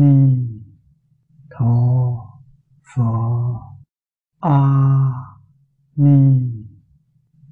[0.00, 0.14] ni
[1.50, 1.74] tho
[2.94, 3.04] phở
[4.40, 4.60] a
[5.96, 6.18] ni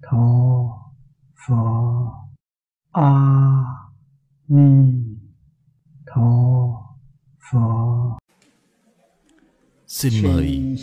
[0.03, 0.27] tho
[1.46, 1.54] phở
[2.93, 3.12] a
[4.48, 4.93] ni
[6.07, 6.30] tho
[7.50, 8.17] phở
[9.86, 10.76] xin mời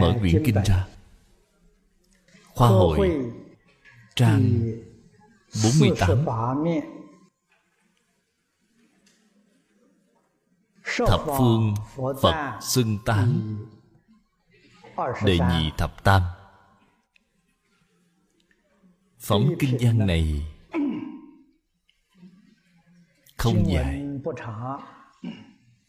[0.00, 0.86] mở quyển kinh ra.
[2.54, 2.98] Khoa hội
[4.16, 4.42] trang
[5.86, 6.64] 48
[11.06, 13.56] Thập phương Phật xưng tán
[15.24, 16.22] Đệ nhị thập tam.
[19.20, 20.54] Phẩm kinh văn này
[23.36, 24.04] Không dài,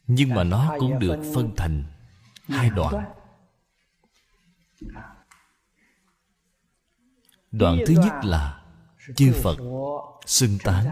[0.06, 1.84] Nhưng mà nó cũng được phân thành
[2.48, 2.94] Hai đoạn.
[7.50, 8.62] Đoạn thứ nhất là
[9.16, 9.56] Chư Phật
[10.26, 10.86] xưng tán.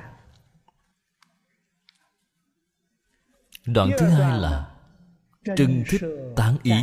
[3.74, 4.70] Đoạn thứ hai là
[5.56, 6.02] Trưng thích
[6.36, 6.74] tán ý.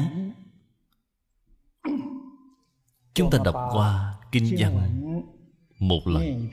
[3.14, 5.02] Chúng ta đọc qua Kinh văn
[5.80, 6.50] Một lần.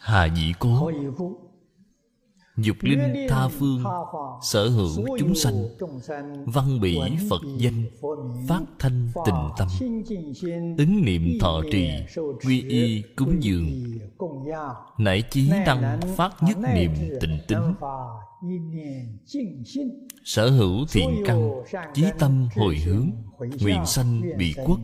[0.00, 0.90] Hà dĩ cố.
[2.62, 3.84] Dục linh tha phương,
[4.42, 5.54] Sở hữu chúng sanh,
[6.46, 6.98] Văn bỉ
[7.30, 7.84] Phật danh,
[8.48, 9.68] Phát thanh tình tâm.
[10.78, 11.90] Ứng niệm thọ trì,
[12.46, 13.66] Quy y cúng dường.
[14.98, 16.90] Nảy chí năng phát nhất niệm
[17.20, 17.74] tình tính.
[20.24, 21.50] Sở hữu thiện căn,
[21.94, 23.10] Chí tâm hồi hướng,
[23.60, 24.80] Nguyện sanh bị quốc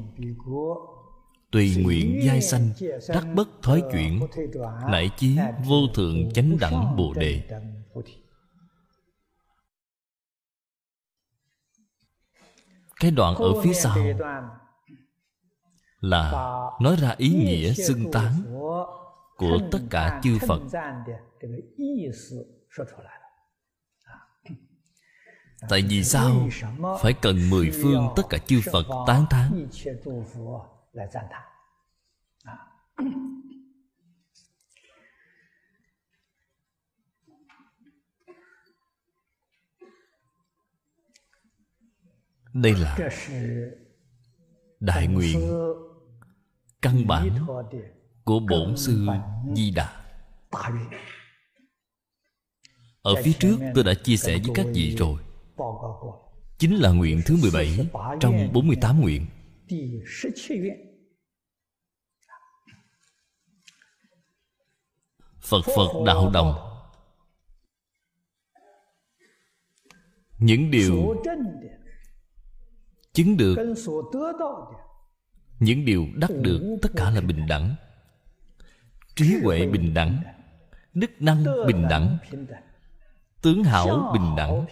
[1.50, 2.70] Tùy nguyện giai sanh
[3.08, 4.20] Đắc bất thói chuyển
[4.90, 7.42] Nại chí vô thượng chánh đẳng Bồ Đề.
[13.00, 13.98] Cái đoạn ở phía sau
[16.00, 16.30] Là
[16.80, 18.32] nói ra ý nghĩa xưng tán
[19.36, 20.60] Của tất cả chư Phật.
[25.68, 26.48] Tại vì sao
[27.00, 29.68] Phải cần mười phương tất cả chư Phật tán thán
[42.52, 42.98] đây là
[44.80, 45.50] đại nguyện
[46.82, 47.46] căn bản
[48.24, 49.06] của bổn sư
[49.54, 50.04] di đà.
[53.02, 55.22] Ở phía trước tôi đã chia sẻ với các vị rồi.
[56.58, 57.78] Chính là nguyện thứ 17
[58.20, 59.26] Trong 48 nguyện.
[65.48, 66.54] Phật Phật đạo đồng.
[70.38, 71.14] Những điều
[73.12, 73.74] Chứng được,
[75.58, 77.74] Những điều đắc được Tất cả là bình đẳng.
[79.16, 80.22] Trí huệ bình đẳng,
[80.94, 82.18] Đức năng bình đẳng,
[83.42, 84.66] Tướng hảo bình đẳng.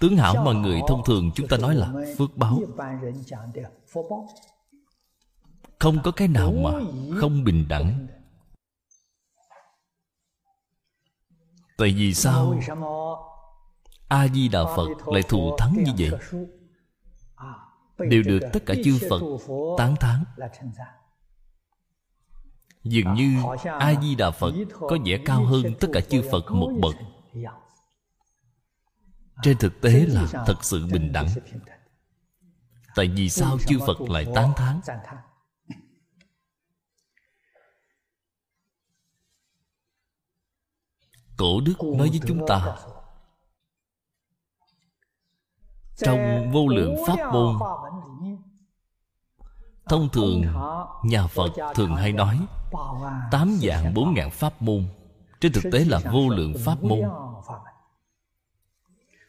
[0.00, 2.62] Tướng hảo mà người thông thường chúng ta nói là phước báo.
[5.78, 6.70] Không có cái nào mà
[7.20, 8.06] không bình đẳng.
[11.82, 12.60] Tại vì sao?
[14.08, 16.10] A-di-đà Phật lại thù thắng như vậy?
[17.98, 19.20] Đều được tất cả chư Phật
[19.78, 20.24] tán thán.
[22.84, 23.42] Dường như
[23.78, 26.94] A-di-đà Phật có vẻ cao hơn tất cả chư Phật một bậc.
[29.42, 31.28] Trên thực tế là thật sự bình đẳng.
[32.94, 34.80] Tại vì sao chư Phật lại tán thán?
[41.42, 42.76] Cổ đức nói với chúng ta.
[45.96, 47.54] Trong vô lượng pháp môn
[49.88, 50.42] Thông thường
[51.04, 52.38] Nhà Phật thường hay nói
[53.30, 54.84] Tám dạng bốn ngàn pháp môn.
[55.40, 57.00] Trên thực tế là vô lượng pháp môn.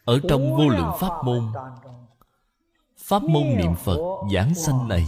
[0.05, 1.51] Ở trong vô lượng pháp môn
[2.97, 3.97] Pháp môn niệm Phật
[4.33, 5.05] giảng sanh này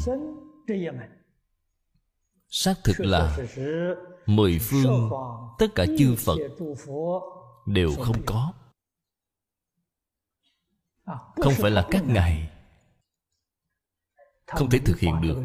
[2.49, 3.37] Xác thực là
[4.25, 5.09] Mười phương
[5.59, 6.37] Tất cả chư Phật
[7.65, 8.53] Đều không có.
[11.35, 12.49] Không phải là các ngài
[14.47, 15.37] Không thể thực hiện được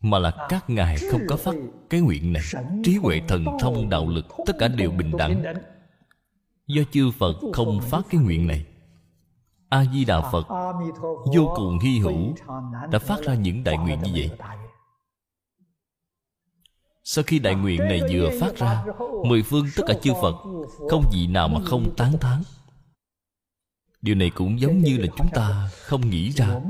[0.00, 1.54] Mà là các ngài không có phát
[1.90, 2.42] cái nguyện này.
[2.84, 5.44] Trí huệ thần thông đạo lực Tất cả đều bình đẳng.
[6.66, 8.66] Do chư Phật không phát cái nguyện này.
[9.68, 10.48] A-di-đà Phật
[11.34, 12.34] Vô cùng hy hữu
[12.90, 14.30] Đã phát ra những đại nguyện như vậy
[17.04, 18.84] sau khi đại nguyện này vừa phát ra,
[19.24, 20.34] Mười phương tất cả chư Phật,
[20.90, 22.42] Không gì nào mà không tán thán.
[24.02, 26.60] Điều này cũng giống như là chúng ta không nghĩ ra,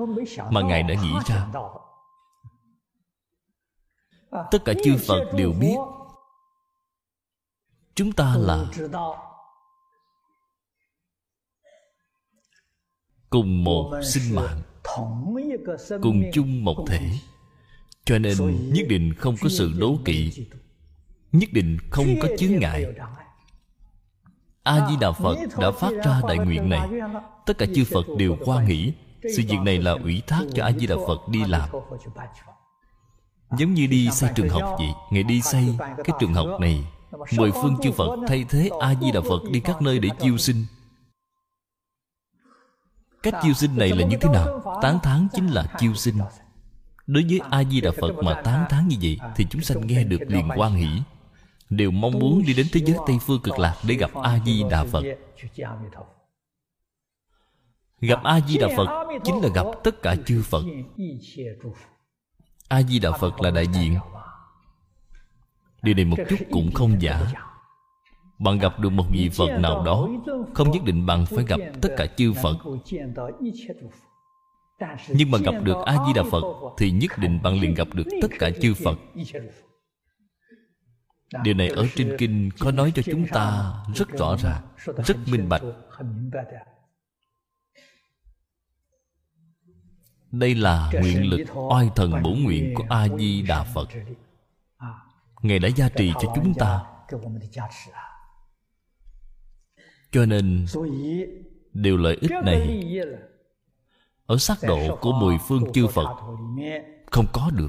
[0.50, 1.46] Mà Ngài đã nghĩ ra.
[4.50, 5.76] Tất cả chư Phật đều biết,
[7.94, 8.66] chúng ta là
[13.31, 14.62] cùng một sinh mạng,
[16.02, 17.10] cùng chung một thể
[18.04, 20.46] cho nên nhất định không có sự đố kỵ.
[21.32, 22.84] nhất định không có chướng ngại.
[24.62, 26.88] a di đà phật đã phát ra đại nguyện này.
[27.46, 28.92] tất cả chư phật đều quan hỷ.
[29.22, 31.68] sự việc này là ủy thác cho a di đà phật đi làm.
[33.58, 36.84] giống như đi xây trường học vậy ngày đi xây cái trường học này.
[37.36, 40.38] Mười phương chư phật thay thế a di đà phật đi các nơi để chiêu
[40.38, 40.64] sinh.
[43.22, 44.78] Cách chiêu sinh này là như thế nào?
[44.82, 46.18] tán thán chính là chiêu sinh
[47.06, 50.04] đối với a di đà phật mà tán thán như vậy thì chúng sanh nghe
[50.04, 50.88] được liền quan hỷ.
[51.70, 54.62] đều mong muốn đi đến thế giới tây phương cực lạc để gặp a di
[54.70, 55.04] đà phật.
[58.00, 60.64] Gặp a di đà phật chính là gặp tất cả chư phật.
[62.68, 63.98] a di đà phật là đại diện.
[65.82, 67.32] điều này một chút cũng không giả.
[68.38, 70.08] bạn gặp được một vị phật nào đó
[70.54, 72.56] không nhất định bạn phải gặp tất cả chư phật
[75.08, 76.44] nhưng mà gặp được a di đà phật
[76.78, 78.98] thì nhất định bạn liền gặp được tất cả chư phật
[81.42, 84.62] điều này ở trên kinh có nói cho chúng ta rất rõ ràng
[85.06, 85.62] rất minh bạch
[90.30, 93.88] đây là nguyện lực oai thần bổ nguyện của a di đà phật
[95.42, 96.84] ngài đã gia trì cho chúng ta
[100.12, 100.66] cho nên
[101.72, 102.84] điều lợi ích này
[104.26, 106.16] ở sắc độ của mười phương chư phật,
[107.10, 107.68] không có được.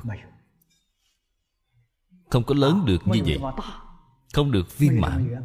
[2.30, 3.40] Không có lớn được như vậy.
[4.34, 5.36] Không được viên mãn.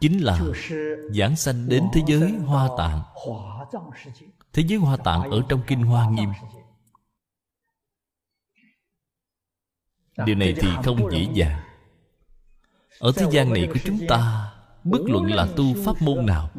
[0.00, 0.40] Chính là
[1.10, 3.02] giảng sanh đến thế giới hoa tạng.
[4.52, 6.30] Thế giới hoa tạng ở trong kinh hoa nghiêm.
[10.26, 11.60] Điều này thì không dễ dàng.
[12.98, 14.52] Ở thế gian này của chúng ta,
[14.84, 16.50] bất luận là tu pháp môn nào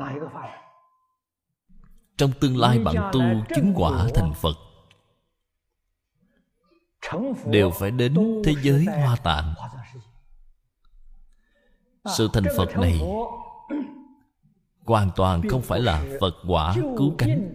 [2.21, 3.21] trong tương lai bạn tu
[3.55, 4.57] chứng quả thành phật.
[7.45, 9.53] Đều phải đến thế giới hoa tạng.
[12.17, 13.01] Sự thành phật này
[14.85, 17.53] hoàn toàn không phải là phật quả cứu cánh.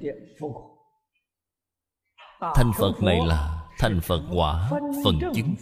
[2.40, 4.70] Thành phật này là thành phật quả
[5.04, 5.54] phần chứng.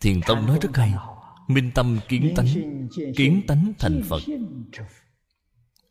[0.00, 0.94] Thiền tông nói rất hay,
[1.48, 2.46] minh tâm kiến tánh
[3.16, 4.20] kiến tánh thành phật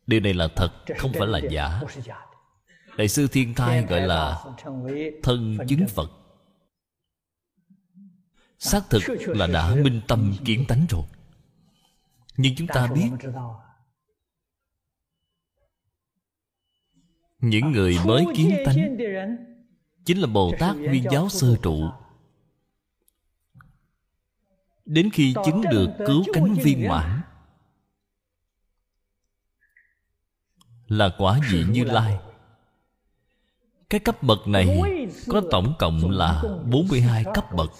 [0.06, 1.80] điều này là thật không phải là giả.
[2.98, 4.44] Đại sư thiên thai gọi là
[5.22, 6.10] thân chứng phật.
[8.58, 11.04] Xác thực là đã minh tâm kiến tánh rồi.
[12.36, 13.10] Nhưng chúng ta biết
[17.40, 18.96] những người mới kiến tánh
[20.04, 21.90] chính là bồ tát nguyên giáo sơ trụ.
[24.84, 27.15] Đến khi chứng được cứu cánh viên mãn
[30.88, 32.18] là quả vị như lai.
[33.90, 34.80] Cái cấp bậc này
[35.28, 37.70] có tổng cộng là 42 cấp bậc.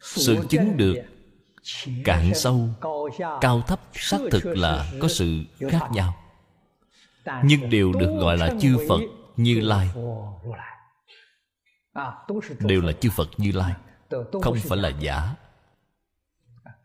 [0.00, 0.94] Sự chứng được
[2.04, 2.68] cạn sâu
[3.40, 6.16] cao thấp xác thực là có sự khác nhau.
[7.44, 9.00] Nhưng đều được gọi là chư phật
[9.36, 9.88] như lai.
[12.58, 13.72] Đều là chư phật như lai
[14.42, 15.34] không phải là giả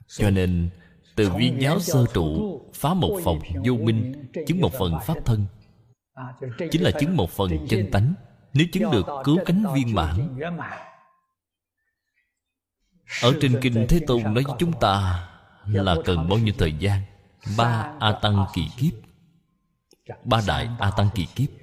[0.10, 0.70] cho nên
[1.16, 5.46] từ viên giáo sơ trụ phá một phòng vô minh chứng một phần pháp thân.
[6.72, 8.14] Chính là chứng một phần chân tánh.
[8.54, 10.38] Nếu chứng được cứu cánh viên mãn.
[13.22, 15.28] ở trên kinh thế tôn nói với chúng ta
[15.66, 17.02] là cần bao nhiêu thời gian?
[17.58, 18.94] Ba a tăng kỳ kiếp.
[20.24, 21.59] Ba đại a tăng kỳ kiếp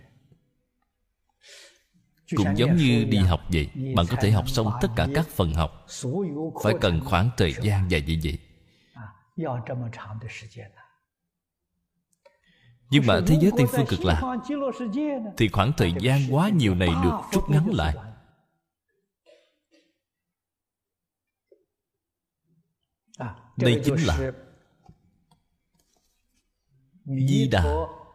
[2.37, 5.54] cũng giống như đi học vậy bạn có thể học xong tất cả các phần
[5.54, 5.87] học.
[6.62, 8.38] Phải cần khoảng thời gian dài như vậy.
[12.90, 14.23] Nhưng mà thế giới tây phương cực lạc
[15.37, 17.97] thì khoảng thời gian quá nhiều này được rút ngắn lại.
[23.56, 24.33] Đây chính là
[27.04, 27.64] di đà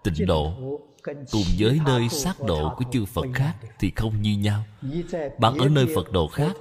[0.03, 0.53] tịnh độ
[1.03, 4.63] cùng với nơi sát độ của chư phật khác thì không như nhau.
[5.39, 6.53] Bạn ở nơi phật độ khác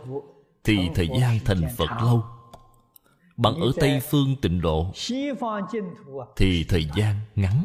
[0.64, 2.24] thì thời gian thành phật lâu.
[3.36, 4.92] Bạn ở tây phương tịnh độ
[6.36, 7.64] thì thời gian ngắn.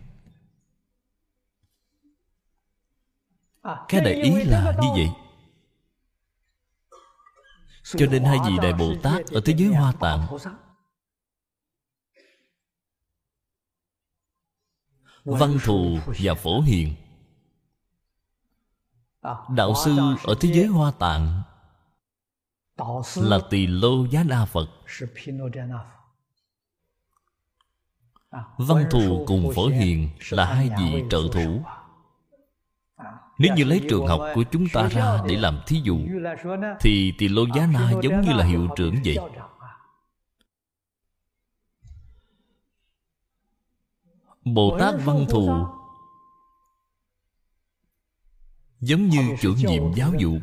[3.64, 5.10] Cái đại ý là như vậy.
[7.84, 10.28] Cho nên hai vị đại bồ tát ở thế giới hoa tạng
[15.26, 16.94] văn thù và phổ hiền.
[19.50, 21.42] Đạo sư ở thế giới hoa tạng
[23.16, 24.70] là tỳ lô giá na phật.
[28.58, 31.62] Văn thù cùng phổ hiền là hai vị trợ thủ.
[33.38, 36.00] Nếu như lấy trường học của chúng ta ra để làm thí dụ
[36.80, 39.18] thì tỳ lô giá na giống như là hiệu trưởng vậy
[44.46, 45.50] bồ tát văn thù.
[48.80, 50.34] giống như chủ nhiệm giáo dục.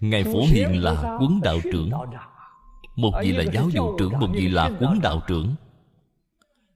[0.00, 1.90] Ngài phổ hiền là quấn đạo trưởng.
[2.96, 5.54] một vị là giáo dục trưởng một vị là quấn đạo trưởng.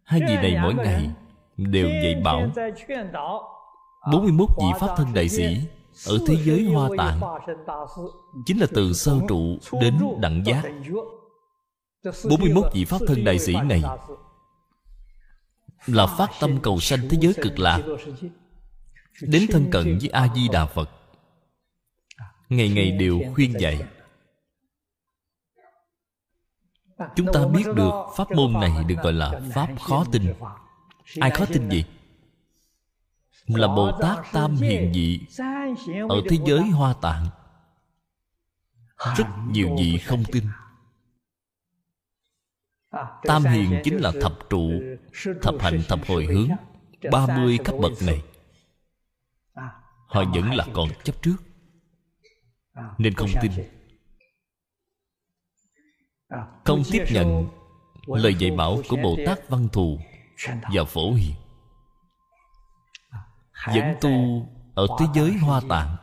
[0.02, 1.10] Hai vị này mỗi ngày
[1.56, 2.50] đều dạy bảo
[4.12, 5.60] 41 vị Pháp thân đại sĩ
[6.06, 7.20] Ở thế giới Hoa Tạng
[8.46, 10.62] Chính là từ sơ trụ đến đẳng giác.
[12.30, 13.82] 41 vị Pháp thân đại sĩ này
[15.86, 17.80] là phát tâm cầu sanh thế giới cực lạc.
[19.22, 20.90] Đến thân cận với A-di-đà Phật,
[22.48, 23.86] Ngày ngày đều khuyên dạy.
[27.16, 30.34] Chúng ta biết được Pháp môn này được gọi là Pháp khó tin.
[31.20, 31.84] Ai khó tin gì?
[33.46, 35.20] là bồ tát tam hiền dị
[36.08, 37.26] ở thế giới hoa tạng.
[39.16, 40.44] Rất nhiều vị không tin
[43.22, 44.70] tam hiền chính là thập trụ
[45.42, 46.48] thập hạnh thập hồi hướng
[47.12, 48.22] ba mươi cấp bậc này.
[50.06, 51.36] Họ vẫn là còn chấp trước
[52.98, 53.52] nên không tin.
[56.64, 57.48] không tiếp nhận
[58.06, 59.98] lời dạy bảo của bồ tát văn thù
[60.74, 61.34] và phổ hiền.
[63.66, 64.10] Vẫn tu
[64.74, 65.96] ở thế giới hoa tạng.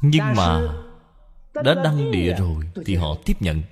[0.00, 0.60] nhưng mà
[1.54, 3.62] đã đăng địa rồi thì họ tiếp nhận.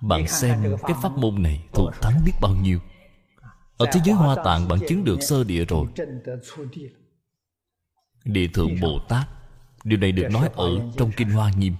[0.00, 2.80] Bạn xem cái pháp môn này thuộc thắng biết bao nhiêu.
[3.76, 5.86] Ở thế giới hoa tạng bạn chứng được sơ địa rồi.
[8.24, 9.28] địa thượng bồ tát
[9.84, 11.74] điều này được nói ở trong kinh hoa nghiêm.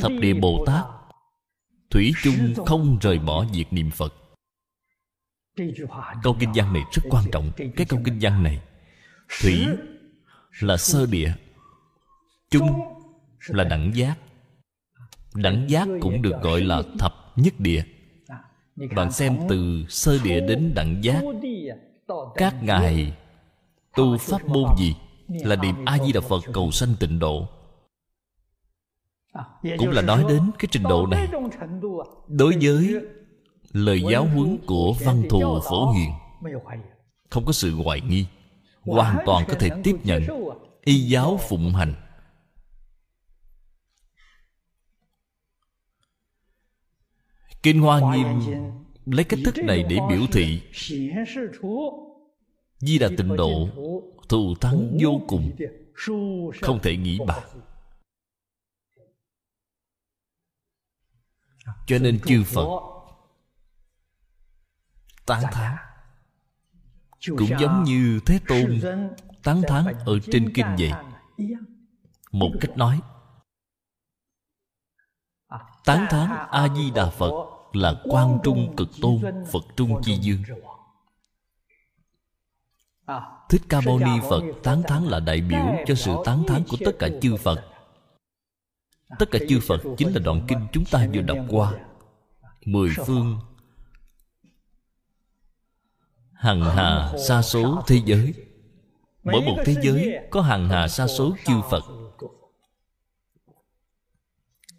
[0.00, 0.84] Thập địa bồ tát
[1.90, 4.14] Thủy chung không rời bỏ việc niệm Phật.
[6.22, 7.52] Câu kinh văn này rất quan trọng.
[7.56, 8.60] Cái câu kinh văn này
[9.42, 9.66] Thủy
[10.60, 11.32] là sơ địa.
[12.50, 12.68] Chung
[13.48, 14.14] là đẳng giác.
[15.34, 17.82] Đẳng giác cũng được gọi là thập nhất địa.
[18.96, 21.22] Bạn xem từ sơ địa đến đẳng giác,
[22.34, 23.16] Các ngài
[23.96, 24.94] tu pháp môn gì
[25.28, 27.48] Là niệm A-di-đà Phật cầu sanh tịnh độ?
[29.78, 31.28] Cũng là nói đến cái trình độ này.
[32.28, 33.00] Đối với
[33.72, 36.10] lời giáo huấn của văn thù phổ hiền,
[37.30, 38.26] không có sự hoài nghi
[38.82, 40.22] hoàn toàn có thể tiếp nhận
[40.80, 41.94] y giáo phụng hành.
[47.62, 48.40] Kinh hoa nghiêm
[49.06, 50.62] lấy cách thức này để biểu thị
[52.78, 53.68] di đà tịnh độ
[54.28, 55.56] thù thắng vô cùng
[56.62, 57.42] không thể nghĩ bạc
[61.86, 62.80] cho nên chư phật
[65.26, 65.91] tán thán
[67.26, 68.80] cũng giống như thế tôn
[69.42, 70.92] tán thán ở trên kinh vậy.
[72.32, 73.00] một cách nói
[75.84, 77.32] tán thán a di đà phật
[77.72, 79.20] là quan trung cực tôn
[79.52, 80.42] phật trung chi dương.
[83.48, 86.76] thích ca mâu ni phật tán thán là đại biểu cho sự tán thán của
[86.84, 87.64] tất cả chư phật.
[89.18, 91.72] Tất cả chư phật chính là đoạn kinh chúng ta vừa đọc qua.
[92.66, 93.38] Mười phương
[96.42, 98.34] hằng hà sa số thế giới.
[99.24, 101.84] Mỗi một thế giới có hằng hà sa số chư phật.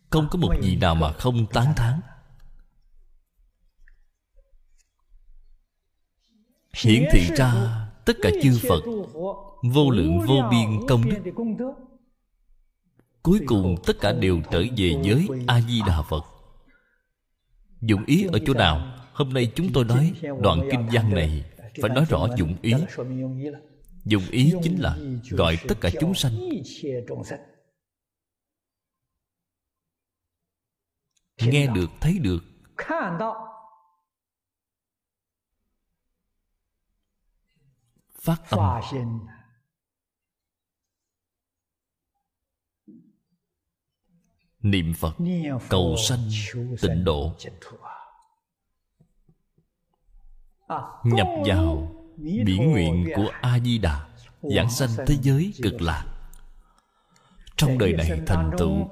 [0.09, 2.01] Không có một gì nào mà không tán thán.
[6.77, 7.53] Hiển thị ra
[8.05, 8.83] tất cả chư phật
[9.63, 11.31] vô lượng vô biên công đức.
[13.23, 16.25] Cuối cùng tất cả đều trở về với a di đà phật.
[17.81, 18.97] Dụng ý ở chỗ nào?
[19.13, 22.73] Hôm nay chúng tôi nói đoạn kinh văn này phải nói rõ dụng ý.
[24.05, 24.97] dụng ý chính là
[25.29, 26.49] gọi tất cả chúng sanh.
[31.37, 32.39] nghe được thấy được.
[38.21, 38.59] Phát tâm
[44.63, 45.13] niệm phật
[45.69, 46.29] cầu sanh
[46.81, 47.35] tịnh độ
[51.03, 51.95] nhập vào
[52.45, 54.07] biển nguyện của a di đà
[54.41, 56.05] giảng sanh thế giới cực lạc.
[57.57, 58.89] Trong đời này thành tựu.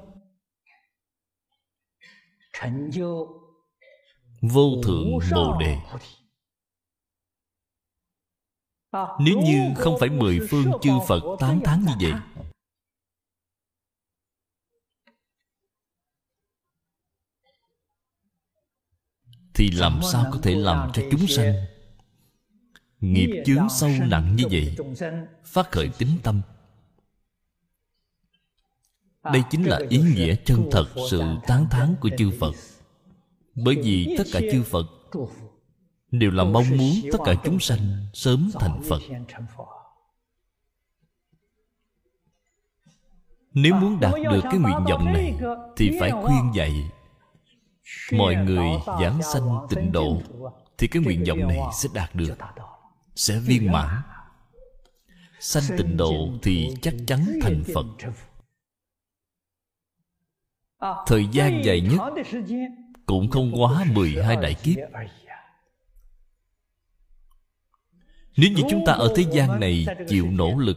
[4.42, 4.82] vô.
[4.84, 5.78] Thượng bồ đề.
[9.20, 12.20] Nếu như không phải mười phương chư phật tán thán như vậy.
[19.54, 21.54] thì làm sao có thể làm cho chúng sanh
[23.02, 24.76] nghiệp chướng sâu nặng như vậy
[25.44, 26.40] phát khởi tính tâm
[29.22, 32.52] đây chính là ý nghĩa chân thật sự tán thán của chư phật
[33.54, 34.86] bởi vì tất cả chư phật
[36.10, 39.02] đều là mong muốn tất cả chúng sanh sớm thành phật
[43.54, 45.34] nếu muốn đạt được cái nguyện vọng này
[45.76, 46.90] thì phải khuyên dạy
[48.12, 48.68] mọi người
[49.00, 50.22] giảng sanh tịnh độ
[50.78, 52.38] thì cái nguyện vọng này sẽ đạt được
[53.14, 54.02] sẽ viên mãn.
[55.40, 57.86] Sanh tịnh độ thì chắc chắn thành phật.
[61.06, 62.00] thời gian dài nhất
[63.06, 64.76] cũng không quá 12 đại kiếp.
[68.36, 70.76] Nếu như chúng ta ở thế gian này chịu nỗ lực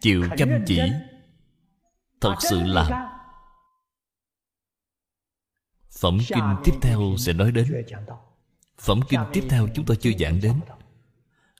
[0.00, 0.80] Chịu chăm chỉ
[2.20, 2.92] Thật sự làm
[6.00, 7.84] Phẩm kinh tiếp theo sẽ nói đến.
[8.78, 10.60] Phẩm kinh tiếp theo chúng tôi chưa giảng đến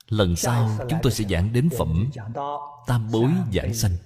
[0.08, 2.10] Lần sau chúng tôi sẽ giảng đến phẩm
[2.86, 3.96] Tam bối giảng sanh.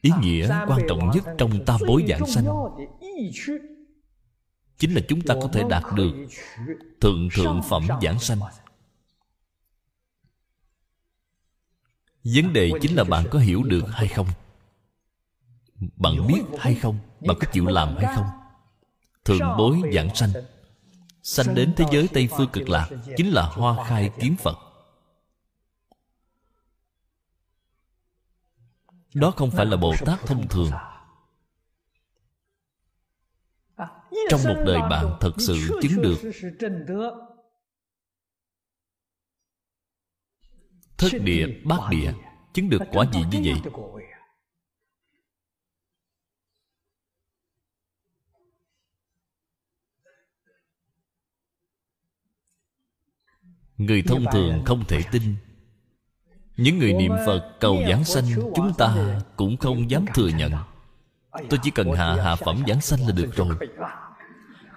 [0.00, 2.46] Ý nghĩa quan trọng nhất trong tam bối giảng sanh
[4.78, 6.12] Chính là chúng ta có thể đạt được
[7.00, 8.40] Thượng thượng phẩm giảng sanh.
[12.24, 14.26] Vấn đề chính là bạn có hiểu được hay không?
[15.96, 16.98] Bạn biết hay không?
[17.20, 18.26] Bạn có chịu làm hay không?
[19.24, 20.30] Thượng bối giảng sanh
[21.24, 24.58] Sanh đến thế giới Tây Phương cực lạc Chính là hoa khai kiếm Phật.
[29.14, 30.70] Đó không phải là Bồ Tát thông thường.
[34.28, 36.18] Trong một đời bạn thật sự chứng được.
[40.98, 42.12] Thất địa, bát địa
[42.52, 43.72] Chứng được quả gì như vậy?
[53.78, 55.36] Người thông thường không thể tin.
[56.56, 60.52] Những người niệm phật cầu giảng sanh chúng ta cũng không dám thừa nhận.
[61.50, 63.56] tôi chỉ cần hạ hạ phẩm giảng sanh là được rồi.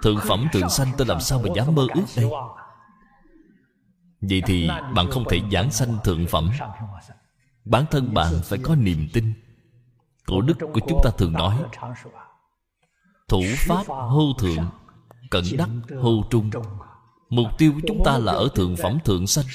[0.02, 2.30] thượng phẩm thượng sanh tôi làm sao mà dám mơ ước đây?
[4.22, 6.52] vậy thì bạn không thể giảng sanh thượng phẩm.
[7.66, 9.34] bản thân bạn phải có niềm tin.
[10.26, 11.64] Cổ đức của chúng ta thường nói
[13.28, 14.70] thủ pháp hô thượng
[15.30, 15.70] cận đắc
[16.02, 16.50] hô trung
[17.30, 19.46] mục tiêu của chúng ta là ở thượng phẩm thượng sanh.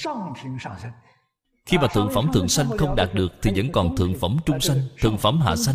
[1.66, 4.60] Khi mà thượng phẩm thượng sanh không đạt được Thì vẫn còn thượng phẩm trung
[4.60, 5.74] sanh Thượng phẩm hạ sanh.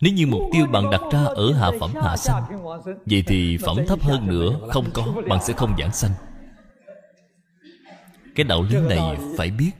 [0.00, 2.42] Nếu như mục tiêu bạn đặt ra ở hạ phẩm hạ sanh
[3.06, 6.10] Vậy thì phẩm thấp hơn nữa Không có, bạn sẽ không giảng sanh.
[8.34, 9.70] Cái đạo lý này phải biết.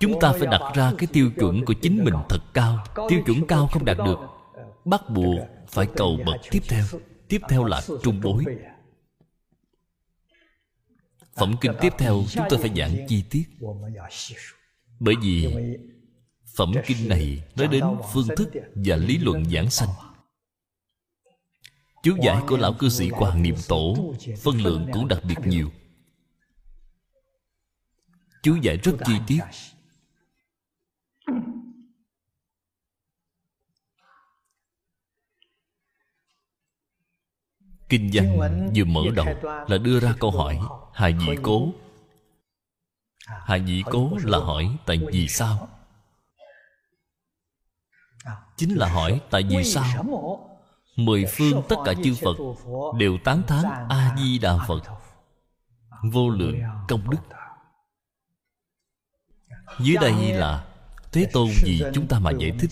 [0.00, 2.78] Chúng ta phải đặt ra cái tiêu chuẩn của chính mình thật cao.
[3.08, 4.18] Tiêu chuẩn cao không đạt được
[4.84, 5.38] Bắt buộc
[5.68, 6.84] phải cầu bậc tiếp theo.
[7.30, 8.44] Tiếp theo là trung bối.
[11.36, 13.44] Phẩm kinh tiếp theo chúng tôi phải giảng chi tiết.
[15.00, 15.54] Bởi vì
[16.56, 19.88] Phẩm kinh này nói đến phương thức và lý luận giảng sanh.
[22.02, 25.70] Chú giải của Lão cư sĩ Hoàng Niệm Tổ Phân lượng cũng đặc biệt nhiều.
[28.42, 29.40] Chú giải rất chi tiết.
[37.90, 38.38] Kinh văn
[38.74, 39.26] vừa mở đầu
[39.68, 40.58] là đưa ra câu hỏi
[40.92, 41.68] Hà dĩ cố?
[43.26, 45.68] Hà dĩ cố là hỏi tại vì sao?
[48.56, 50.04] Chính là hỏi tại vì sao?
[50.96, 52.36] Mười phương tất cả chư Phật
[52.98, 54.82] Đều tán thán A-di-đà Phật.
[56.12, 57.18] Vô lượng công đức.
[59.80, 60.66] Dưới đây là
[61.12, 62.70] Thế Tôn vì chúng ta mà giải thích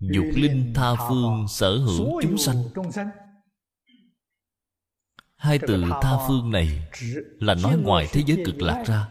[0.00, 2.62] Dục linh tha phương sở hữu chúng sanh.
[5.36, 6.88] Hai từ tha phương này
[7.40, 9.08] Là nói ngoài thế giới cực lạc ra.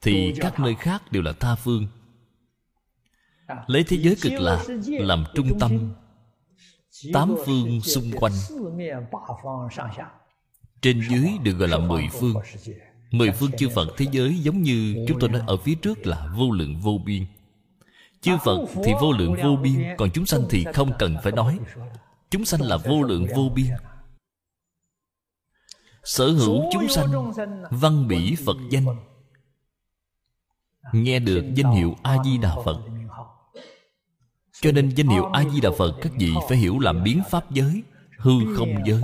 [0.00, 1.86] Thì các nơi khác đều là tha phương.
[3.66, 5.94] Lấy thế giới cực lạc làm trung tâm.
[7.12, 8.32] Tám phương xung quanh.
[10.82, 12.34] Trên dưới được gọi là mười phương.
[13.10, 16.32] Mười phương chư Phật thế giới giống như chúng tôi nói ở phía trước là
[16.36, 17.26] vô lượng vô biên
[18.26, 21.58] Chư Phật thì vô lượng vô biên, Còn chúng sanh thì không cần phải nói.
[22.30, 23.66] Chúng sanh là vô lượng vô biên.
[26.04, 27.32] Sở hữu chúng sanh,
[27.70, 28.86] Văn bỉ Phật danh.
[30.92, 32.80] Nghe được danh hiệu a di đà phật.
[34.60, 37.50] Cho nên danh hiệu a di đà phật, các vị phải hiểu làm biến pháp
[37.50, 37.82] giới,
[38.18, 39.02] hư không giới.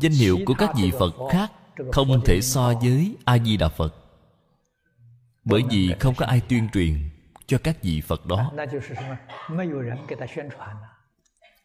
[0.00, 1.52] Danh hiệu của các vị phật khác
[1.92, 4.09] không thể so với a di đà phật
[5.44, 7.10] bởi vì không có ai tuyên truyền
[7.46, 8.52] cho các vị phật đó.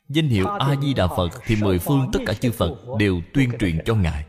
[0.10, 3.52] Danh hiệu a di đà phật thì mười phương tất cả chư phật đều tuyên
[3.60, 4.26] truyền cho ngài.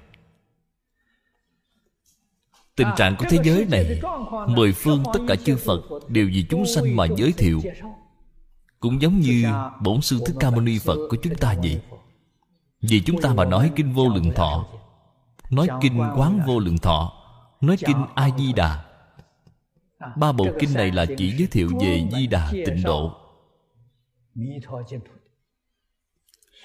[2.77, 4.01] Tình trạng của thế giới này,
[4.49, 7.61] mười phương tất cả chư phật đều vì chúng sanh mà giới thiệu,
[8.81, 9.45] cũng giống như
[9.83, 11.81] bổn sư thích ca mâu ni phật của chúng ta vậy.
[12.81, 14.67] Vì chúng ta mà nói kinh vô lượng thọ,
[15.51, 17.13] nói kinh quán vô lượng thọ,
[17.61, 18.86] nói kinh a di đà
[20.17, 23.13] ba bộ kinh này là chỉ giới thiệu về di đà tịnh độ.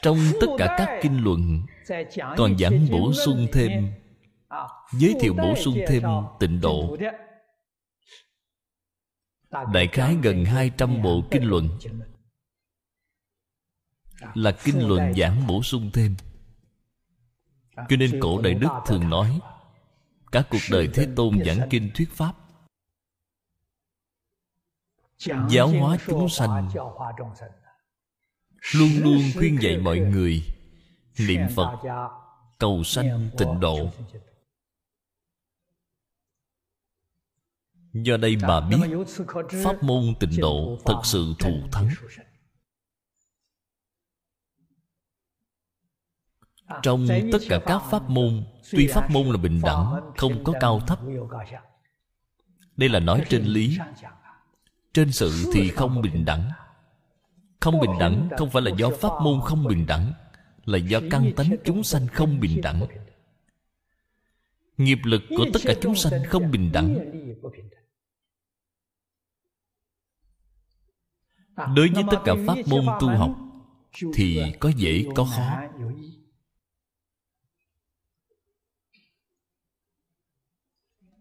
[0.02, 1.66] Trong tất cả các kinh luận
[2.38, 3.92] còn giảng bổ sung thêm
[4.92, 6.04] giới thiệu bổ sung thêm
[6.40, 6.98] tịnh độ.
[9.74, 11.70] Đại khái gần 200 bộ kinh luận.
[14.34, 16.16] Là kinh luận giảng bổ sung thêm.
[17.76, 19.40] Cho nên cổ đại đức thường nói
[20.32, 22.34] các cuộc đời thế tôn giảng kinh thuyết pháp
[25.50, 26.70] giáo hóa chúng sanh.
[28.76, 30.44] Luôn luôn khuyên dạy mọi người
[31.20, 31.80] niệm phật
[32.60, 33.90] cầu sanh tịnh độ.
[37.94, 38.78] do đây mà biết
[39.64, 41.90] pháp môn tịnh độ thật sự thù thắng.
[46.84, 50.80] Trong tất cả các pháp môn tuy pháp môn là bình đẳng không có cao
[50.88, 51.00] thấp.
[52.76, 53.78] Đây là nói trên lý
[54.94, 56.52] trên sự thì không bình đẳng.
[57.60, 60.14] Không bình đẳng không phải là do pháp môn không bình đẳng,
[60.66, 62.86] là do căn tánh chúng sanh không bình đẳng.
[64.78, 66.96] Nghiệp lực của tất cả chúng sanh không bình đẳng.
[71.76, 73.36] Đối với tất cả pháp môn tu học,
[74.14, 75.62] thì có dễ có khó.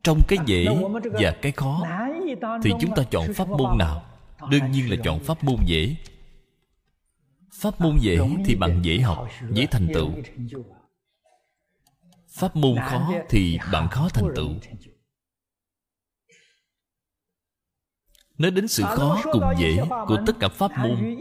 [0.03, 0.67] Trong cái dễ
[1.05, 1.87] và cái khó
[2.63, 4.03] thì chúng ta chọn pháp môn nào?
[4.51, 5.97] đương nhiên là chọn pháp môn dễ
[7.53, 10.11] pháp môn dễ thì bạn dễ học dễ thành tựu.
[12.29, 14.51] pháp môn khó thì bạn khó thành tựu.
[18.39, 21.17] nói đến sự khó cùng dễ của tất cả pháp môn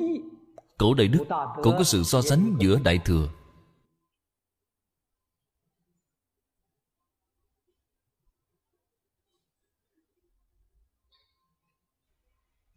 [0.78, 1.26] cổ đại đức
[1.64, 3.30] cũng có sự so sánh giữa đại thừa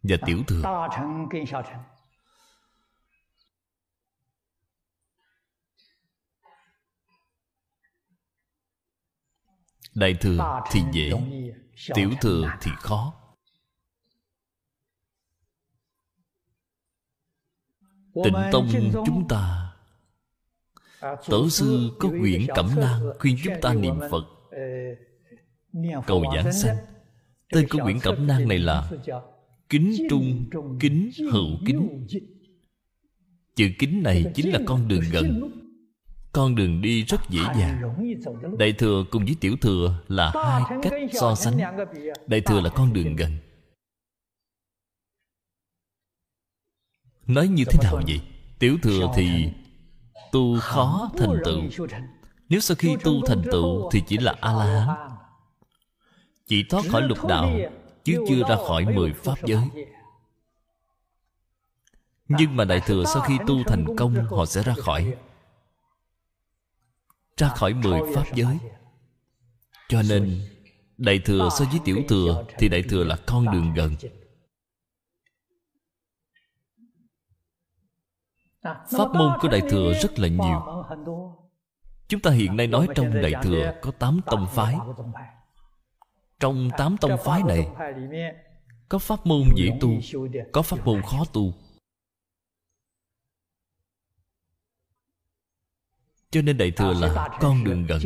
[0.03, 0.61] và tiểu thừa.
[9.95, 11.11] Đại thừa thì dễ,
[11.93, 13.13] tiểu thừa thì khó.
[18.23, 18.67] Tịnh tông
[19.05, 19.73] chúng ta
[21.29, 24.23] tổ sư có quyển cẩm nang khuyên chúng ta niệm phật.
[26.07, 26.77] Cầu giảng sanh,
[27.49, 28.91] tên của quyển cẩm nang này là
[29.73, 32.07] kính trung kính hữu kính.
[33.55, 35.51] chữ kính này chính là con đường gần.
[36.31, 37.81] con đường đi rất dễ dàng.
[38.59, 41.57] đại thừa cùng với tiểu thừa là hai cách so sánh.
[42.27, 43.31] đại thừa là con đường gần.
[47.27, 48.21] nói như thế nào vậy
[48.59, 49.49] tiểu thừa thì
[50.31, 51.87] tu khó thành tựu.
[52.49, 55.09] nếu sau khi tu thành tựu thì chỉ là a la hán.
[56.47, 57.51] chỉ thoát khỏi lục đạo
[58.03, 59.63] chứ chưa ra khỏi mười pháp giới.
[62.27, 65.15] nhưng mà đại thừa sau khi tu thành công họ sẽ ra khỏi.
[67.37, 68.57] ra khỏi mười pháp giới.
[69.89, 70.49] cho nên
[70.97, 73.95] đại thừa so với tiểu thừa thì đại thừa là con đường gần.
[78.63, 80.85] pháp môn của đại thừa rất là nhiều.
[82.07, 84.77] Chúng ta hiện nay nói trong đại thừa có tám tông phái
[86.43, 87.67] trong tám tông phái này
[88.89, 89.89] có pháp môn dễ tu
[90.51, 91.53] có pháp môn khó tu.
[96.31, 97.99] Cho nên đại thừa là con đường gần.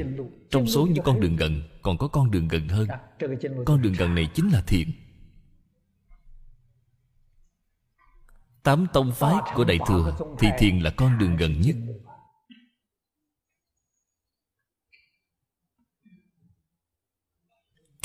[0.50, 2.88] trong số những con đường gần còn có con đường gần hơn.
[3.65, 4.91] Con đường gần này chính là thiện.
[8.63, 11.76] Tám tông phái của đại thừa thì thiền là con đường gần nhất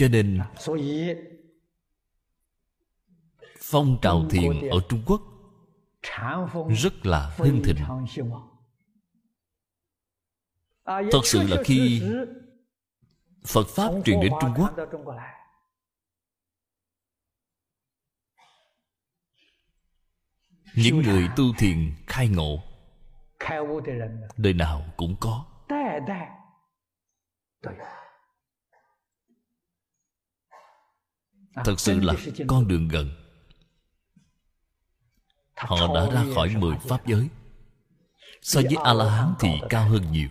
[0.02, 0.40] cho nên
[3.58, 5.22] phong trào thiền ở trung quốc
[6.68, 7.76] rất là hưng thịnh.
[10.84, 12.02] thật sự là khi
[13.46, 14.76] phật pháp truyền đến trung quốc
[20.74, 22.62] những người tu thiền khai ngộ
[24.36, 25.46] đời nào cũng có
[31.54, 32.14] thật sự là
[32.48, 33.10] con đường gần.
[35.56, 37.28] Họ đã ra khỏi mười pháp giới.
[38.42, 40.28] So với a la hán thì cao hơn nhiều.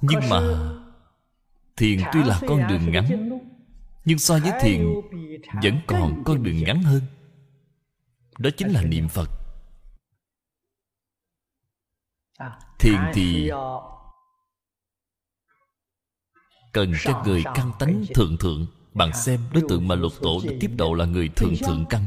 [0.00, 0.40] Nhưng mà
[1.76, 3.38] thiền tuy là con đường ngắn
[4.04, 4.84] nhưng so với thiền
[5.62, 7.02] vẫn còn con đường ngắn hơn.
[8.38, 9.30] Đó chính là niệm phật.
[12.78, 13.50] Thiền thì
[16.72, 18.66] cần các người căn tánh thượng thượng.
[18.94, 22.02] Bạn xem đối tượng mà lục tổ đã tiếp độ là người thượng thượng căn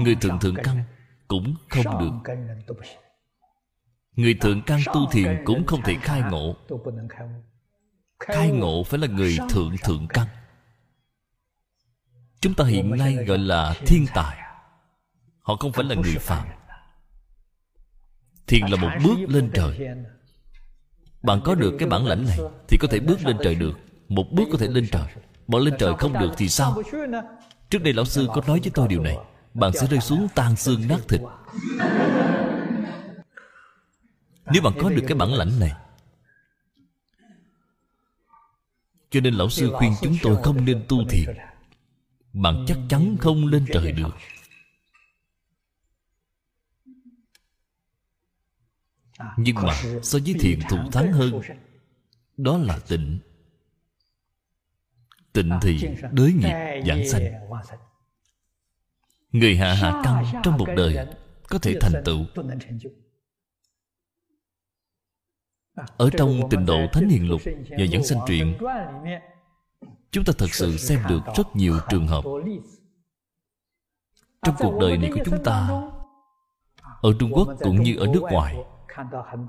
[0.00, 0.84] người thượng thượng căn
[1.28, 2.34] cũng không được.
[4.16, 6.56] người thượng căn tu thiền cũng không thể khai ngộ.
[8.20, 8.82] khai ngộ.
[8.82, 10.26] Phải là người thượng thượng căn
[12.40, 14.36] chúng ta hiện nay gọi là thiên tài.
[15.40, 16.48] họ không phải là người phạm
[18.46, 19.88] thiền là một bước lên trời
[21.26, 23.72] bạn có được cái bản lãnh này thì có thể bước lên trời được.
[24.08, 25.06] Một bước có thể lên trời.
[25.46, 26.82] Bạn lên trời không được thì sao?
[27.70, 29.16] Trước đây lão sư có nói với tôi điều này.
[29.54, 31.20] Bạn sẽ rơi xuống tan xương nát thịt.
[34.52, 35.72] Nếu bạn có được cái bản lãnh này,
[39.10, 41.36] cho nên lão sư khuyên chúng tôi không nên tu thiền.
[42.32, 44.10] Bạn chắc chắn không lên trời được.
[49.36, 51.40] Nhưng mà so với thiền thủ thắng hơn
[52.36, 53.18] đó là tịnh.
[55.32, 57.22] Tịnh thì đới nghiệp giảng sanh.
[59.32, 61.06] người hạ hạ căn trong một đời
[61.48, 62.24] có thể thành tựu.
[65.96, 68.56] ở trong tịnh độ thánh hiền lục và dẫn sanh truyện
[70.10, 72.24] chúng ta thật sự xem được rất nhiều trường hợp.
[74.42, 75.68] trong cuộc đời này của chúng ta
[77.02, 78.56] ở trung quốc cũng như ở nước ngoài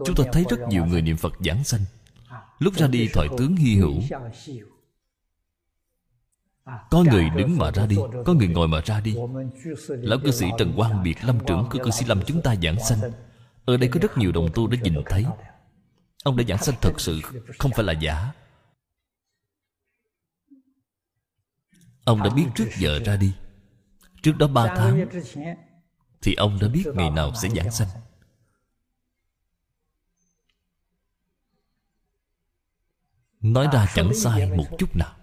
[0.05, 1.81] chúng ta thấy rất nhiều người niệm phật giảng sanh
[2.59, 3.93] lúc ra đi thoại tướng hy hữu
[6.89, 9.15] có người đứng mà ra đi có người ngồi mà ra đi
[9.87, 12.79] lão cư sĩ trần quang biệt lâm trưởng của cư sĩ lâm chúng ta giảng
[12.79, 12.99] sanh
[13.65, 15.25] ở đây có rất nhiều đồng tu đã nhìn thấy
[16.23, 17.21] ông đã giảng sanh thật sự
[17.59, 18.31] không phải là giả
[22.05, 23.33] ông đã biết trước giờ ra đi
[24.21, 25.07] trước đó ba tháng
[26.21, 27.87] thì ông đã biết ngày nào sẽ giảng sanh
[33.53, 35.13] nói ra chẳng sai một chút nào.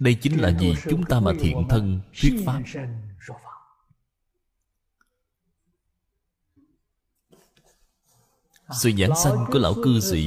[0.00, 2.62] Đây chính là vì chúng ta mà thiện thân thuyết pháp.
[8.70, 10.26] Sự giảng sanh của lão cư sĩ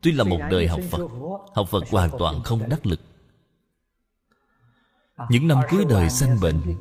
[0.00, 1.00] tuy là một đời học phật
[1.54, 3.00] học phật hoàn toàn không đắc lực.
[5.30, 6.76] Những năm cuối đời sanh bệnh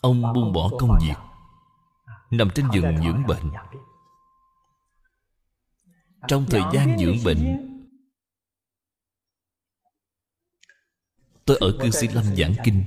[0.00, 1.31] ông buông bỏ công việc
[2.32, 3.52] nằm trên giường dưỡng bệnh.
[6.28, 7.68] trong thời gian dưỡng bệnh
[11.44, 12.84] tôi ở cư sĩ lâm giảng kinh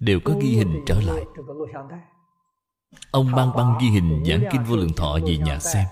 [0.00, 1.24] đều có ghi hình trở lại.
[3.10, 5.86] ông mang băng ghi hình giảng kinh vô lượng thọ về nhà xem.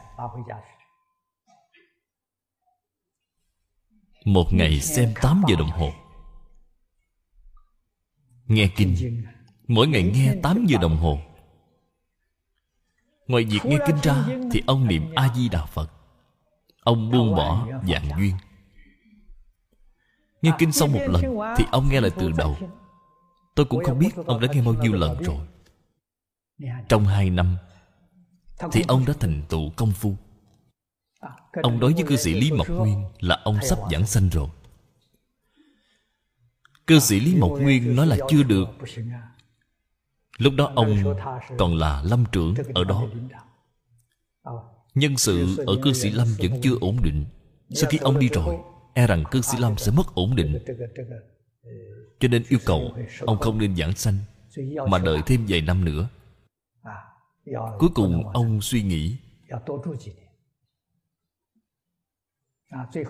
[4.25, 5.93] một ngày xem 8 giờ đồng hồ.
[8.47, 9.23] Nghe kinh
[9.69, 11.19] mỗi ngày nghe 8 giờ đồng hồ
[13.31, 15.93] ngoài việc nghe kinh ra thì ông niệm a di đà phật
[16.85, 18.35] ông buông bỏ dạng duyên
[20.43, 21.23] nghe kinh xong một lần
[21.57, 22.57] thì ông nghe lại từ đầu
[23.55, 25.47] tôi cũng không biết ông đã nghe bao nhiêu lần rồi
[26.88, 27.57] trong hai năm
[28.73, 30.16] thì ông đã thành tựu công phu
[31.62, 34.49] ông nói với cư sĩ lý mộc nguyên là ông sắp giảng sanh rồi
[36.87, 38.69] cư sĩ lý mộc nguyên nói là chưa được
[40.40, 40.96] lúc đó ông
[41.59, 43.05] còn là lâm trưởng ở đó.
[44.94, 47.24] Nhân sự ở cư sĩ lâm vẫn chưa ổn định.
[47.70, 48.59] Sau khi ông đi rồi
[48.94, 50.59] e rằng cư sĩ lâm sẽ mất ổn định.
[52.20, 54.14] Cho nên yêu cầu ông không nên giảng sanh,
[54.88, 56.09] mà đợi thêm vài năm nữa.
[57.79, 59.16] Cuối cùng ông suy nghĩ.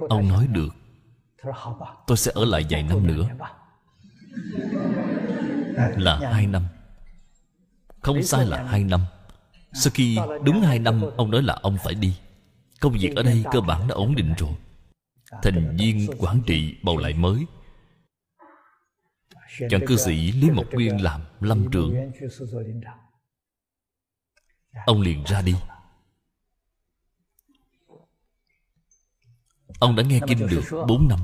[0.08, 0.68] Ông nói được.
[2.06, 3.28] Tôi sẽ ở lại vài năm nữa.
[5.96, 6.62] Là hai năm
[8.00, 9.00] không sai là hai năm.
[9.72, 12.16] Sau khi đúng hai năm ông nói là ông phải đi.
[12.80, 14.54] Công việc ở đây cơ bản đã ổn định rồi.
[15.42, 17.46] thành viên quản trị bầu lại mới.
[19.70, 21.94] Chọn cư sĩ lý mộc nguyên làm lâm trưởng
[24.86, 25.54] ông liền ra đi.
[29.78, 31.18] Ông đã nghe kinh được 4 năm.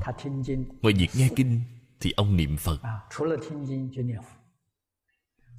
[0.81, 1.61] Ngoài việc nghe kinh
[1.99, 2.79] thì ông niệm phật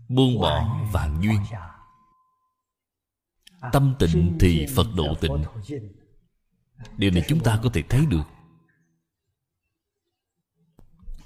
[0.08, 1.44] buông bỏ vạn duyên.
[3.72, 5.44] Tâm tịnh thì phật độ tịnh.
[6.96, 8.22] Điều này chúng ta có thể thấy được.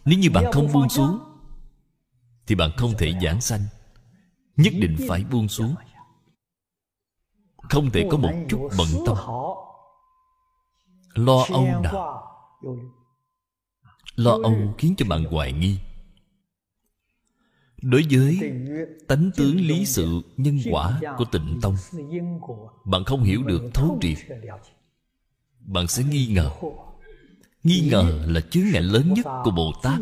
[0.04, 1.18] Nếu như bạn không buông xuống,
[2.46, 3.60] thì bạn không thể giảng sanh.
[4.56, 5.74] Nhất định phải buông xuống.
[7.56, 9.16] Không thể có một chút bận tâm.
[11.14, 12.22] Lo âu nào?
[14.16, 15.78] Lo âu khiến cho bạn hoài nghi
[17.82, 18.52] đối với
[19.08, 21.76] tánh tướng lý sự nhân quả của tịnh tông.
[22.84, 24.18] bạn không hiểu được thấu triệt.
[25.60, 26.50] bạn sẽ nghi ngờ.
[27.62, 30.00] Nghi ngờ là chướng ngại lớn nhất của bồ tát.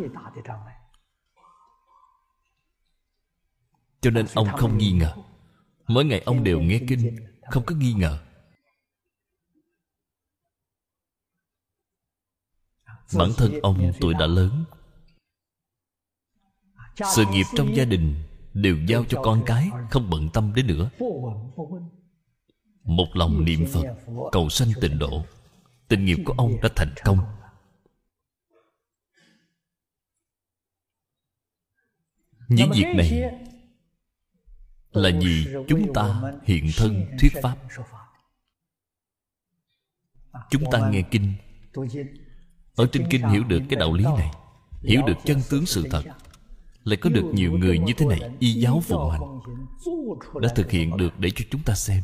[4.01, 5.15] cho nên ông không nghi ngờ.
[5.87, 7.17] mỗi ngày ông đều nghe kinh
[7.51, 8.19] không có nghi ngờ.
[13.19, 14.65] Bản thân ông tuổi đã lớn
[17.15, 18.15] sự nghiệp trong gia đình
[18.55, 20.91] đều giao cho con cái, không bận tâm đến nữa.
[22.85, 23.85] Một lòng niệm phật,
[24.33, 25.25] cầu sanh tịnh độ.
[25.89, 27.19] Tình nghiệp của ông đã thành công.
[32.49, 33.33] Những việc này
[34.93, 37.57] là vì chúng ta hiện thân thuyết pháp.
[40.51, 41.33] Chúng ta nghe kinh.
[42.75, 44.31] Ở trên kinh hiểu được cái đạo lý này,
[44.83, 46.03] hiểu được chân tướng sự thật
[46.85, 49.41] lại có được nhiều người như thế này, y giáo phụng hành,
[50.41, 52.03] đã thực hiện được để cho chúng ta xem.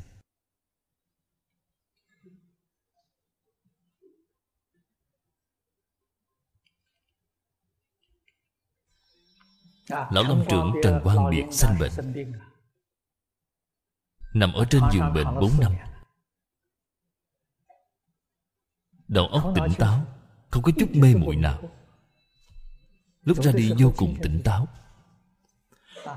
[9.88, 11.92] Lão lâm trưởng trần quang biệt sanh bệnh.
[14.34, 15.72] Nằm ở trên giường bệnh 4 năm.
[19.08, 20.06] Đầu óc tỉnh táo,
[20.50, 21.62] không có chút mê muội nào
[23.26, 24.68] lúc ra đi vô cùng tỉnh táo.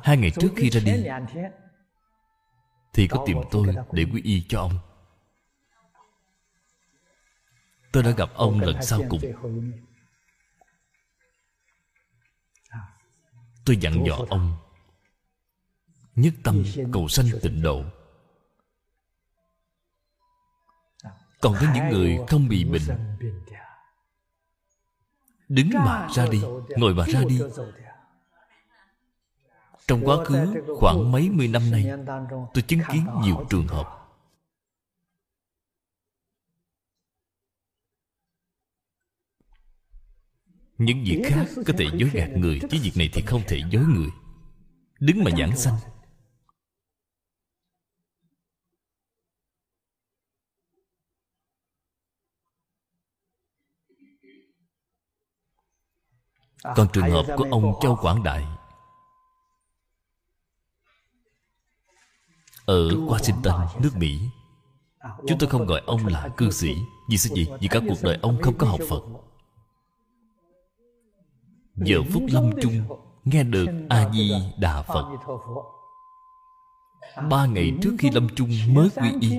[0.04, 1.06] hai ngày trước khi ra đi
[2.94, 4.80] thì có tìm tôi để quy y cho ông.
[7.92, 9.22] Tôi đã gặp ông lần sau cùng.
[13.66, 14.58] tôi dặn dò ông
[16.16, 17.84] nhất tâm cầu sanh tịnh độ.
[21.42, 23.18] còn với những người không bị bệnh
[25.50, 27.42] đứng mà ra đi ngồi mà ra đi.
[29.88, 31.86] trong quá khứ khoảng mấy mươi năm nay
[32.54, 33.96] tôi chứng kiến nhiều trường hợp.
[40.78, 43.84] Những việc khác có thể dối gạt người chứ việc này thì không thể dối
[43.86, 44.10] người.
[45.00, 45.76] Đứng mà giảng sanh
[56.64, 58.48] còn trường hợp của ông châu quảng đại.
[62.66, 64.20] Ở washington nước mỹ.
[65.28, 66.76] chúng tôi không gọi ông là cư sĩ
[67.10, 69.02] vì sao gì vì cả cuộc đời ông không có học phật.
[71.76, 72.74] Giờ phút lâm chung
[73.24, 75.06] nghe được a di đà phật
[77.30, 79.38] ba ngày trước khi lâm chung mới quy y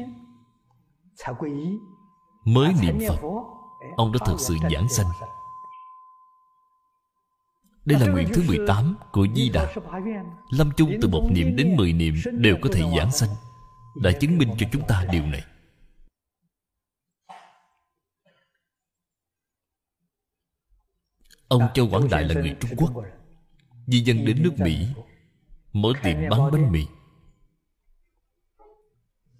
[2.44, 3.28] mới niệm phật.
[3.96, 5.06] ông đã thực sự giảng sanh
[7.84, 9.74] đây là nguyện thứ 18 của Di Đà.
[10.50, 13.30] Lâm chung từ một niệm đến 10 niệm Đều có thể giảng sanh,
[14.02, 15.44] Đã chứng minh cho chúng ta điều này.
[21.48, 22.92] Ông Châu Quảng Đại là người Trung Quốc,
[23.86, 24.86] Di dân đến nước Mỹ,
[25.72, 26.86] Mở tiệm bán bánh mì.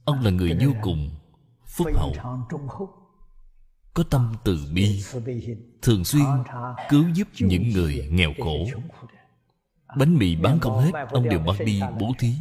[0.05, 1.11] Ông là người vô cùng
[1.67, 2.15] Phúc hậu.
[3.95, 5.03] Có tâm từ bi,
[5.83, 6.25] Thường xuyên
[6.89, 8.81] cứu giúp những người nghèo khổ.
[9.97, 12.35] Bánh mì bán không hết, Ông đều mang đi bố thí.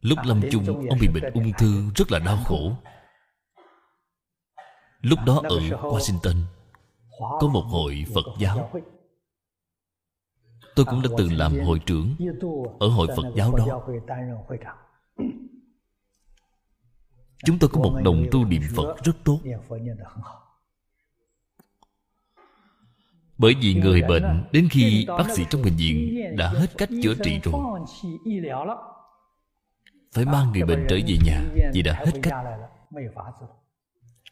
[0.00, 2.72] Lúc lâm chung, Ông bị bệnh ung thư rất là đau khổ.
[5.00, 6.42] Lúc đó ở Washington,
[7.18, 8.70] Có một hội Phật giáo.
[10.74, 12.16] Tôi cũng đã từng làm hội trưởng
[12.80, 13.86] Ở hội Phật giáo đó.
[17.44, 19.40] Chúng tôi có một đồng tu niệm Phật rất tốt.
[23.38, 27.14] Bởi vì người bệnh Đến khi bác sĩ trong bệnh viện Đã hết cách chữa
[27.24, 27.54] trị rồi.
[30.12, 32.34] Phải mang người bệnh trở về nhà Vì đã hết cách.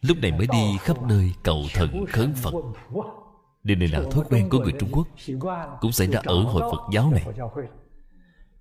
[0.01, 2.55] Lúc này mới đi khắp nơi cầu thần khấn Phật.
[3.63, 5.09] Điều này là thói quen của người Trung Quốc
[5.81, 7.27] Cũng xảy ra ở hội Phật giáo này.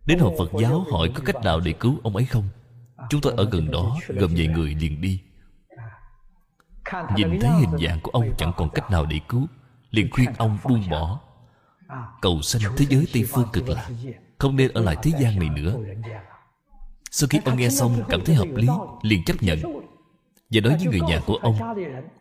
[0.06, 2.44] Đến hội Phật giáo hỏi có cách nào để cứu ông ấy không
[3.10, 5.22] Chúng tôi ở gần đó Gồm vài người liền đi.
[7.16, 9.48] Nhìn thấy hình dạng của ông chẳng còn cách nào để cứu,
[9.92, 11.20] Liền khuyên ông buông bỏ.
[12.22, 13.90] Cầu sanh thế giới Tây Phương cực lạc,
[14.38, 15.76] Không nên ở lại thế gian này nữa.
[17.12, 18.68] Sau khi ông nghe xong, cảm thấy hợp lý,
[19.02, 19.60] Liền chấp nhận.
[20.52, 21.56] Và nói với người nhà của ông,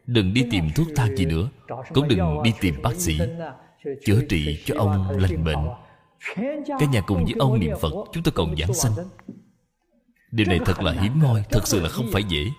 [0.07, 1.49] Đừng đi tìm thuốc thang gì nữa,
[1.95, 3.19] Cũng đừng đi tìm bác sĩ.
[4.05, 5.69] Chữa trị cho ông lành bệnh.
[6.67, 8.93] Cả nhà cùng với ông niệm Phật, Chúng tôi còn giảng sanh.
[10.33, 12.51] Điều này thật là hiếm hoi Thật sự là không phải dễ.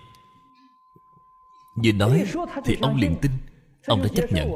[1.84, 2.24] Vừa nói
[2.64, 3.32] Thì ông liền tin
[3.86, 4.52] Ông đã chấp nhận.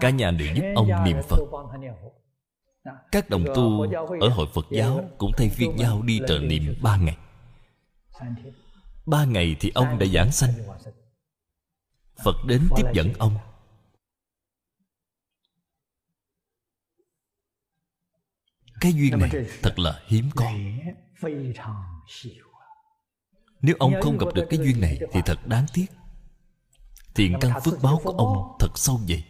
[0.00, 1.38] Cả nhà đều giúp ông niệm Phật.
[3.12, 3.86] Các đồng tu
[4.20, 7.16] Ở hội Phật giáo Cũng thay phiên nhau đi trợ niệm ba ngày.
[9.06, 10.50] Ba ngày thì ông đã giảng sanh.
[12.24, 13.36] Phật đến tiếp dẫn ông.
[18.80, 19.30] Cái duyên này
[19.62, 20.44] thật là hiếm có
[23.62, 25.86] Nếu ông không gặp được cái duyên này Thì thật đáng tiếc.
[27.14, 29.24] Thiện căn phước báo của ông thật sâu vậy.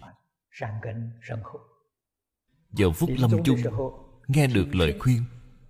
[2.72, 3.58] Giờ phút lâm chung
[4.28, 5.24] Nghe được lời khuyên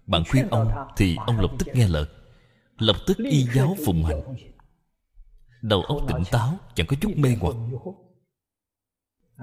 [0.06, 2.04] Bạn khuyên ông Thì ông lập tức nghe lời.
[2.78, 4.36] Lập tức y giáo phụng hành.
[5.62, 7.56] Đầu óc tỉnh táo Chẳng có chút mê hoặc.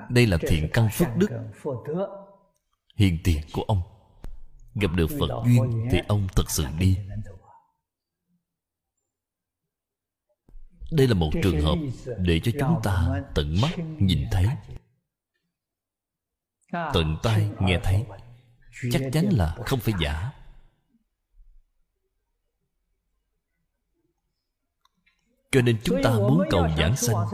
[0.10, 1.30] Đây là thiện căn phước đức.
[2.96, 3.82] Hiền tiền của ông.
[4.76, 6.98] Gặp được Phật duyên Thì ông thật sự đi
[10.92, 11.76] Đây là một trường hợp
[12.18, 14.46] Để cho chúng ta tận mắt nhìn thấy.
[16.72, 18.06] Tận tai nghe thấy.
[18.92, 20.32] Chắc chắn là không phải giả.
[25.52, 27.28] Cho nên chúng ta muốn cầu giảng sanh.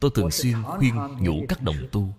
[0.00, 2.14] Tôi thường xuyên khuyên nhủ các đồng tu.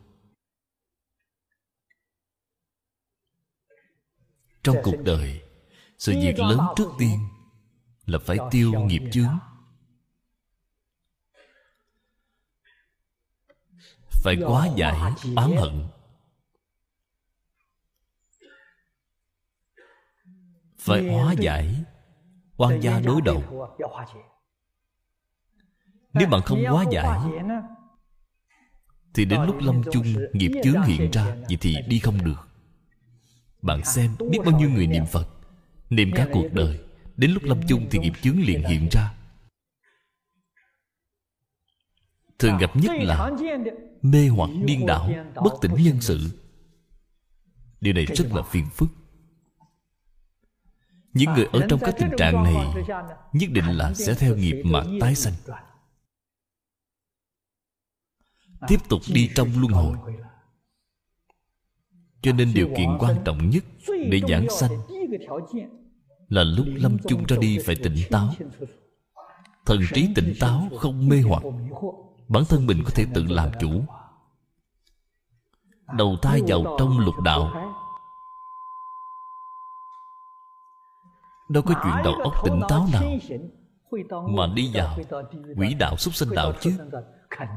[4.63, 5.41] Trong cuộc đời
[5.97, 7.19] Sự việc lớn trước tiên
[8.05, 9.38] Là phải tiêu nghiệp chướng
[14.24, 14.99] Phải quá giải
[15.36, 15.88] oán hận.
[20.80, 21.76] Phải hóa giải
[22.57, 23.43] Quan gia đối đầu.
[26.13, 27.19] Nếu bạn không hóa giải
[29.13, 32.47] Thì đến lúc lâm chung Nghiệp chướng hiện ra Vậy thì đi không được.
[33.61, 35.28] Bạn xem biết bao nhiêu người niệm Phật
[35.89, 36.80] Niệm cả cuộc đời.
[37.17, 39.13] Đến lúc lâm chung thì nghiệp chướng liền hiện ra
[42.43, 43.31] Thường gặp nhất là
[44.01, 46.19] Mê hoặc điên đảo, Bất tỉnh nhân sự.
[47.81, 48.89] Điều này rất là phiền phức.
[51.13, 52.55] Những người ở trong cái tình trạng này
[53.33, 55.33] nhất định là sẽ theo nghiệp mà tái sanh.
[58.67, 59.97] Tiếp tục đi trong luân hồi.
[62.21, 64.71] Cho nên điều kiện quan trọng nhất để giảng sanh
[66.27, 68.33] là lúc lâm chung ra đi phải tỉnh táo.
[69.65, 71.43] Thần trí tỉnh táo, không mê hoặc
[72.34, 73.86] bản thân mình có thể tự làm chủ.
[75.97, 77.73] Đầu thai vào trong lục đạo.
[81.49, 83.03] Đâu có chuyện đầu óc tỉnh táo nào,
[84.29, 84.97] Mà đi vào
[85.57, 86.71] Quỷ đạo súc sinh đạo chứ.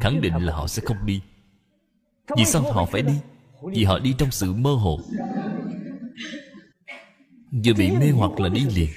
[0.01, 1.23] Khẳng định là họ sẽ không đi.
[2.37, 3.21] Vì sao họ phải đi?
[3.63, 5.01] Vì họ đi trong sự mơ hồ.
[7.65, 8.91] Vừa bị mê hoặc là đi liền.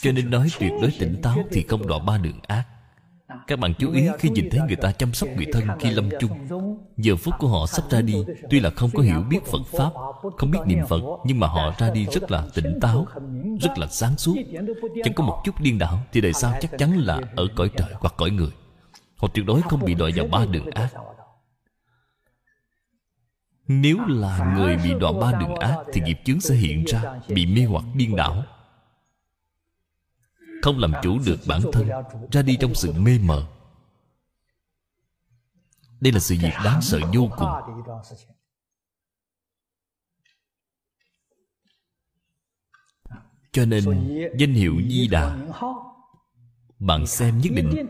[0.00, 2.75] Cho nên nói tuyệt đối tỉnh táo Thì không đọa ba đường ác
[3.46, 6.08] các bạn chú ý khi nhìn thấy người ta chăm sóc người thân khi lâm
[6.20, 6.30] chung
[6.96, 8.14] Giờ phút của họ sắp ra đi
[8.50, 9.90] Tuy là không có hiểu biết Phật Pháp
[10.36, 13.06] Không biết niệm Phật Nhưng mà họ ra đi rất là tỉnh táo
[13.60, 14.34] Rất là sáng suốt.
[15.04, 17.88] Chẳng có một chút điên đảo Thì đời sau chắc chắn là ở cõi trời
[17.92, 18.50] hoặc cõi người.
[19.16, 20.88] Họ tuyệt đối không bị đọa vào ba đường ác.
[23.68, 27.46] Nếu là người bị đọa ba đường ác Thì nghiệp chướng sẽ hiện ra Bị
[27.46, 28.44] mê hoặc điên đảo
[30.66, 31.88] không làm chủ được bản thân,
[32.32, 33.46] ra đi trong sự mê mờ.
[36.00, 37.48] Đây là sự việc đáng sợ vô cùng.
[43.52, 43.84] Cho nên,
[44.38, 45.36] danh hiệu di đà,
[46.78, 47.86] bạn xem nhất định,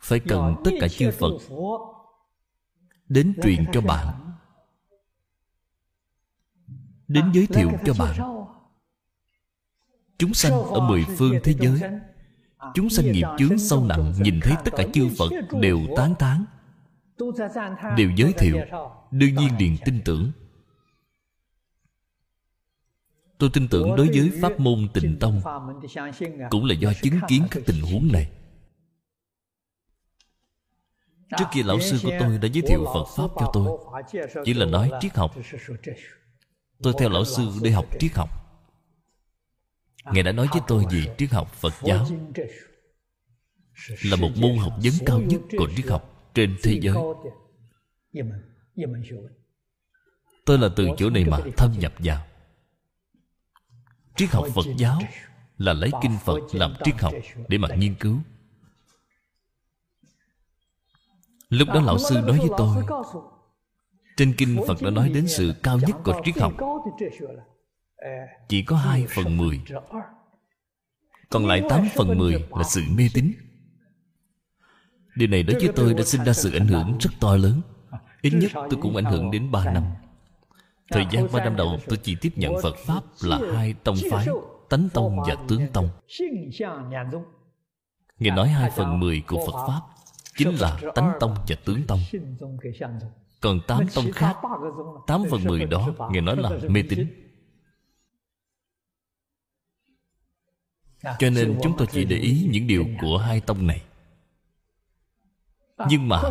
[0.00, 1.32] phải cần tất cả chư phật
[3.08, 4.32] đến truyền cho bạn,
[7.08, 8.43] đến giới thiệu cho bạn.
[10.24, 11.80] Chúng sanh ở mười phương thế giới.
[12.74, 16.44] Chúng sanh nghiệp chướng sâu nặng Nhìn thấy tất cả chư Phật đều tán tán.
[17.96, 18.58] Đều giới thiệu,
[19.10, 20.32] Đương nhiên liền tin tưởng.
[23.38, 25.40] Tôi tin tưởng đối với pháp môn tịnh tông,
[26.50, 28.30] Cũng là do chứng kiến các tình huống này.
[31.38, 33.78] Trước kia lão sư của tôi đã giới thiệu Phật Pháp cho tôi,
[34.44, 35.34] Chỉ là nói triết học.
[36.82, 38.43] Tôi theo lão sư đi học triết học.
[40.12, 42.06] Ngài đã nói với tôi về triết học Phật giáo
[44.02, 46.96] Là một môn học vấn cao nhất của triết học trên thế giới.
[50.44, 52.26] Tôi là từ chỗ này mà thâm nhập vào.
[54.16, 55.00] Triết học Phật giáo
[55.58, 57.12] Là lấy kinh Phật làm triết học
[57.48, 58.18] Để mà nghiên cứu.
[61.48, 62.84] Lúc đó lão sư nói với tôi,
[64.16, 66.52] Trên kinh Phật đã nói đến sự cao nhất của triết học.
[68.48, 69.60] Chỉ có hai phần mười.
[71.30, 73.32] Còn lại tám phần mười là sự mê tín.
[75.16, 77.60] Điều này đối với tôi đã sinh ra sự ảnh hưởng rất to lớn.
[78.22, 79.84] Ít nhất tôi cũng ảnh hưởng đến ba năm.
[80.90, 84.26] Thời gian 3 năm đầu, tôi chỉ tiếp nhận Phật Pháp là hai tông phái,
[84.68, 85.88] Tánh Tông và Tướng Tông.
[88.18, 89.80] Nghe nói hai phần mười của Phật Pháp
[90.36, 91.98] Chính là Tánh Tông và Tướng Tông.
[93.40, 94.36] Còn tám tông khác,
[95.06, 97.23] Tám phần mười đó, Nghe nói là mê tín.
[101.18, 103.82] Cho nên chúng tôi chỉ để ý những điều của hai tông này.
[105.88, 106.22] Nhưng mà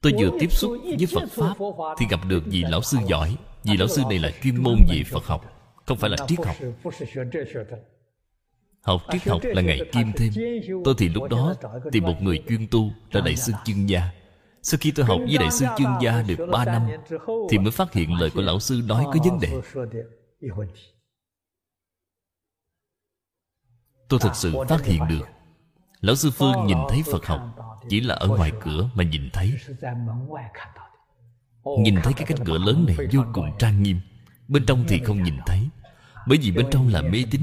[0.00, 1.54] Tôi vừa tiếp xúc với Phật Pháp
[1.98, 5.02] Thì gặp được vị lão sư giỏi Vị lão sư này là chuyên môn về
[5.10, 5.44] Phật học
[5.86, 6.56] Không phải là triết học.
[8.80, 10.32] Học triết học là ngày kim thêm.
[10.84, 11.54] Tôi thì lúc đó
[11.92, 14.21] tìm một người chuyên tu Là Đại sư Chương Gia
[14.62, 16.86] sau khi tôi học với Đại sư Chương Gia được 3 năm,
[17.50, 19.60] Thì mới phát hiện lời của lão sư nói có vấn đề.
[24.08, 25.26] Tôi thật sự phát hiện được.
[26.00, 27.40] Lão sư Phương nhìn thấy Phật học,
[27.88, 29.54] Chỉ là ở ngoài cửa mà nhìn thấy.
[31.78, 34.00] Nhìn thấy cái cánh cửa lớn này vô cùng trang nghiêm,
[34.48, 35.68] Bên trong thì không nhìn thấy,
[36.26, 37.42] Bởi vì bên trong là mê tín.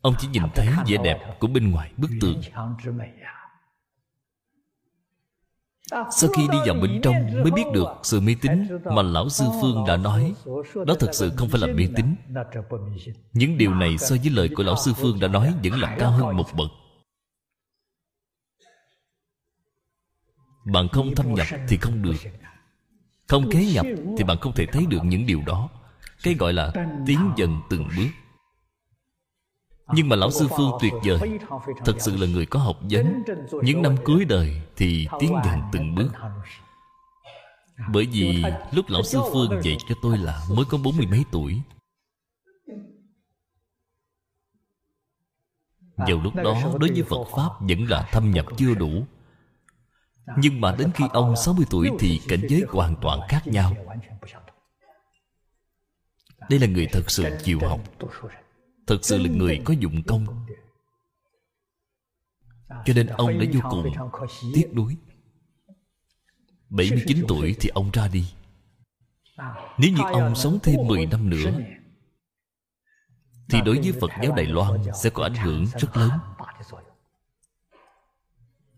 [0.00, 2.40] Ông chỉ nhìn thấy vẻ đẹp của bên ngoài bức tường.
[5.90, 9.44] Sau khi đi vào bên trong Mới biết được sự mê tín Mà Lão Sư
[9.60, 10.34] Phương đã nói
[10.86, 12.06] Đó thật sự không phải là mê tín.
[13.32, 16.10] Những điều này so với lời của Lão Sư Phương đã nói Vẫn là cao
[16.10, 16.70] hơn một bậc.
[20.64, 22.16] Bạn không thâm nhập thì không được.
[23.28, 23.86] Không kế nhập
[24.18, 25.68] thì bạn không thể thấy được những điều đó.
[26.22, 26.72] Cái gọi là
[27.06, 28.08] tiến dần từng bước
[29.90, 31.38] À, nhưng mà Lão Sư Phương tuyệt vời.
[31.84, 33.22] Thật sự là người có học vấn.
[33.62, 36.10] Những năm cuối đời thì tiến dần từng bước.
[37.92, 41.24] Bởi vì lúc Lão Sư Phương dạy cho tôi là Mới có bốn mươi mấy
[41.32, 41.60] tuổi.
[45.96, 48.90] Vào lúc đó, đối với Phật Pháp Vẫn là thâm nhập chưa đủ.
[50.36, 53.76] Nhưng mà đến khi ông 60 tuổi Thì cảnh giới hoàn toàn khác nhau.
[56.48, 57.80] Đây là người thật sự chịu học.
[58.90, 60.26] Thật sự là người có dụng công.
[62.84, 63.92] Cho nên ông đã vô cùng
[64.54, 64.96] tiếc nuối.
[66.70, 68.32] 79 tuổi thì ông ra đi.
[69.78, 71.52] Nếu như ông sống thêm 10 năm nữa
[73.48, 76.10] Thì đối với Phật giáo Đài Loan Sẽ có ảnh hưởng rất lớn.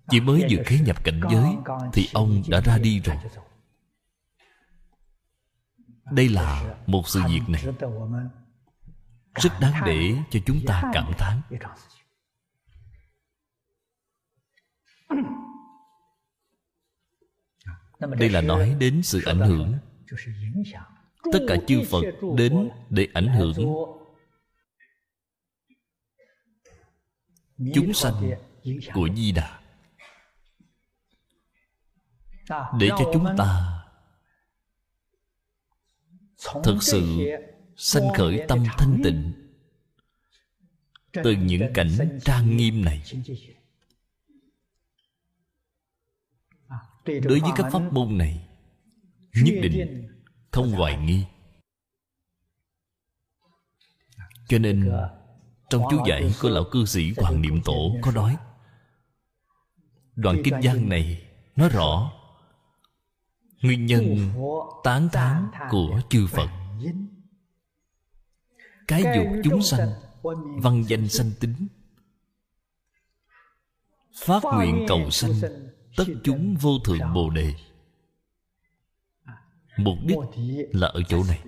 [0.09, 1.57] Chỉ mới vừa khế nhập cảnh giới
[1.93, 3.17] Thì ông đã ra đi rồi.
[6.13, 7.65] Đây là một sự việc này
[9.35, 11.41] rất đáng để cho chúng ta cảm thán.
[18.18, 19.78] Đây là nói đến sự ảnh hưởng.
[21.33, 22.03] Tất cả chư phật
[22.37, 23.55] đến để ảnh hưởng.
[27.74, 28.30] chúng sanh
[28.95, 29.61] của di đà.
[32.78, 33.78] Để cho chúng ta
[36.64, 37.18] thực sự
[37.77, 39.33] sanh khởi tâm thanh tịnh.
[41.12, 43.03] Từ những cảnh trang nghiêm này,
[47.05, 48.49] đối với các pháp môn này,
[49.35, 50.09] nhất định
[50.51, 51.25] không hoài nghi.
[54.49, 54.93] Cho nên,
[55.70, 58.37] trong chú giải của lão cư sĩ hoàng niệm tổ có nói,
[60.16, 61.23] đoạn kinh văn này
[61.57, 62.12] nói rõ
[63.62, 64.31] nguyên nhân
[64.85, 66.49] tán thán của chư phật
[68.89, 69.89] cái dục chúng sanh
[70.62, 71.66] văn danh sanh tính.
[74.14, 75.33] Phát nguyện cầu sanh
[75.97, 77.55] tất chúng vô thượng bồ đề.
[79.78, 80.18] Mục đích
[80.72, 81.43] là ở chỗ này.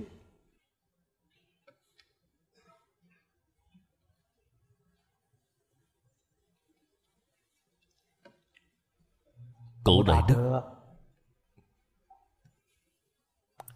[9.85, 10.61] cổ đại đức.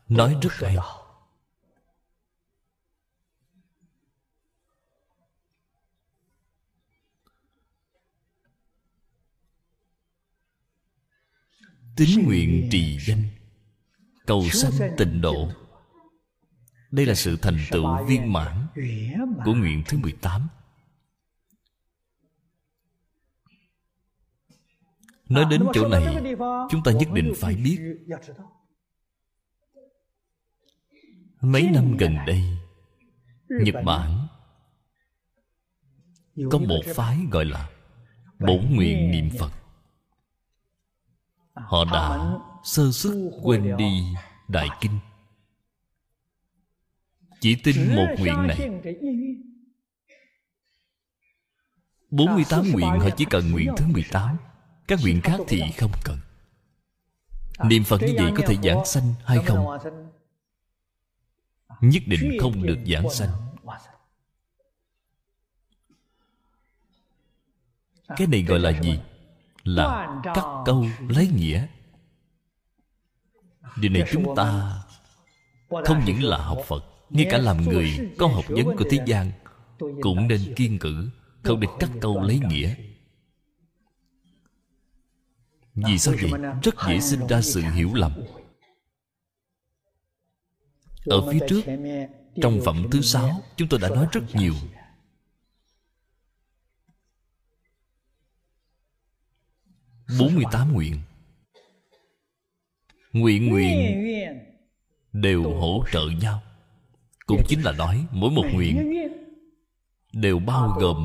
[0.09, 0.76] Nói rất hay
[11.99, 13.22] tín nguyện trì danh.
[14.26, 15.49] Cầu sanh tịnh độ.
[16.90, 18.66] Đây là sự thành tựu viên mãn
[19.44, 20.49] Của nguyện thứ 18
[25.28, 26.34] Nói đến chỗ này,
[26.70, 27.78] Chúng ta nhất định phải biết.
[31.40, 32.42] Mấy năm gần đây,
[33.49, 34.26] Nhật Bản
[36.51, 37.70] Có một phái gọi là
[38.38, 39.67] Bổn nguyện niệm Phật.
[41.66, 42.34] Họ đã
[42.64, 44.04] sơ sức quên đi
[44.48, 44.98] Đại Kinh.
[47.40, 48.70] Chỉ tin một nguyện này.
[52.11, 54.36] 48 nguyện họ chỉ cần nguyện thứ 18
[54.88, 56.18] Các nguyện khác thì không cần.
[57.64, 59.78] Niệm Phật như vậy có thể giảng sanh hay không?
[61.80, 63.30] Nhất định không được giảng sanh.
[68.16, 68.98] Cái này gọi là gì?
[69.68, 71.66] Là cắt câu lấy nghĩa.
[73.76, 74.78] Điều này chúng ta
[75.68, 79.32] Không những là học Phật, Ngay cả làm người có học vấn của thế gian
[79.78, 81.10] Cũng nên kiên cử,
[81.42, 82.74] Không nên cắt câu lấy nghĩa.
[85.74, 86.40] Vì sao vậy?
[86.62, 88.12] Rất dễ sinh ra sự hiểu lầm.
[91.04, 91.62] Ở phía trước,
[92.42, 94.54] Trong phẩm thứ sáu, Chúng tôi đã nói rất nhiều
[100.16, 100.94] 48 nguyện.
[103.12, 104.04] Nguyện nguyện
[105.12, 106.42] Đều hỗ trợ nhau.
[107.26, 108.92] Cũng chính là nói Mỗi một nguyện
[110.12, 111.04] Đều bao gồm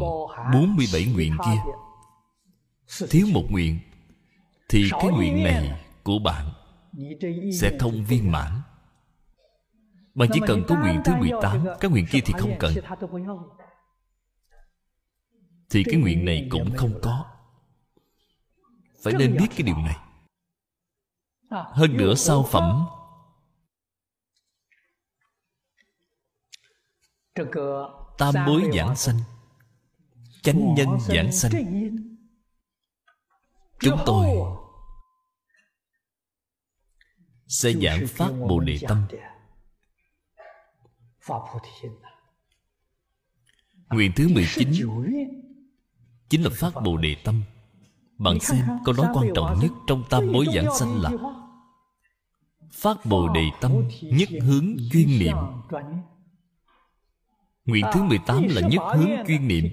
[0.54, 1.72] 47 nguyện kia.
[3.10, 3.80] Thiếu một nguyện
[4.70, 6.46] Thì cái nguyện này của bạn
[7.60, 8.52] Sẽ không viên mãn.
[10.16, 12.74] Bạn chỉ cần có nguyện thứ 18 Các nguyện kia thì không cần.
[15.70, 17.33] Thì cái nguyện này cũng không có
[19.04, 19.96] phải nên biết cái điều này.
[21.50, 22.86] Hơn nữa sau phẩm?
[28.18, 29.20] Tam bối giảng sanh
[30.44, 31.52] chánh nhân giảng sanh.
[33.80, 34.28] chúng tôi
[37.48, 39.08] sẽ giảng phát bồ đề tâm.
[43.90, 44.72] nguyện thứ 19
[46.30, 47.44] chính là phát bồ đề tâm
[48.18, 51.12] bạn xem câu nói quan trọng nhất trong tam bối giảng sanh là
[52.74, 55.36] Phát bồ đề tâm nhất hướng chuyên niệm.
[57.66, 59.66] Nguyện thứ 18 là nhất hướng chuyên niệm.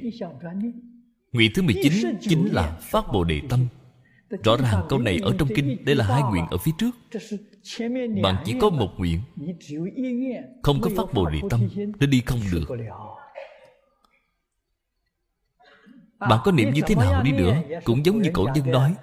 [1.32, 3.66] Nguyện thứ 19 chính là phát bồ đề tâm.
[4.44, 6.96] Rõ ràng câu này ở trong kinh Đây là hai nguyện ở phía trước.
[8.22, 9.20] Bạn chỉ có một nguyện.
[10.62, 11.60] Không có phát bồ đề tâm
[12.00, 12.68] Nó đi không được
[16.20, 17.54] bạn có niệm như thế nào đi nữa
[17.84, 18.96] Cũng giống như cổ nhân nói.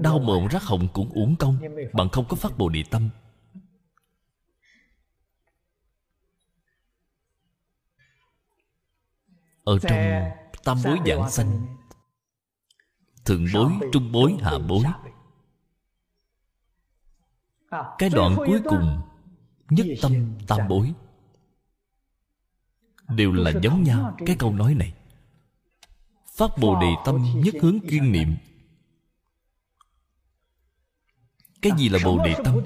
[0.00, 1.58] Đau mồm rắc họng cũng uổng công
[1.92, 3.10] Bạn không có phát bồ đề tâm.
[9.64, 9.98] Ở trong
[10.64, 11.66] tam bối giảng sanh
[13.24, 14.84] Thượng bối, trung bối, hạ bối
[17.98, 19.00] Cái đoạn cuối cùng
[19.70, 20.12] Nhất tâm
[20.46, 20.92] tam bối
[23.08, 24.16] Đều là giống nhau.
[24.26, 24.94] Cái câu nói này
[26.36, 28.36] Phát Bồ Đề Tâm nhất hướng chuyên niệm.
[31.62, 32.60] Cái gì là Bồ Đề Tâm?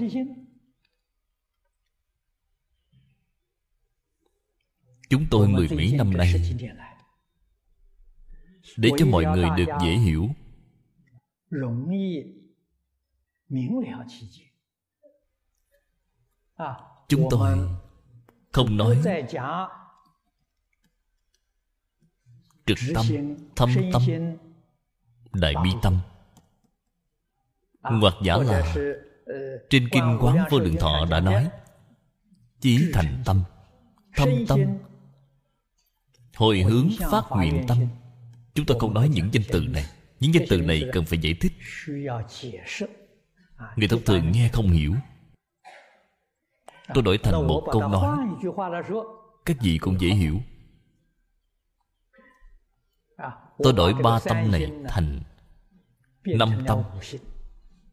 [5.10, 6.56] Chúng tôi mười mấy năm nay
[8.76, 10.28] Để cho mọi người được dễ hiểu.
[17.08, 17.58] Chúng tôi
[18.52, 19.02] không nói
[22.68, 23.06] trực tâm,
[23.56, 24.02] thâm tâm,
[25.32, 25.98] đại bi tâm.
[27.82, 28.74] Hoặc giả là
[29.70, 31.48] trên kinh quán vô lượng thọ đã nói
[32.60, 33.42] chí thành tâm,
[34.16, 34.60] thâm tâm,
[36.34, 37.78] hồi hướng phát nguyện tâm.
[38.54, 39.84] Chúng ta không nói những danh từ này,
[40.20, 41.52] những danh từ này cần phải giải thích.
[43.76, 44.94] Người thông thường nghe không hiểu.
[46.94, 48.18] Tôi đổi thành một câu nói
[49.44, 50.40] các vị cũng dễ hiểu.
[53.59, 55.20] Tôi đổi ba tâm này thành
[56.24, 56.82] năm tâm.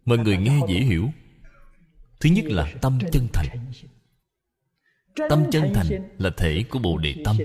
[0.06, 1.10] Mọi người nghe dễ hiểu.
[2.20, 3.72] Thứ nhất là tâm chân thành.
[5.30, 7.38] Tâm chân thành là thể của Bồ Đề Tâm.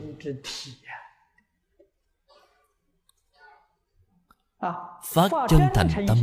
[5.04, 6.18] Phát chân thành tâm.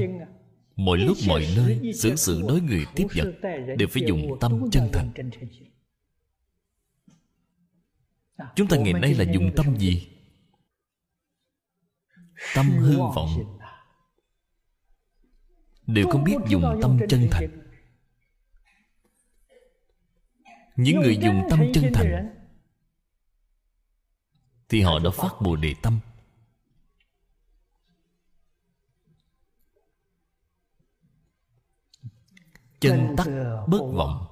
[0.76, 3.34] Mọi lúc mọi nơi xử sự đối người tiếp vật
[3.78, 5.12] Đều phải dùng tâm chân thành.
[8.56, 10.17] Chúng ta ngày nay là dùng tâm gì?
[12.56, 13.60] Tâm hư vọng.
[15.88, 17.68] đều không biết dùng tâm chân thành.
[20.76, 22.36] những người dùng tâm chân thành
[24.70, 26.00] thì họ đã phát bồ đề tâm.
[32.80, 33.28] Chân tắc
[33.68, 34.28] bất vọng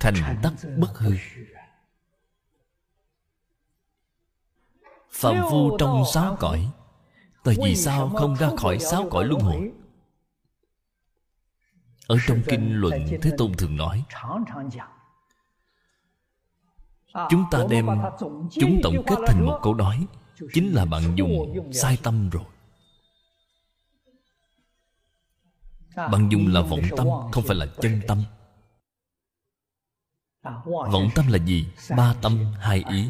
[0.00, 1.16] thành tắc bất hư
[5.12, 6.70] phạm phu trong sáu cõi.
[7.44, 9.72] Tại vì sao không ra khỏi sáu cõi luân hồi?
[12.12, 12.92] ở trong kinh luận
[13.22, 14.04] thế tôn thường nói
[17.30, 17.86] chúng ta đem
[18.50, 20.06] chúng tổng kết thành một câu nói
[20.52, 22.42] chính là bạn dùng sai tâm rồi.
[25.96, 28.22] Bạn dùng là vọng tâm không phải là chân tâm.
[30.64, 31.68] Vọng tâm là gì?
[31.96, 33.08] Ba tâm hai ý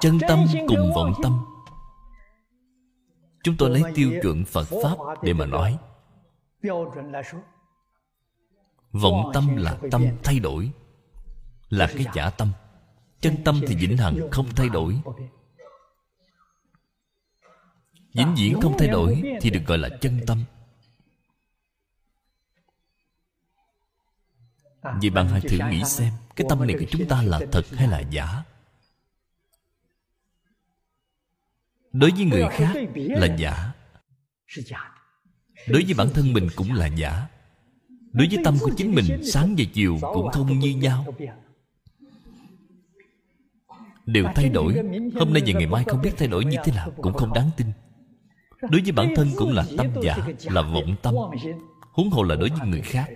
[0.00, 1.44] chân tâm cùng vọng tâm.
[3.44, 5.78] Chúng tôi lấy tiêu chuẩn phật pháp để mà nói.
[8.92, 10.70] Vọng tâm là tâm thay đổi,
[11.68, 12.52] là cái giả tâm.
[13.20, 15.00] Chân tâm thì vĩnh hằng không thay đổi.
[18.14, 20.44] Vĩnh viễn không thay đổi thì được gọi là chân tâm.
[24.82, 27.88] Vậy bạn hãy thử nghĩ xem, Cái tâm này của chúng ta là thật hay
[27.88, 28.42] là giả?
[31.92, 33.72] Đối với người khác là giả.
[35.68, 37.26] Đối với bản thân mình cũng là giả.
[38.12, 41.14] Đối với tâm của chính mình sáng và chiều cũng không như nhau.
[44.06, 44.74] đều thay đổi.
[45.14, 47.50] hôm nay và ngày mai không biết thay đổi như thế nào cũng không đáng
[47.56, 47.66] tin.
[48.62, 51.14] Đối với bản thân cũng là tâm giả là vọng tâm.
[51.92, 53.06] huống hồ là đối với người khác.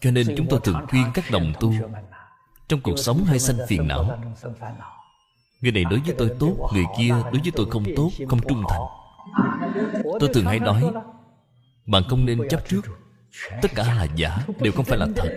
[0.00, 1.72] cho nên chúng tôi thường khuyên các đồng tu
[2.70, 4.20] trong cuộc sống hay sanh phiền não.
[5.60, 8.62] Người này đối với tôi tốt, người kia đối với tôi không tốt, không trung
[8.68, 8.80] thành.
[10.20, 10.92] Tôi thường hay nói,
[11.86, 12.82] bạn không nên chấp trước.
[13.62, 15.28] Tất cả là giả, đều không phải là thật.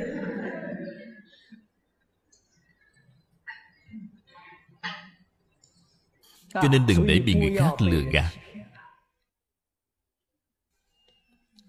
[6.54, 8.34] Cho nên đừng để bị người khác lừa gạt.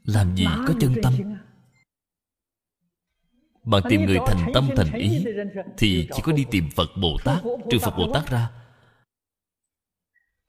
[0.04, 1.12] Làm gì có chân tâm?
[3.64, 5.24] Bạn tìm người thành tâm thành ý
[5.76, 8.50] thì chỉ có đi tìm phật bồ tát trừ phật bồ tát ra.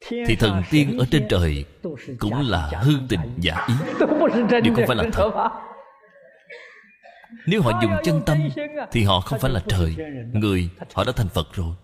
[0.09, 1.66] Thì thần tiên ở trên trời
[2.20, 3.74] cũng là hư tình giả ý.
[4.63, 5.32] Đều không phải là thật.
[7.45, 8.38] nếu họ dùng chân tâm
[8.91, 9.95] thì họ không phải là trời
[10.34, 11.76] người họ đã thành phật rồi.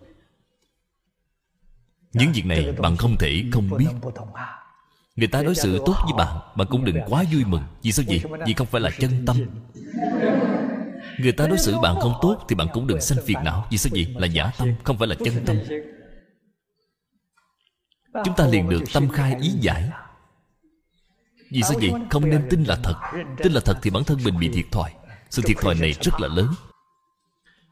[2.13, 3.89] Những việc này bạn không thể không biết.
[5.15, 7.63] người ta đối xử tốt với bạn bạn cũng đừng quá vui mừng.
[7.84, 8.21] Vì sao vậy?
[8.47, 9.38] vì không phải là chân tâm
[11.20, 13.66] Người ta đối xử bạn không tốt Thì bạn cũng đừng sanh phiền não.
[13.70, 14.16] Vì sao vậy?
[14.18, 15.57] Là giả tâm, không phải là chân tâm.
[18.26, 19.89] Chúng ta liền được tâm khai ý giải.
[21.51, 21.91] Vì sao vậy?
[22.09, 22.95] Không nên tin là thật.
[23.38, 24.91] Tin là thật thì bản thân mình bị thiệt thòi.
[25.30, 26.47] Sự thiệt thòi này rất là lớn.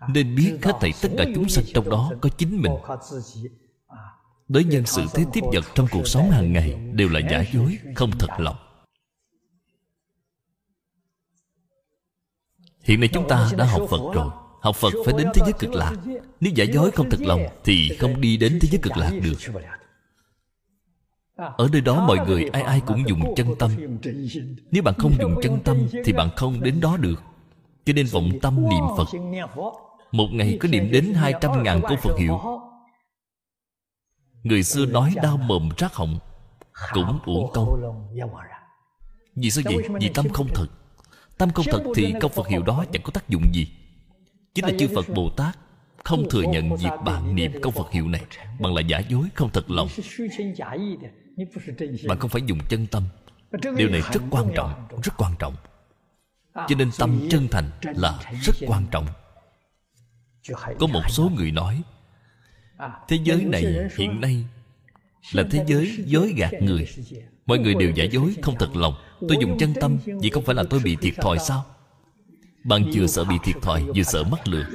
[0.07, 2.71] Nên biết hết thảy tất cả chúng sanh trong đó Có chính mình.
[4.47, 7.77] Đối nhân sự thế tiếp vật trong cuộc sống hàng ngày Đều là giả dối,
[7.95, 8.55] không thật lòng.
[12.83, 14.29] Hiện nay chúng ta đã học Phật rồi.
[14.61, 15.93] Học Phật phải đến thế giới cực lạc.
[16.39, 19.37] Nếu giả dối không thật lòng Thì không đi đến thế giới cực lạc được.
[21.35, 23.71] Ở nơi đó mọi người ai ai cũng dùng chân tâm.
[24.71, 27.23] Nếu bạn không dùng chân tâm Thì bạn không đến đó được.
[27.85, 29.07] Cho nên vọng tâm niệm Phật.
[30.11, 32.39] Một ngày có niệm đến 200 ngàn câu Phật hiệu.
[34.43, 36.19] Người xưa nói đau mồm rác họng
[36.93, 37.81] Cũng uổng công
[39.35, 39.87] Vì sao vậy?
[39.99, 40.67] Vì tâm không thật
[41.39, 43.67] Tâm không thật thì câu Phật hiệu đó chẳng có tác dụng gì.
[44.53, 45.57] Chính là chư Phật Bồ Tát
[46.03, 48.21] Không thừa nhận việc bạn niệm câu Phật hiệu này
[48.59, 49.87] Bằng là giả dối, không thật lòng.
[52.07, 53.03] Bạn không phải dùng chân tâm.
[53.77, 55.55] Điều này rất quan trọng, rất quan trọng.
[56.55, 59.07] Cho nên tâm chân thành là rất quan trọng.
[60.79, 61.81] Có một số người nói
[63.07, 63.63] Thế giới này
[63.97, 64.45] hiện nay
[65.31, 66.87] Là thế giới dối gạt người.
[67.45, 68.93] Mọi người đều giả dối, không thật lòng
[69.27, 71.65] Tôi dùng chân tâm Vì không phải là tôi bị thiệt thòi sao?
[72.63, 74.65] Bạn vừa sợ bị thiệt thòi, Vừa sợ mắc lừa.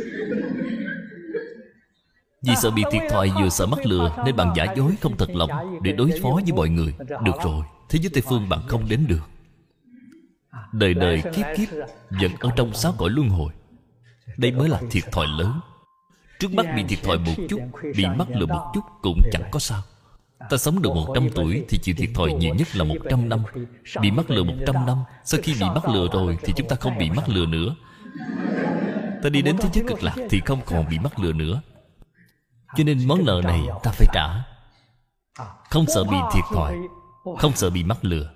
[2.43, 5.31] Vì sợ bị thiệt thòi, vừa sợ mắc lừa, Nên bạn giả dối không thật
[5.31, 5.51] lòng
[5.83, 6.95] Để đối phó với mọi người.
[7.25, 9.23] Được rồi, Thế giới Tây Phương bạn không đến được.
[10.73, 11.69] Đời đời kiếp kiếp,
[12.11, 13.53] Vẫn ở trong sáu cõi luân hồi.
[14.37, 15.61] Đây mới là thiệt thòi lớn.
[16.41, 17.61] Trước mắt bị thiệt thòi một chút,
[17.97, 19.83] Bị mắc lừa một chút cũng chẳng có sao.
[20.51, 23.41] Ta sống được 100 tuổi Thì chịu thiệt thòi nhiều nhất là 100 năm.
[24.01, 24.99] Bị mắc lừa 100 năm.
[25.25, 27.77] Sau khi bị mắc lừa rồi Thì chúng ta không bị mắc lừa nữa.
[29.23, 31.61] Ta đi đến thế giới cực lạc thì không còn bị mắc lừa nữa.
[32.77, 34.45] Cho nên món nợ này ta phải trả.
[35.71, 36.77] Không sợ bị thiệt thòi
[37.39, 38.31] không sợ bị mắc lừa.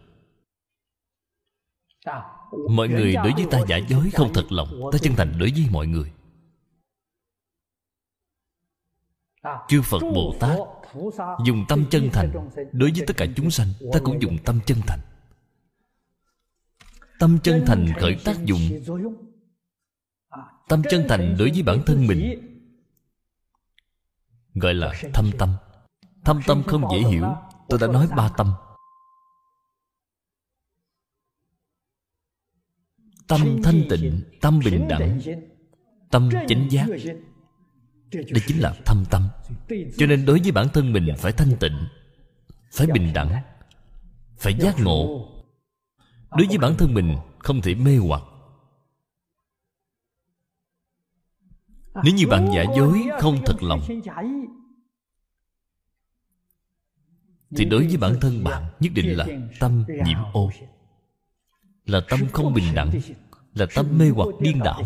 [2.70, 5.66] Mọi người đối với ta giả dối không thật lòng ta chân thành đối với
[5.70, 6.12] mọi người.
[9.68, 10.58] Chư phật bồ tát
[11.46, 12.50] dùng tâm chân thành.
[12.72, 15.00] Đối với tất cả chúng sanh, ta cũng dùng tâm chân thành.
[17.18, 18.60] Tâm chân thành khởi tác dụng.
[20.68, 22.40] Tâm chân thành đối với bản thân mình,
[24.54, 25.54] gọi là thâm tâm.
[26.24, 27.24] Thâm tâm không dễ hiểu.
[27.68, 28.52] Tôi đã nói ba tâm.
[33.28, 35.20] Tâm thanh tịnh, tâm bình đẳng,
[36.10, 36.86] tâm chánh giác
[38.12, 39.28] đây chính là thâm tâm.
[39.96, 41.86] Cho nên đối với bản thân mình phải thanh tịnh,
[42.72, 43.42] phải bình đẳng,
[44.38, 45.28] phải giác ngộ.
[46.30, 48.22] Đối với bản thân mình, không thể mê hoặc.
[52.04, 53.80] Nếu như bạn giả dối không thật lòng,
[57.56, 59.26] thì đối với bản thân bạn nhất định là
[59.60, 60.50] tâm nhiễm ô,
[61.86, 62.90] là tâm không bình đẳng,
[63.54, 64.82] là tâm mê hoặc điên đảo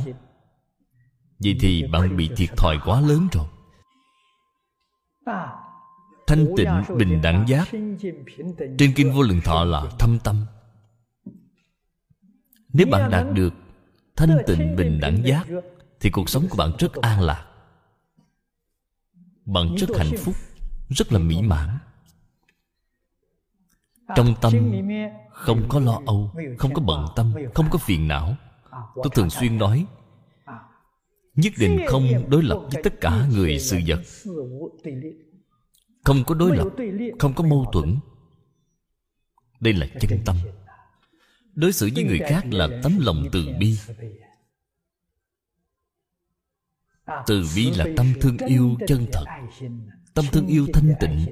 [1.44, 3.46] vậy thì bạn bị thiệt thòi quá lớn rồi.
[6.26, 7.68] Thanh tịnh, bình đẳng giác.
[8.78, 10.46] Trên kinh vô lượng thọ là thâm tâm.
[12.72, 13.54] Nếu bạn đạt được
[14.16, 15.46] thanh tịnh, bình đẳng giác,
[16.00, 17.46] thì cuộc sống của bạn rất an lạc.
[19.44, 20.34] Bạn rất hạnh phúc,
[20.88, 21.78] rất là mỹ mãn.
[24.16, 24.52] Trong tâm
[25.30, 28.36] không có lo âu, không có bận tâm, không có phiền não.
[28.94, 29.86] Tôi thường xuyên nói
[31.34, 34.02] nhất định không đối lập với tất cả người sự vật.
[36.04, 36.68] Không có đối lập,
[37.18, 37.98] không có mâu thuẫn.
[39.60, 40.36] Đây là chân tâm.
[41.54, 43.78] Đối xử với người khác là tấm lòng từ bi.
[47.26, 49.24] Từ bi là tâm thương yêu chân thật,
[50.14, 51.26] tâm thương yêu thanh tịnh.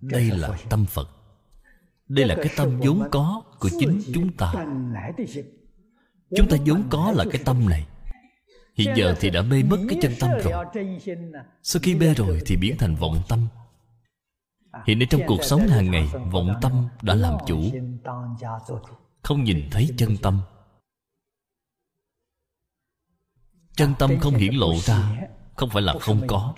[0.00, 1.19] Đây là tâm phật
[2.10, 4.52] đây là cái tâm vốn có của chính chúng ta.
[6.36, 7.86] Chúng ta vốn có là cái tâm này.
[8.74, 10.64] Hiện giờ thì đã mê mất cái chân tâm rồi.
[11.62, 13.48] Sau khi mê rồi thì biến thành vọng tâm.
[14.86, 17.60] Hiện nay trong cuộc sống hàng ngày, vọng tâm đã làm chủ.
[19.22, 20.40] Không nhìn thấy chân tâm.
[23.76, 25.16] Chân tâm không hiển lộ ra,
[25.56, 26.54] không phải là không có.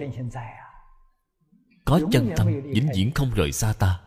[1.84, 4.00] Có chân tâm, vĩnh viễn không rời xa ta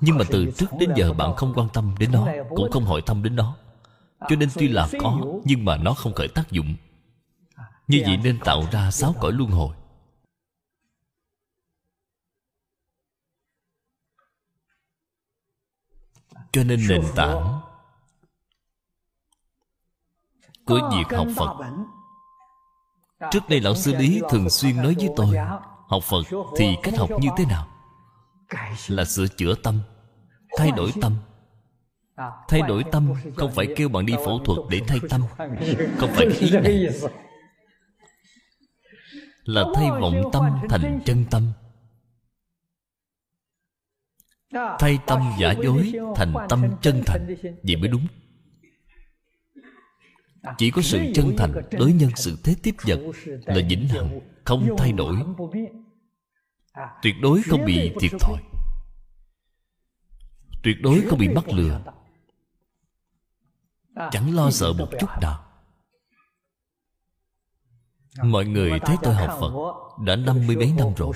[0.00, 3.02] nhưng mà từ trước đến giờ bạn không quan tâm đến nó, cũng không hỏi
[3.06, 3.56] thăm đến nó.
[4.28, 6.74] Cho nên tuy là có, nhưng mà nó không khởi tác dụng.
[7.88, 9.76] Như vậy nên tạo ra sáu cõi luân hồi.
[16.52, 17.60] Cho nên nền tảng
[20.64, 21.56] của việc học phật.
[23.30, 25.36] Trước đây lão sư lý thường xuyên nói với tôi,
[25.88, 26.22] học phật
[26.56, 27.73] thì cách học như thế nào?
[28.88, 29.80] Là sửa chữa tâm,
[30.56, 31.16] thay đổi tâm.
[32.48, 35.22] Thay đổi tâm, không phải kêu bạn đi phẫu thuật để thay tâm,
[35.98, 36.88] không phải ý này.
[39.44, 41.52] Là thay vọng tâm thành chân tâm.
[44.78, 48.06] Thay tâm giả dối thành tâm chân thành, vậy mới đúng.
[50.58, 53.00] Chỉ có sự chân thành đối nhân, sự thế tiếp vật
[53.46, 55.16] là vĩnh hằng, không thay đổi
[57.02, 58.42] tuyệt đối không bị thiệt thòi.
[60.62, 61.80] Tuyệt đối không bị mắc lừa.
[64.10, 65.44] Chẳng lo sợ một chút nào.
[68.22, 69.52] Mọi người thấy tôi học phật
[70.04, 71.12] đã năm mươi mấy năm rồi.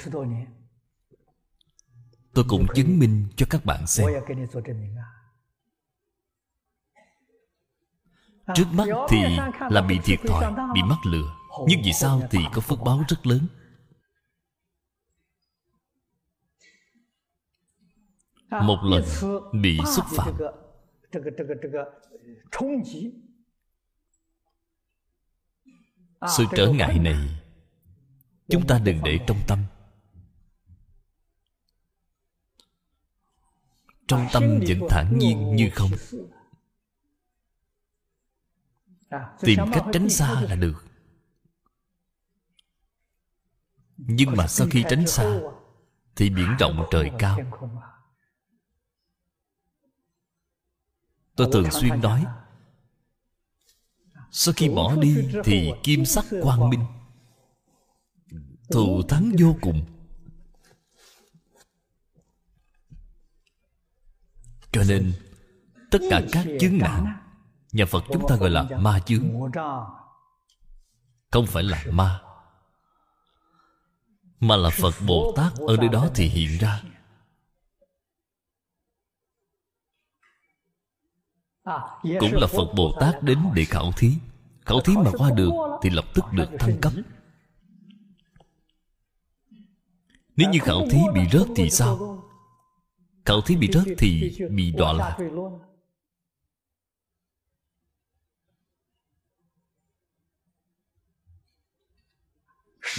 [2.34, 4.06] Tôi cũng chứng minh cho các bạn xem.
[8.54, 9.38] Trước mắt thì
[9.70, 11.36] là bị thiệt thòi, bị mắc lừa.
[11.66, 13.46] Nhưng vì sao thì có phước báo rất lớn.
[18.50, 19.04] Một lần
[19.62, 20.34] bị xúc phạm
[26.36, 27.42] sự trở ngại này
[28.48, 29.58] chúng ta đừng để trong tâm
[34.08, 35.90] trong tâm vẫn thản nhiên như không
[39.40, 40.84] tìm cách tránh xa là được
[43.96, 45.40] nhưng mà sau khi tránh xa
[46.16, 47.38] thì biển rộng trời cao
[51.38, 52.24] tôi thường xuyên nói
[54.30, 56.84] sau khi bỏ đi thì kim sắc quang minh
[58.70, 59.84] thù thắng vô cùng.
[64.72, 65.12] Cho nên
[65.90, 67.16] tất cả các chướng nạn
[67.72, 69.50] nhà phật chúng ta gọi là ma chướng.
[71.30, 72.20] không phải là ma
[74.40, 76.82] mà là phật bồ tát ở nơi đó thì hiện ra
[82.02, 84.12] cũng là phật bồ tát đến để khảo thí.
[84.66, 85.50] Khảo thí mà qua được
[85.82, 86.92] thì lập tức được thăng cấp.
[90.36, 92.24] Nếu như khảo thí bị rớt thì sao?
[93.24, 95.18] Khảo thí bị rớt thì bị đọa lạc.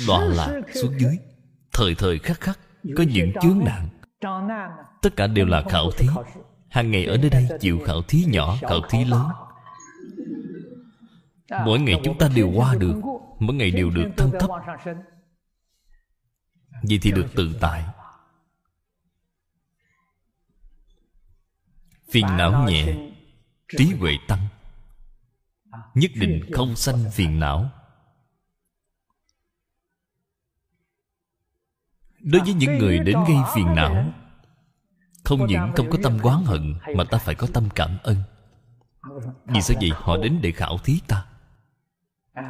[0.07, 1.17] Đọa lạc xuống dưới.
[1.73, 2.59] Thời thời khắc khắc
[2.97, 3.89] có những chướng nạn
[5.01, 6.07] tất cả đều là khảo thí
[6.69, 9.27] hàng ngày ở nơi đây chịu khảo thí nhỏ, khảo thí lớn.
[11.65, 13.01] Mỗi ngày chúng ta đều qua được,
[13.39, 14.49] mỗi ngày đều được thăng cấp.
[16.83, 17.85] Vì thì được tự tại.
[22.11, 22.95] Phiền não nhẹ,
[23.77, 24.47] trí huệ tăng.
[25.93, 27.69] Nhất định không sanh phiền não.
[32.19, 34.13] Đối với những người đến gây phiền não
[35.23, 38.17] không những không có tâm quán hận mà ta phải có tâm cảm ơn.
[39.45, 39.91] Vì sao vậy?
[39.95, 41.25] Họ đến để khảo thí ta.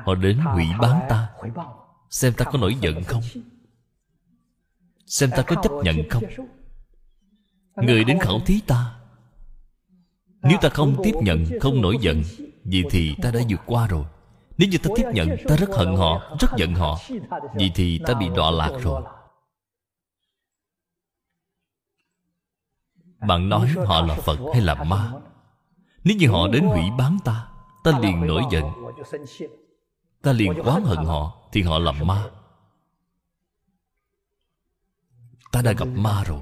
[0.05, 1.29] Họ đến hủy bán ta.
[2.09, 3.23] Xem ta có nổi giận không?
[5.09, 6.23] xem ta có chấp nhận không?
[7.75, 8.95] Người đến khảo thí ta.
[10.41, 12.23] Nếu ta không tiếp nhận không nổi giận
[12.63, 14.05] vậy thì ta đã vượt qua rồi.
[14.57, 16.99] Nếu như ta tiếp nhận ta rất hận họ rất giận họ.
[17.53, 19.03] vậy thì ta bị đọa lạc rồi
[23.27, 25.11] bạn nói họ là phật hay là ma?
[26.03, 27.47] Nếu như họ đến hủy bán ta
[27.83, 28.65] ta liền nổi giận.
[30.21, 32.23] ta liền oán hận họ thì họ là ma.
[35.51, 36.39] ta đã gặp ma rồi.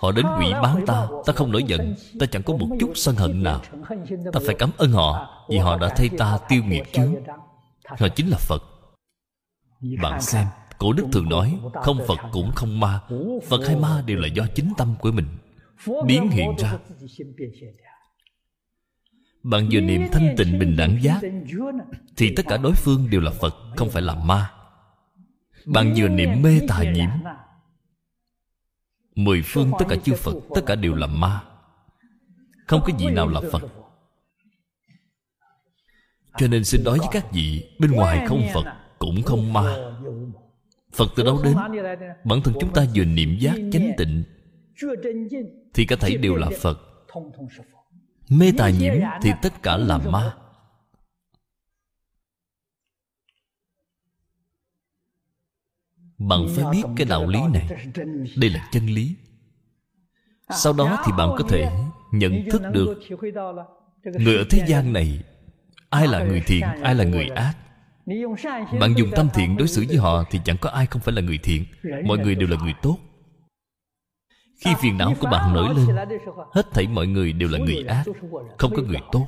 [0.00, 1.94] Họ đến hủy bán ta ta không nổi giận.
[2.20, 3.60] Ta chẳng có một chút sân hận nào.
[4.32, 7.14] ta phải cảm ơn họ vì họ đã thay ta tiêu nghiệp chướng.
[7.84, 8.62] Họ chính là phật.
[10.02, 10.46] Bạn xem
[10.78, 13.00] cổ đức thường nói không phật cũng không ma.
[13.48, 15.26] Phật hay ma đều là do chính tâm của mình
[16.06, 16.78] biến hiện ra.
[19.42, 21.20] bạn vừa niệm thanh tịnh bình đẳng giác
[22.16, 24.50] thì tất cả đối phương đều là phật không phải là ma.
[25.66, 27.08] Bạn vừa niệm mê tà nhiễm.
[29.14, 31.42] mười phương tất cả chư phật tất cả đều là ma.
[32.66, 33.62] Không có gì nào là phật.
[36.38, 38.64] cho nên xin nói với các vị bên ngoài không phật
[38.98, 39.76] cũng không ma.
[40.92, 41.56] phật từ đâu đến?
[42.24, 44.24] bản thân chúng ta vừa niệm giác chánh tịnh
[45.74, 46.78] thì cả thảy đều là phật.
[48.28, 50.36] mê tà nhiễm thì tất cả là ma.
[56.18, 57.68] bạn phải biết cái đạo lý này.
[58.36, 59.16] đây là chân lý.
[60.50, 61.70] Sau đó thì bạn có thể
[62.12, 62.98] nhận thức được
[64.04, 65.22] người ở thế gian này
[65.90, 67.54] ai là người thiện ai là người ác?
[68.80, 71.22] Bạn dùng tâm thiện đối xử với họ thì chẳng có ai không phải là
[71.22, 71.64] người thiện.
[72.04, 72.98] Mọi người đều là người tốt
[74.60, 75.96] khi phiền não của bạn nổi lên,
[76.52, 78.04] hết thảy mọi người đều là người ác,
[78.58, 79.26] không có người tốt.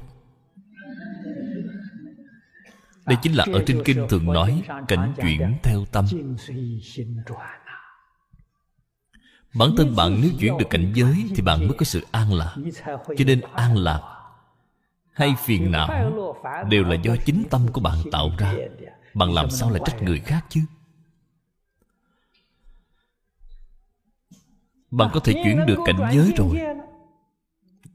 [3.06, 6.04] Đây chính là ở trên kinh thường nói, cảnh chuyển theo tâm.
[9.54, 12.56] Bản thân bạn nếu chuyển được cảnh giới thì bạn mới có sự an lạc.
[12.88, 14.00] Cho nên an lạc
[15.12, 16.12] hay phiền não
[16.68, 18.54] đều là do chính tâm của bạn tạo ra.
[19.14, 20.60] Bạn làm sao lại trách người khác chứ?
[24.92, 26.60] Bạn có thể chuyển được cảnh giới rồi.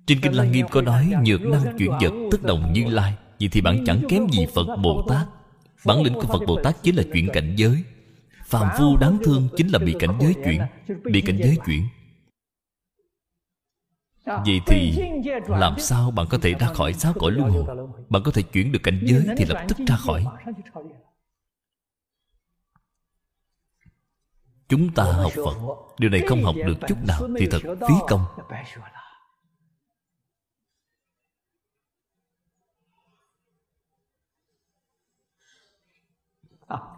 [0.06, 3.50] Trên kinh lăng nghiêm có nói, nhược năng chuyển vật tức đồng như lai vậy
[3.52, 5.28] thì bạn chẳng kém gì phật bồ tát.
[5.86, 7.84] Bản lĩnh của phật bồ tát chính là chuyển cảnh giới.
[8.46, 10.62] Phàm phu đáng thương chính là bị cảnh giới chuyển,
[11.04, 11.84] bị cảnh giới chuyển.
[14.26, 14.94] Vậy thì
[15.48, 17.88] làm sao bạn có thể ra khỏi sáu cõi luân hồi?
[18.10, 20.26] Bạn có thể chuyển được cảnh giới thì lập tức ra khỏi.
[24.70, 25.58] Chúng ta học Phật.
[25.98, 28.26] Điều này không học được chút nào Thì thật phí công.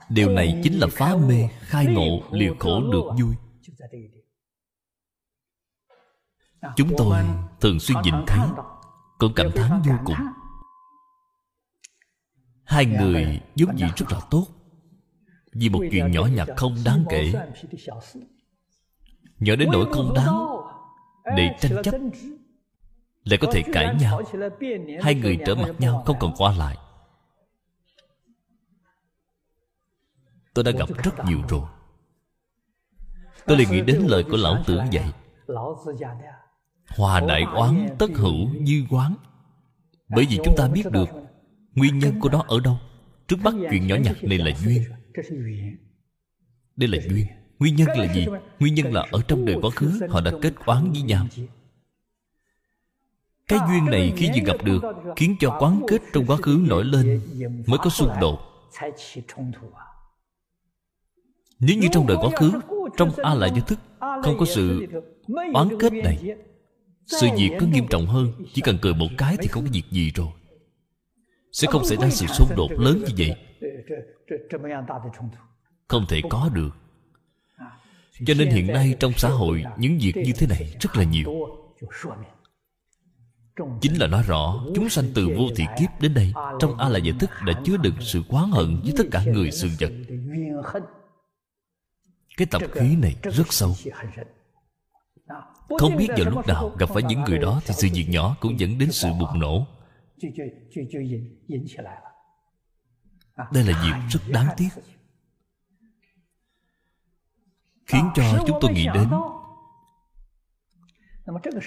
[0.09, 3.35] Điều này chính là phá mê Khai ngộ liều khổ được vui.
[6.75, 7.25] Chúng tôi
[7.59, 8.49] thường xuyên nhìn thấy
[9.17, 10.15] Cũng cảm thán vô cùng.
[12.63, 14.58] Hai người giống gì rất là tốt
[15.51, 17.33] vì một chuyện nhỏ nhặt không đáng kể.
[19.39, 20.47] Nhỏ đến nỗi không đáng
[21.37, 21.95] để tranh chấp,
[23.23, 24.21] lại có thể cãi nhau.
[25.01, 26.77] Hai người trở mặt nhau, không còn qua lại.
[30.53, 31.61] Tôi đã gặp rất nhiều rồi.
[33.45, 35.11] Tôi liền nghĩ đến lời của lão tử dạy
[36.97, 39.15] hòa đại oán tất hữu như quán
[40.09, 41.09] bởi vì chúng ta biết được
[41.75, 42.77] nguyên nhân của nó ở đâu.
[43.27, 44.83] Trước mắt chuyện nhỏ nhặt này là duyên
[46.75, 47.25] đây là duyên.
[47.59, 48.25] nguyên nhân là gì?
[48.59, 51.27] nguyên nhân là ở trong đời quá khứ họ đã kết oán với nhau.
[53.47, 54.81] Cái duyên này khi vừa gặp được
[55.15, 57.21] khiến cho quán kết trong quá khứ nổi lên
[57.67, 58.39] mới có xung đột.
[61.59, 62.51] nếu như trong đời quá khứ
[62.97, 63.79] trong a la gia thức
[64.23, 64.87] không có sự
[65.53, 66.35] oán kết này
[67.05, 69.83] sự việc có nghiêm trọng hơn chỉ cần cười một cái thì không có việc
[69.91, 70.27] gì rồi.
[71.51, 73.35] sẽ không xảy ra sự xung đột lớn như vậy
[75.87, 76.69] không thể có được
[78.25, 81.25] cho nên hiện nay trong xã hội những việc như thế này rất là nhiều
[83.81, 86.99] chính là nói rõ chúng sanh từ vô thị kiếp đến đây trong a la
[86.99, 89.91] giải thức đã chứa đựng sự quán hận với tất cả người sự vật
[92.37, 93.75] cái tập khí này rất sâu
[95.79, 98.59] không biết vào lúc nào gặp phải những người đó thì sự việc nhỏ cũng
[98.59, 99.67] dẫn đến sự bùng nổ
[103.51, 104.69] đây là việc rất đáng tiếc.
[107.89, 109.09] khiến cho chúng tôi nghĩ đến.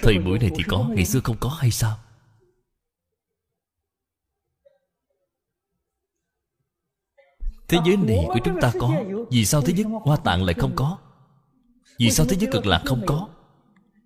[0.03, 1.97] thời buổi này thì có ngày xưa không có hay sao?
[7.69, 10.73] Thế giới này của chúng ta có vì sao thế giới hoa tạng lại không
[10.77, 10.99] có?
[11.99, 13.29] Vì sao thế giới cực lạc không có?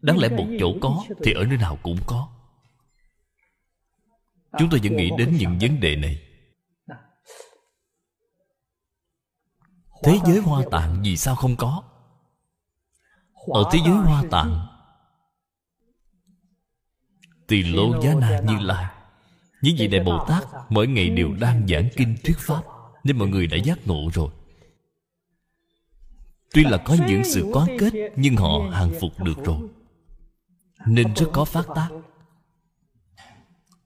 [0.03, 2.29] Đáng lẽ một chỗ có thì ở nơi nào cũng có.
[4.59, 6.26] Chúng tôi vẫn nghĩ đến những vấn đề này
[10.07, 11.83] thế giới hoa tạng vì sao không có?
[13.47, 14.67] Ở thế giới hoa tạng
[17.47, 18.87] tỳ lô giá na như lai.
[19.63, 22.63] Những vị đại bồ tát mỗi ngày đều đang giảng kinh thuyết pháp,
[23.05, 24.31] nên mọi người đã giác ngộ rồi.
[26.53, 29.61] Tuy là có những sự quán kết, nhưng họ hàng phục được rồi.
[30.87, 31.89] Nên rất có phát tác.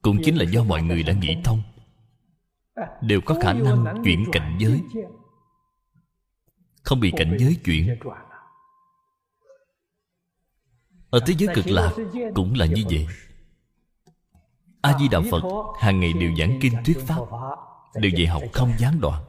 [0.03, 1.63] Cũng chính là do mọi người đã nghĩ thông.
[3.01, 4.81] Đều có khả năng chuyển cảnh giới
[6.91, 7.99] không bị cảnh giới chuyển.
[11.11, 11.93] Ở thế giới cực lạc
[12.35, 13.07] cũng là như vậy.
[14.83, 15.43] A di đà phật
[15.81, 17.21] hàng ngày đều giảng kinh thuyết pháp,
[17.95, 19.25] đều dạy học không gián đoạn.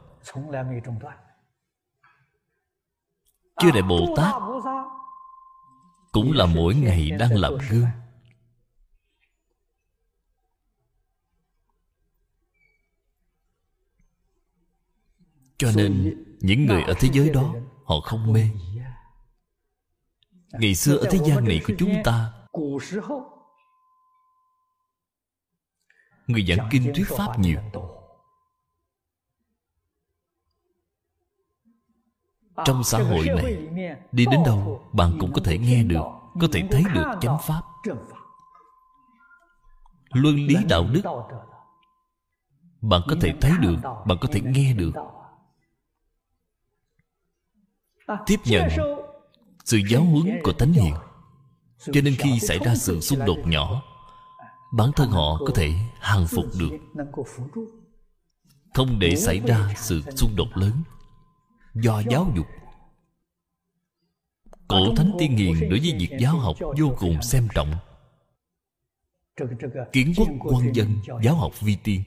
[3.60, 4.34] Chư đại bồ tát
[6.12, 7.86] cũng là mỗi ngày đang làm gương.
[15.58, 18.48] Cho nên những người ở thế giới đó, họ không mê.
[20.52, 22.32] Ngày xưa ở thế gian này của chúng ta,
[26.26, 27.60] người giảng kinh thuyết pháp nhiều.
[32.64, 33.56] Trong xã hội này,
[34.12, 36.04] đi đến đâu bạn cũng có thể nghe được,
[36.40, 37.62] có thể thấy được chánh pháp.
[40.12, 41.02] Luân lý đạo đức,
[42.80, 44.92] bạn có thể thấy được, bạn có thể nghe được
[48.26, 48.68] tiếp nhận
[49.64, 50.94] sự giáo huấn của thánh hiền.
[51.92, 53.82] cho nên khi xảy ra sự xung đột nhỏ
[54.72, 56.70] bản thân họ có thể hàng phục được.
[58.74, 60.72] không để xảy ra sự xung đột lớn.
[61.74, 62.46] Do giáo dục.
[64.68, 67.74] Cổ thánh tiên hiền đối với việc giáo học vô cùng xem trọng.
[69.92, 70.88] Kiến quốc quân dân
[71.22, 72.02] giáo học vi tiên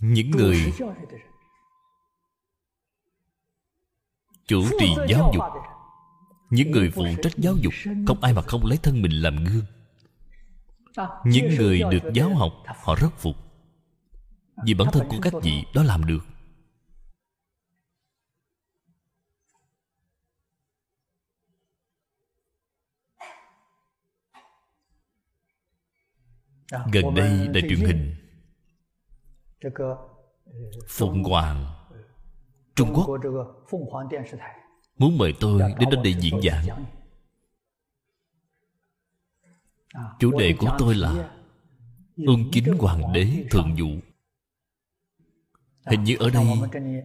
[0.00, 0.72] những người
[4.46, 5.44] chủ trì giáo dục.
[6.50, 7.72] Những người phụ trách giáo dục
[8.06, 9.64] không ai mà không lấy thân mình làm gương.
[11.24, 12.52] Những người được giáo học
[12.84, 13.36] họ rất phục.
[14.66, 16.26] Vì bản thân của các vị đó làm được.
[26.92, 28.29] Gần đây đài truyền hình
[30.88, 31.66] phụng hoàng
[32.74, 36.84] trung quốc。muốn mời tôi đến đến đây diễn giảng.
[40.18, 41.30] chủ đề của tôi là
[42.16, 43.88] ương chính hoàng đế thượng dụ
[45.86, 46.46] hình như ở đây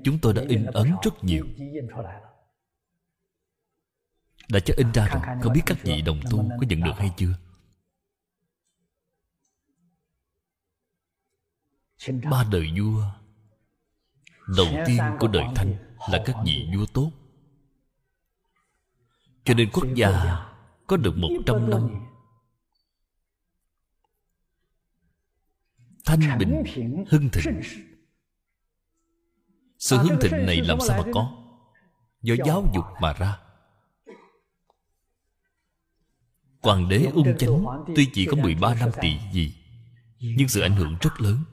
[0.04, 1.46] chúng tôi đã in ấn rất nhiều.
[4.50, 5.22] Đã cho in ra rồi.
[5.42, 7.34] Không biết các vị đồng tu có nhận được hay chưa
[12.32, 13.04] ba đời vua.
[14.58, 15.76] Đầu tiên của đời thanh
[16.10, 17.12] là các vị vua tốt.
[19.44, 20.10] Cho nên quốc gia
[20.88, 21.90] có được một trăm năm.
[26.06, 26.64] thanh bình
[27.10, 27.62] hưng thịnh.
[29.80, 29.98] Sự.
[29.98, 31.32] Hưng thịnh này làm sao mà có?
[32.22, 33.38] Do giáo dục mà ra.
[36.62, 37.66] Hoàng đế ung chánh
[37.96, 39.56] Tuy chỉ có 13 năm trị gì
[40.20, 41.44] Nhưng sự ảnh hưởng rất lớn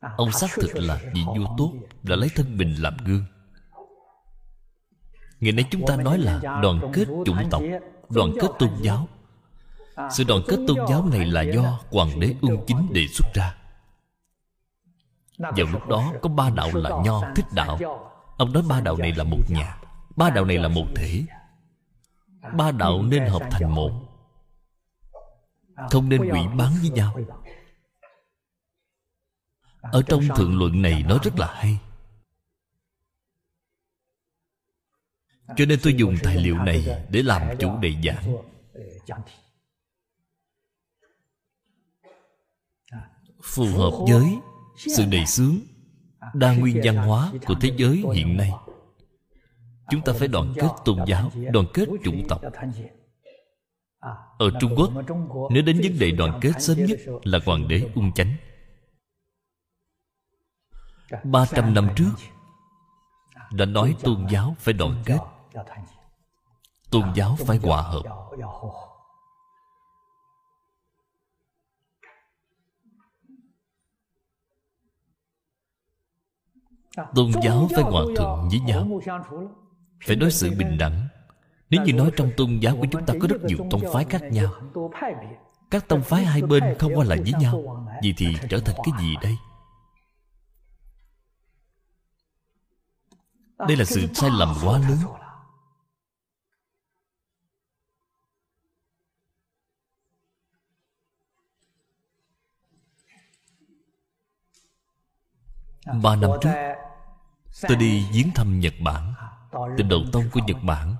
[0.00, 1.72] Ông xác thực là vị vua tốt
[2.02, 3.24] Đã lấy thân mình làm gương.
[5.40, 7.62] Ngày nay chúng ta nói là đoàn kết chủng tộc
[8.08, 9.08] Đoàn kết tôn giáo.
[10.10, 13.54] Sự đoàn kết tôn giáo này là do Hoàng đế ung chính đề xuất ra.
[15.38, 17.78] Vào lúc đó có ba đạo là Nho, Thích đạo.
[18.38, 19.78] Ông nói ba đạo này là một nhà
[20.16, 21.24] Ba đạo này là một thể
[22.56, 23.90] Ba đạo nên hợp thành một.
[25.90, 27.16] Không nên quỷ bán với nhau
[29.80, 31.78] Ở trong thượng luận này nói rất là hay.
[35.56, 38.36] Cho nên tôi dùng tài liệu này Để làm chủ đề giảng.
[43.42, 44.38] Phù hợp với
[44.76, 45.58] sự đầy xướng
[46.34, 48.50] Đa nguyên văn hóa của thế giới hiện nay.
[49.90, 52.42] Chúng ta phải đoàn kết tôn giáo Đoàn kết chủng tộc
[54.38, 54.90] Ở Trung Quốc
[55.50, 58.36] Nếu đến vấn đề đoàn kết sớm nhất Là Hoàng đế Ung Chánh
[61.24, 62.10] 300 năm trước,
[63.52, 65.18] Đã nói tôn giáo phải đoàn kết.
[66.90, 68.02] Tôn giáo phải hòa hợp.
[77.14, 79.00] Tôn giáo phải hòa thuận với nhau.
[80.06, 81.08] Phải đối xử bình đẳng.
[81.70, 84.22] Nếu như nói trong tôn giáo của chúng ta có rất nhiều tông phái khác
[84.32, 84.52] nhau,
[85.70, 89.02] Các tông phái hai bên không qua lại với nhau, Vậy thì trở thành cái
[89.02, 89.34] gì đây?
[93.58, 94.98] Đây là sự sai lầm quá lớn.
[106.02, 106.50] Ba năm trước,
[107.68, 109.14] Tôi đi viếng thăm Nhật Bản
[109.76, 110.96] Tình đầu tông của Nhật Bản.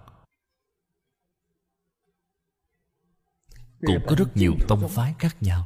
[3.87, 5.63] Cũng có rất nhiều tông phái khác nhau.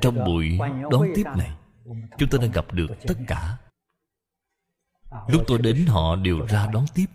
[0.00, 0.58] Trong buổi
[0.90, 1.50] đón tiếp này
[2.18, 3.58] Chúng tôi đã gặp được tất cả.
[5.28, 7.06] Lúc tôi đến họ đều ra đón tiếp.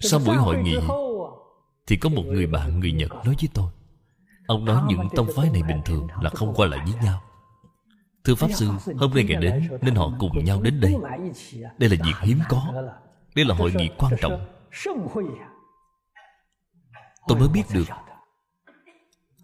[0.00, 0.76] Sau buổi hội nghị
[1.86, 3.70] Thì có một người bạn người Nhật nói với tôi
[4.46, 7.22] Ông nói những tông phái này bình thường Là không qua lại với nhau.
[8.24, 8.68] Thưa Pháp Sư
[8.98, 10.94] Hôm nay ngày đến Nên họ cùng nhau đến đây.
[11.78, 12.72] Đây là việc hiếm có.
[13.34, 14.46] Đây là hội nghị quan trọng.
[17.28, 17.84] Tôi mới biết được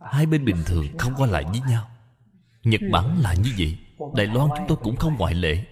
[0.01, 1.91] Hai bên bình thường không qua lại với nhau.
[2.63, 3.79] Nhật Bản là như vậy.
[4.15, 5.65] Đài Loan chúng tôi cũng không ngoại lệ.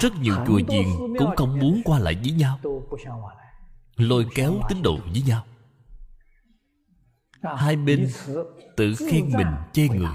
[0.00, 0.86] Rất nhiều chùa chiền
[1.18, 2.60] Cũng không muốn qua lại với nhau.
[3.96, 5.46] Lôi kéo tín đồ với nhau.
[7.42, 8.08] Hai bên
[8.76, 10.14] tự khen mình chê người.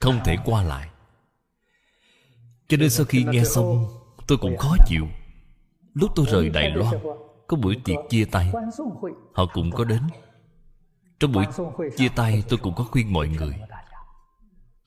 [0.00, 0.88] Không thể qua lại.
[2.68, 3.86] Cho nên sau khi nghe xong
[4.26, 5.08] Tôi cũng khó chịu.
[5.94, 6.96] Lúc tôi rời Đài Loan
[7.52, 8.52] có buổi tiệc chia tay.
[9.34, 10.02] Họ cũng có đến.
[11.20, 11.44] Trong buổi
[11.96, 13.54] chia tay, tôi cũng có khuyên mọi người.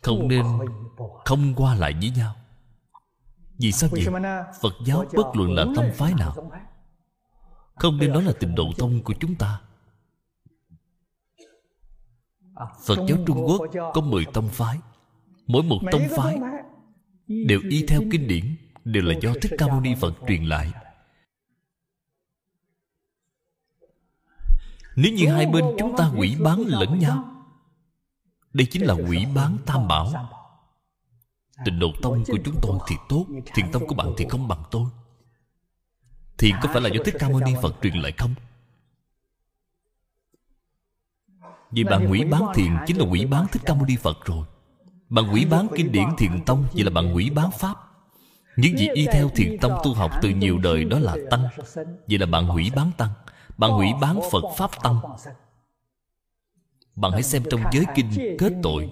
[0.01, 0.45] Không nên
[1.25, 2.35] Không qua lại với nhau.
[3.57, 4.05] Vì sao vậy?
[4.61, 6.51] Phật giáo bất luận là tâm phái nào,
[7.75, 9.61] Không nên nói là tình độ tông của chúng ta.
[12.85, 13.61] Phật giáo Trung Quốc
[13.93, 14.79] có 10 tông phái.
[15.47, 16.39] Mỗi một tông phái
[17.27, 18.55] Đều y theo kinh điển,
[18.85, 20.71] Đều là do Thích Ca Mâu Ni Phật truyền lại.
[24.95, 27.23] Nếu như hai bên chúng ta quỷ bán lẫn nhau
[28.53, 30.29] Đây chính là quỷ bán tam bảo.
[31.65, 34.63] Tình độ tông của chúng tôi thì tốt Thiền tông của bạn thì không bằng
[34.71, 34.85] tôi.
[36.37, 38.33] Thiền có phải là do Thích Ca Mâu Ni Phật truyền lại không?
[41.71, 44.45] Vì bạn quỷ bán thiền Chính là quỷ bán Thích Ca Mâu Ni Phật rồi.
[45.09, 47.75] Bạn quỷ bán kinh điển thiền tông Vậy là bạn quỷ bán Pháp.
[48.57, 51.47] Những gì y theo thiền tông tu học từ nhiều đời Đó là tăng
[52.07, 53.09] Vậy là bạn hủy bán tăng
[53.57, 54.99] bạn hủy bán Phật Pháp Tăng
[56.95, 58.89] Bạn hãy xem trong giới kinh kết tội.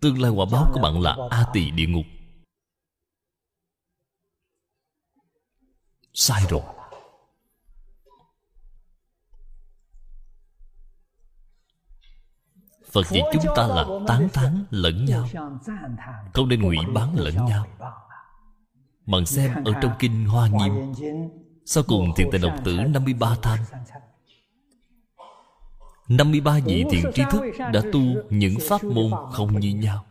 [0.00, 2.06] Tương lai quả báo của bạn là A tỳ địa ngục.
[6.12, 6.62] Sai rồi.
[12.92, 15.26] Phật dạy chúng ta là tán thán lẫn nhau.
[16.34, 17.66] Không nên hủy bán lẫn nhau.
[19.06, 20.92] Bạn xem ở trong kinh Hoa Nghiêm
[21.66, 23.58] sau cùng thiền tài độc tử 53 tham.
[26.08, 30.04] 53 vị thiện tri thức đã tu những pháp môn không như nhau.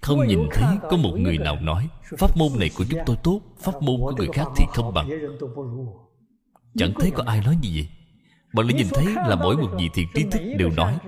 [0.00, 1.88] Không nhìn thấy có một người nào nói
[2.18, 5.10] pháp môn này của chúng tôi tốt pháp môn của người khác thì không bằng.
[6.76, 7.88] chẳng thấy có ai nói như vậy.
[8.52, 10.98] Bạn lại nhìn thấy là mỗi một vị thiện trí thức đều nói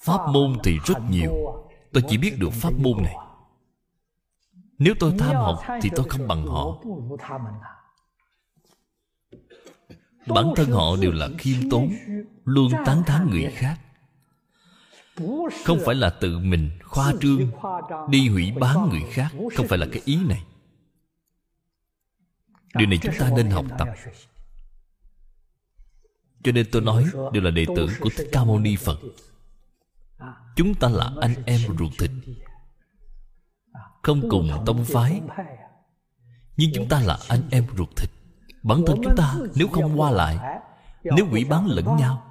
[0.00, 1.30] pháp môn thì rất nhiều.
[1.92, 3.14] tôi chỉ biết được pháp môn này
[4.78, 6.78] nếu tôi tham học thì tôi không bằng họ.
[10.26, 11.92] bản thân họ đều là khiêm tốn
[12.44, 13.78] luôn tán thán người khác.
[15.64, 17.50] Không phải là tự mình khoa trương
[18.10, 19.28] đi hủy bán người khác.
[19.56, 20.44] Không phải là cái ý này.
[22.74, 23.88] Điều này chúng ta nên học tập.
[26.44, 28.98] cho nên tôi nói đều là đệ tử của thích ca mâu ni phật.
[30.56, 32.10] chúng ta là anh em ruột thịt
[34.02, 35.20] không cùng tông phái.
[36.56, 38.10] nhưng chúng ta là anh em ruột thịt.
[38.62, 40.60] Bản thân chúng ta nếu không qua lại
[41.04, 42.22] nếu quỷ bán lẫn nhau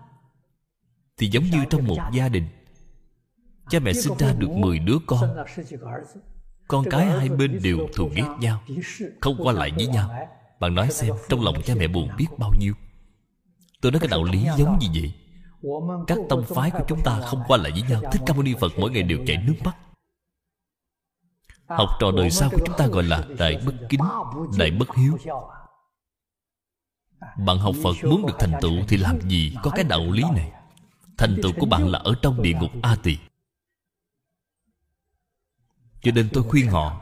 [1.18, 2.48] thì giống như trong một gia đình
[3.70, 5.36] cha mẹ sinh ra được 10 đứa con.
[6.68, 6.86] con.
[6.90, 8.62] Cái hai bên đều thù ghét nhau
[9.22, 10.10] không qua lại với nhau.
[10.60, 12.74] bạn nói xem trong lòng cha mẹ buồn biết bao nhiêu?
[13.82, 15.14] Tôi nói cái đạo lý giống như vậy.
[16.08, 18.02] Các tông phái của chúng ta không qua lại với nhau.
[18.12, 19.76] thích ca mâu ni phật mỗi ngày đều chảy nước mắt
[21.70, 24.02] học trò đời sau của chúng ta gọi là đại bất kính,
[24.58, 25.18] đại bất hiếu.
[27.46, 29.56] Bạn học phật muốn được thành tựu thì làm gì?
[29.64, 30.52] Có cái đạo lý này.
[31.18, 33.18] Thành tựu của bạn là ở trong địa ngục a tỳ.
[36.02, 37.02] Cho nên tôi khuyên họ,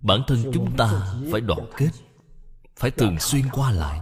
[0.00, 1.90] bản thân chúng ta phải đoàn kết,
[2.76, 4.00] phải thường xuyên qua lại,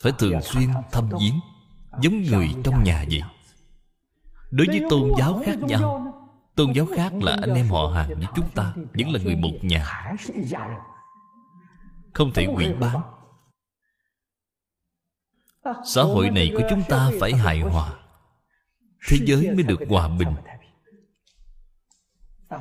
[0.00, 1.40] phải thường xuyên thăm viếng,
[2.00, 3.22] giống người trong nhà vậy.
[4.50, 6.19] Đối với tôn giáo khác nhau
[6.54, 9.52] tôn giáo khác là anh em họ hàng với chúng ta, vẫn là người một
[9.62, 10.14] nhà.
[12.12, 13.00] Không thể quỷ bán.
[15.84, 17.92] Xã hội này của chúng ta phải hài hòa.
[19.08, 20.34] Thế giới mới được hòa bình.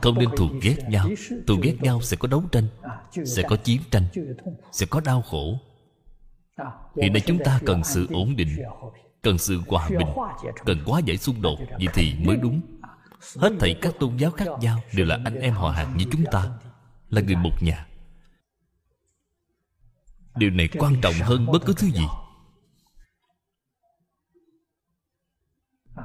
[0.01, 1.09] Không nên thù ghét nhau.
[1.47, 2.67] Thù ghét nhau sẽ có đấu tranh,
[3.25, 4.03] sẽ có chiến tranh,
[4.71, 5.59] sẽ có đau khổ.
[7.01, 8.57] Hiện nay chúng ta cần sự ổn định,
[9.21, 10.07] cần sự hòa bình,
[10.65, 12.61] cần quá giải xung đột vậy thì mới đúng
[13.37, 16.23] hết thảy các tôn giáo khác nhau đều là anh em họ hàng như chúng
[16.31, 16.59] ta,
[17.09, 17.87] là người một nhà.
[20.35, 22.05] Điều này quan trọng hơn bất cứ thứ gì.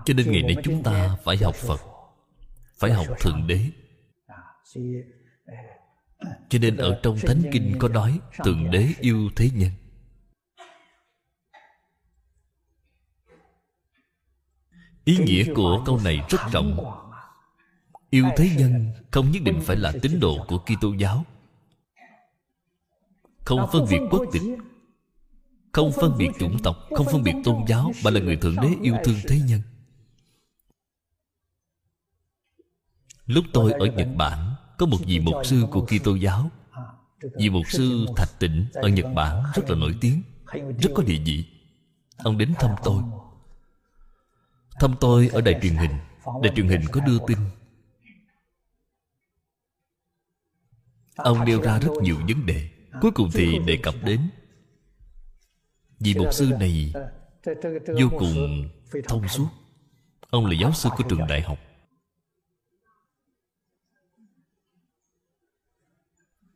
[0.05, 1.81] Cho nên ngày nay chúng ta phải học phật,
[2.79, 3.71] phải học thượng đế.
[6.49, 9.71] Cho nên ở trong thánh kinh có nói, thượng đế yêu thế nhân.
[15.05, 17.04] Ý nghĩa của câu này rất rộng
[18.15, 21.25] yêu thế nhân không nhất định phải là tín đồ của kitô giáo.
[23.45, 24.43] Không phân biệt quốc tịch.
[25.73, 26.77] không phân biệt chủng tộc.
[26.97, 29.61] Không phân biệt tôn giáo mà là người thượng đế yêu thương thế nhân.
[33.27, 36.51] Lúc tôi ở nhật bản có một vị mục sư của kitô giáo.
[37.39, 40.23] Vị mục sư thạch tịnh ở nhật bản rất là nổi tiếng
[40.79, 41.45] rất có địa vị.
[42.17, 43.03] Ông đến thăm tôi.
[44.81, 45.93] Thăm tôi ở đài truyền hình.
[46.43, 47.39] Đài truyền hình có đưa tin
[51.17, 52.69] ông nêu ra rất nhiều vấn đề.
[53.01, 54.21] cuối cùng thì đề cập đến
[56.01, 56.93] vị mục sư này
[57.87, 58.69] vô cùng
[59.09, 59.49] thông suốt.
[60.31, 61.59] Ông là giáo sư của trường đại học.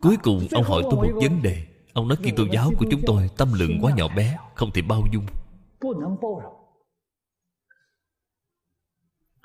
[0.01, 1.67] Cuối cùng ông hỏi tôi một vấn đề.
[1.93, 5.05] Ông nói kitô giáo của chúng tôi tâm lượng quá nhỏ bé không thể bao
[5.13, 5.27] dung.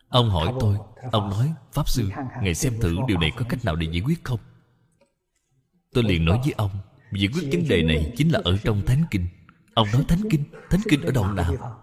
[0.07, 0.77] Ông hỏi tôi
[1.11, 2.10] ông nói pháp sư
[2.41, 4.40] ngài xem thử điều này có cách nào để giải quyết không
[5.93, 6.71] tôi liền nói với ông
[7.11, 9.25] giải quyết vấn đề này chính là ở trong thánh kinh.
[9.73, 10.43] Ông nói, thánh kinh?
[10.69, 11.79] Thánh kinh ở đâu nào?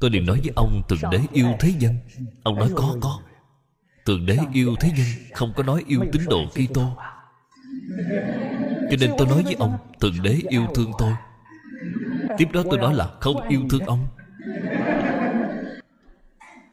[0.00, 1.98] Tôi liền nói với ông, thượng đế yêu thế nhân
[2.42, 3.20] ông nói, có có.
[4.06, 6.96] Thượng đế yêu thế nhân không có nói yêu tín đồ kitô.
[8.90, 11.12] Cho nên tôi nói với ông, thượng đế yêu thương tôi.
[12.38, 14.06] Tiếp đó tôi nói là, không yêu thương ông.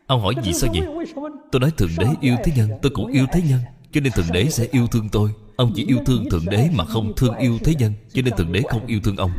[0.08, 1.06] Ông hỏi gì sao vậy?
[1.52, 3.60] Tôi nói, thượng đế yêu thế nhân tôi cũng yêu thế nhân
[3.92, 6.86] cho nên thượng đế sẽ yêu thương tôi ông chỉ yêu thương thượng đế mà
[6.86, 9.32] không thương yêu thế nhân cho nên thượng đế không yêu thương ông.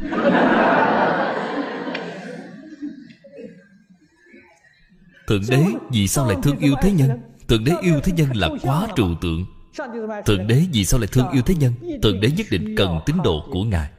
[5.26, 7.10] Thượng đế vì sao lại thương yêu thế nhân?
[7.48, 9.46] Thượng đế yêu thế nhân là quá trừu tượng.
[10.26, 11.72] Thượng đế vì sao lại thương yêu thế nhân?
[12.02, 13.90] Thượng đế nhất định cần tín đồ của ngài.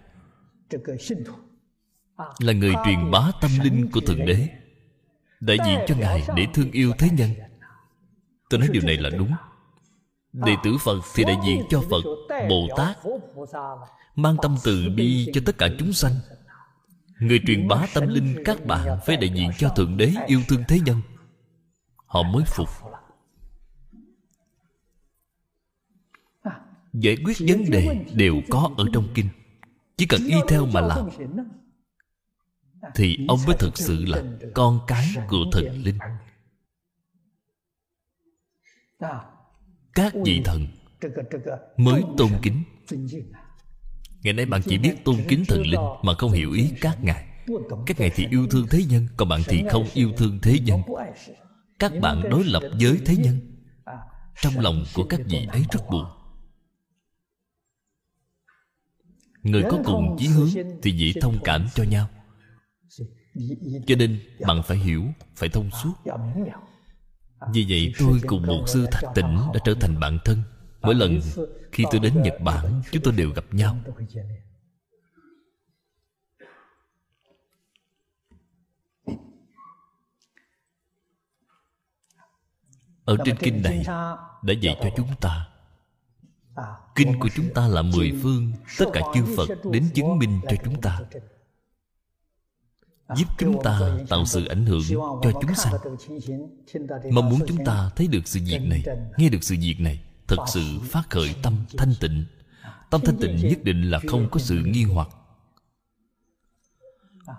[2.39, 4.47] Là người truyền bá tâm linh của thượng đế
[5.39, 7.29] đại diện cho ngài để thương yêu thế nhân.
[8.49, 9.31] Tôi nói điều này là đúng
[10.33, 12.03] đệ tử phật thì đại diện cho phật
[12.49, 12.97] bồ tát
[14.15, 16.13] mang tâm từ bi cho tất cả chúng sanh.
[17.19, 20.63] Người truyền bá tâm linh các bạn phải đại diện cho thượng đế yêu thương
[20.67, 21.01] thế nhân.
[22.05, 22.69] Họ mới phục.
[26.93, 29.29] Giải quyết vấn đề đều có ở trong kinh.
[29.97, 31.09] Chỉ cần y theo mà làm
[32.95, 35.97] thì ông mới thực sự là con cái của thần linh
[39.93, 40.67] các vị thần
[41.77, 42.63] mới tôn kính.
[44.23, 47.27] Ngày nay bạn chỉ biết tôn kính thần linh mà không hiểu ý các ngài.
[47.85, 50.81] Các ngài thì yêu thương thế nhân còn bạn thì không yêu thương thế nhân.
[51.79, 53.39] Các bạn đối lập với thế nhân.
[54.41, 56.05] Trong lòng của các vị ấy rất buồn.
[59.43, 60.49] Người có cùng chí hướng
[60.81, 62.07] thì dễ thông cảm cho nhau.
[63.87, 65.03] Cho nên bạn phải hiểu
[65.35, 65.93] phải thông suốt
[67.53, 70.43] vì vậy tôi cùng một sư thạch tỉnh đã trở thành bạn thân.
[70.81, 71.19] Mỗi lần
[71.71, 73.77] khi tôi đến nhật bản chúng tôi đều gặp nhau.
[83.05, 83.83] Ở trên kinh này
[84.43, 85.47] đã dạy cho chúng ta
[86.95, 90.55] kinh của chúng ta là mười phương tất cả chư phật đến chứng minh cho
[90.63, 90.99] chúng ta
[93.15, 93.79] giúp chúng ta
[94.09, 94.81] tạo sự ảnh hưởng
[95.23, 95.73] cho chúng sanh.
[97.11, 98.83] mong muốn chúng ta thấy được sự việc này
[99.17, 102.25] nghe được sự việc này thật sự phát khởi tâm thanh tịnh.
[102.89, 105.07] Tâm thanh tịnh nhất định là không có sự nghi hoặc.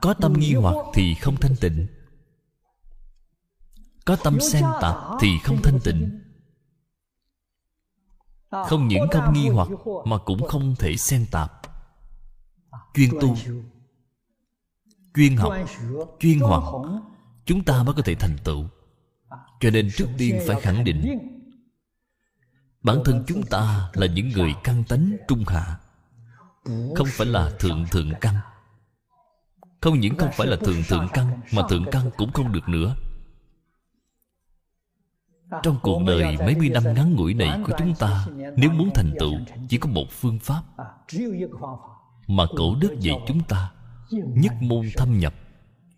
[0.01, 1.87] Có tâm nghi hoặc thì không thanh tịnh.
[4.05, 6.21] Có tâm xen tạp thì không thanh tịnh.
[8.51, 9.69] không những không nghi hoặc
[10.05, 11.53] mà cũng không thể xen tạp.
[12.95, 13.37] Chuyên tu
[15.15, 15.53] chuyên học,
[16.21, 16.63] chuyên hoạt.
[17.45, 18.65] Chúng ta mới có thể thành tựu.
[19.61, 21.19] Cho nên trước tiên phải khẳng định,
[22.83, 25.79] bản thân chúng ta là những người căn tánh trung hạ,
[26.97, 28.35] không phải là thượng thượng căn.
[29.81, 32.97] Không những không phải là thượng thượng căn, mà thượng căn cũng không được nữa.
[35.63, 38.27] Trong cuộc đời mấy mươi năm ngắn ngủi này của chúng ta,
[38.57, 39.35] nếu muốn thành tựu,
[39.69, 40.63] chỉ có một phương pháp,
[42.27, 43.73] mà cổ đức dạy chúng ta
[44.13, 45.35] nhất môn thâm nhập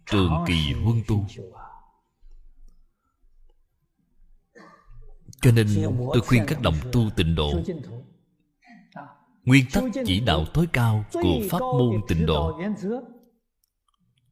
[0.07, 1.27] trường kỳ huân tu.
[5.45, 5.67] cho nên
[6.13, 7.53] tôi khuyên các đồng tu tịnh độ.
[9.45, 12.61] Nguyên tắc chỉ đạo tối cao của pháp môn tịnh độ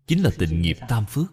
[0.07, 1.33] chính là tịnh nghiệp tam phước.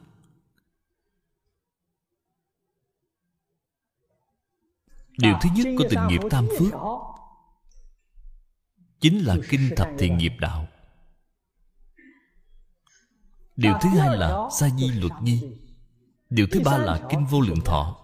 [5.18, 6.74] Điều thứ nhất của tịnh nghiệp tam phước
[9.00, 10.68] chính là kinh thập thiện nghiệp đạo
[13.60, 15.42] điều thứ hai là sa di luật nhi
[16.30, 17.96] điều thứ ba là kinh vô lượng thọ.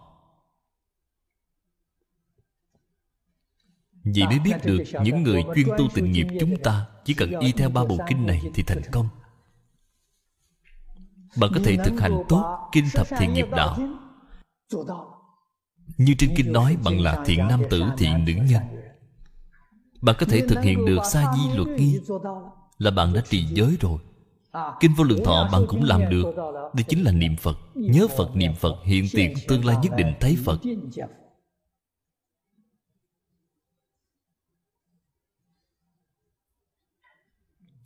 [4.03, 7.51] Vì mới biết được những người chuyên tu tịnh nghiệp chúng ta Chỉ cần y
[7.51, 9.09] theo ba bộ kinh này thì thành công.
[11.37, 13.79] Bạn có thể thực hành tốt Kinh thập thiện nghiệp đạo.
[15.97, 18.63] Như trên kinh nói Bạn là thiện nam tử thiện nữ nhân.
[20.01, 21.99] Bạn có thể thực hiện được sa di luật nghi
[22.77, 23.99] Là bạn đã trì giới rồi
[24.79, 26.25] Kinh vô lượng thọ bạn cũng làm được.
[26.73, 27.57] Đây chính là niệm Phật.
[27.75, 30.59] Nhớ Phật, niệm Phật Hiện tiền, tương lai nhất định thấy Phật.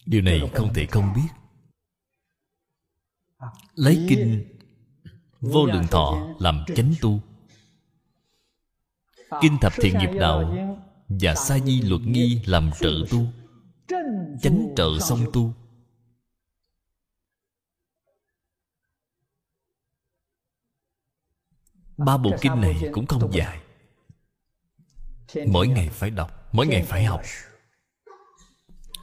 [0.05, 1.27] Điều này không thể không biết.
[3.75, 4.45] Lấy kinh
[5.41, 7.19] Vô lượng thọ làm chánh tu.
[9.41, 10.55] Kinh thập thiện nghiệp đạo
[11.07, 13.25] Và sa di luật nghi làm trợ tu.
[14.41, 15.53] Chánh trợ song tu.
[22.05, 23.59] Ba bộ kinh này cũng không dài.
[25.47, 27.21] Mỗi ngày phải đọc Mỗi ngày phải học.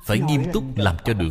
[0.05, 1.31] Phải nghiêm túc làm cho được.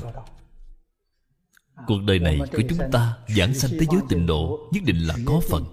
[1.87, 5.15] Cuộc đời này của chúng ta Giảng sanh thế giới tịnh độ Nhất định là
[5.25, 5.65] có phần.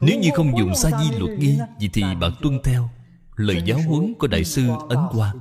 [0.00, 2.88] Nếu như không dùng sa di luật nghi Vậy thì bạn tuân theo
[3.36, 5.38] Lời giáo huấn của Đại sư Ấn Quang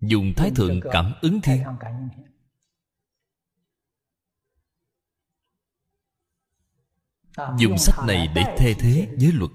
[0.00, 1.62] Dùng Thái Thượng Cảm ứng Thiên
[7.58, 9.50] dùng sách này để thay thế với luật.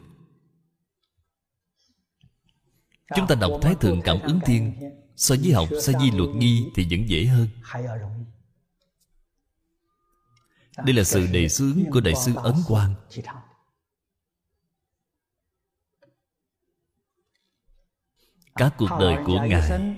[3.15, 4.73] Chúng ta đọc thái thượng cảm ứng thiên.
[5.15, 7.47] so với học sa di luật nghi thì vẫn dễ hơn.
[10.85, 12.95] đây là sự đề xướng của đại sư ấn quang.
[18.55, 19.95] Cả cuộc đời của ngài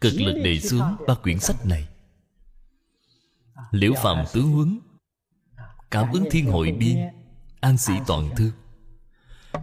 [0.00, 1.88] cực lực đề xướng ba quyển sách này.
[3.70, 4.80] Liễu phạm tướng huấn
[5.90, 6.98] Cảm ứng thiên hội biên
[7.64, 8.52] An sĩ toàn thư.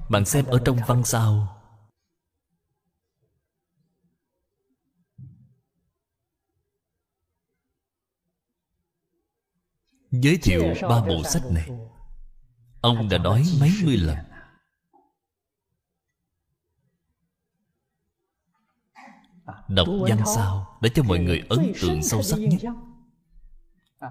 [0.09, 1.57] Bạn xem ở trong văn sao.
[10.11, 11.69] Giới thiệu ba bộ sách này.
[12.81, 14.17] ông đã nói mấy mươi lần.
[19.67, 22.61] Đọc văn sao để cho mọi người ấn tượng sâu sắc nhất.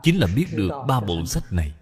[0.03, 1.80] chính là biết được ba bộ sách này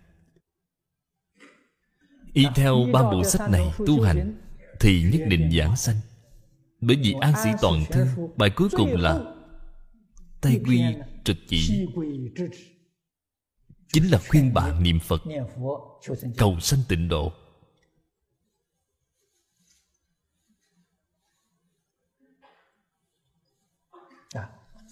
[2.32, 4.40] y theo ba bộ sách này tu hành
[4.80, 5.96] thì nhất định giảng sanh.
[6.80, 8.06] Bởi vì an sĩ toàn thư
[8.36, 9.20] bài cuối cùng là
[10.40, 10.82] tây quy
[11.24, 11.88] trực chỉ.
[13.92, 15.22] Chính là khuyên bạn niệm phật
[16.36, 17.32] cầu sanh tịnh độ.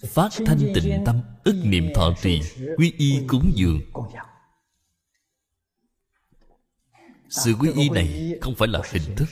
[0.07, 2.41] Phát thanh tịnh tâm ức niệm thọ trì
[2.77, 3.81] quy y cúng dường
[7.29, 9.29] sự quy y này không phải là hình thức.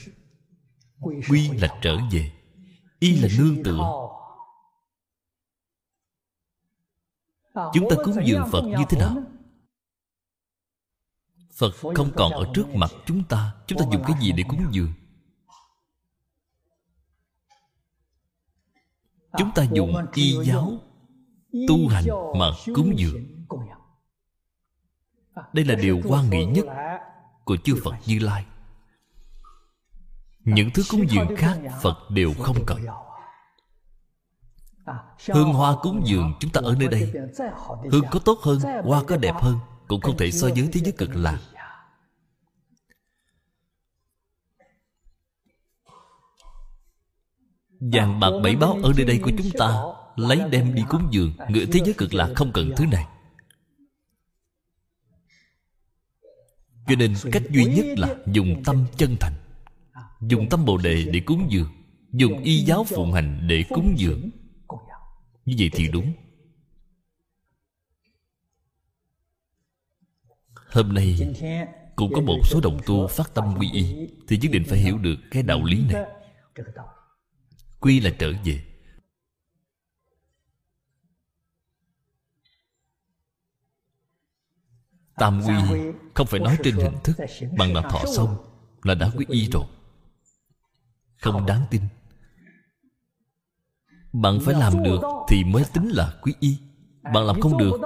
[1.30, 2.32] Quy là trở về.
[3.00, 4.02] Y là nương tựa.
[7.74, 9.24] chúng ta cúng dường phật như thế nào?
[11.56, 13.56] phật không còn ở trước mặt chúng ta.
[13.68, 14.94] Chúng ta dùng cái gì để cúng dường?
[19.38, 20.72] Chúng ta dùng y giáo
[21.68, 22.06] tu hành
[22.40, 22.46] mà
[22.76, 23.46] cúng dường.
[25.54, 26.66] đây là điều quan nghị nhất
[27.46, 28.46] của chư phật như lai.
[30.40, 32.80] Những thứ cúng dường khác phật đều không cần.
[35.34, 37.14] Hương hoa cúng dường chúng ta ở nơi đây.
[37.92, 39.58] Hương có tốt hơn hoa có đẹp hơn
[39.88, 41.40] cũng không thể so với thế giới cực lạc.
[47.80, 49.84] Vàng bạc bảy báo ở nơi đây của chúng ta
[50.16, 53.08] lấy đem đi cúng dường người thế giới cực lạc không cần thứ này
[56.88, 59.34] cho nên cách duy nhất là dùng tâm chân thành.
[60.22, 61.70] Dùng tâm bồ đề để cúng dường.
[62.12, 64.30] Dùng y giáo phụng hành để cúng dường.
[65.46, 66.14] Như vậy thì đúng.
[70.72, 71.20] Hôm nay,
[71.96, 74.98] cũng có một số đồng tu phát tâm quy y, thì nhất định phải hiểu
[74.98, 76.06] được cái đạo lý này.
[77.80, 78.62] Quy là trở về.
[85.18, 85.54] Tam quy
[86.14, 87.18] không phải nói trên hình thức
[87.58, 88.38] bằng là thọ xong
[88.84, 89.66] là đã quy y rồi.
[91.22, 91.82] Không đáng tin.
[94.14, 96.58] Bạn phải làm được thì mới tính là quy y.
[97.14, 97.82] Bạn làm không được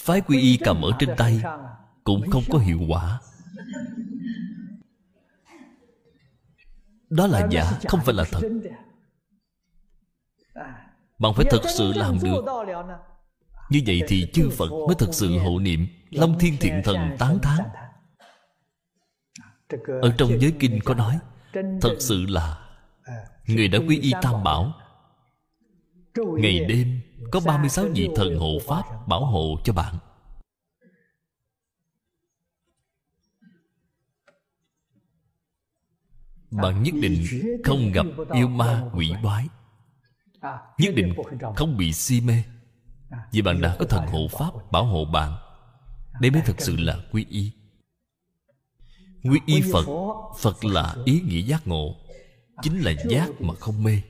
[0.00, 1.42] phái quy y cầm ở trên tay
[2.04, 3.20] cũng không có hiệu quả.
[7.10, 8.40] Đó là giả không phải là thật.
[11.18, 12.44] bạn phải thật sự làm được
[13.70, 17.38] như vậy thì chư phật mới thật sự hộ niệm long thiên thiện thần tán
[17.42, 17.58] thán.
[20.02, 21.18] Ở trong giới kinh có nói,
[21.80, 22.68] thật sự là
[23.46, 24.72] người đã quy y tam bảo.
[26.16, 27.00] Ngày đêm
[27.32, 29.94] có 36 vị thần hộ pháp bảo hộ cho bạn.
[36.50, 37.24] Bạn nhất định
[37.64, 39.46] không gặp yêu ma quỷ quái.
[40.78, 41.14] Nhất định
[41.56, 42.42] không bị si mê
[43.32, 45.32] vì bạn đã có thần hộ pháp bảo hộ bạn,
[46.20, 47.52] đây mới thật sự là quy y.
[49.22, 49.86] Quy y phật
[50.40, 51.96] phật là ý nghĩa giác ngộ,
[52.62, 54.02] chính là giác mà không mê.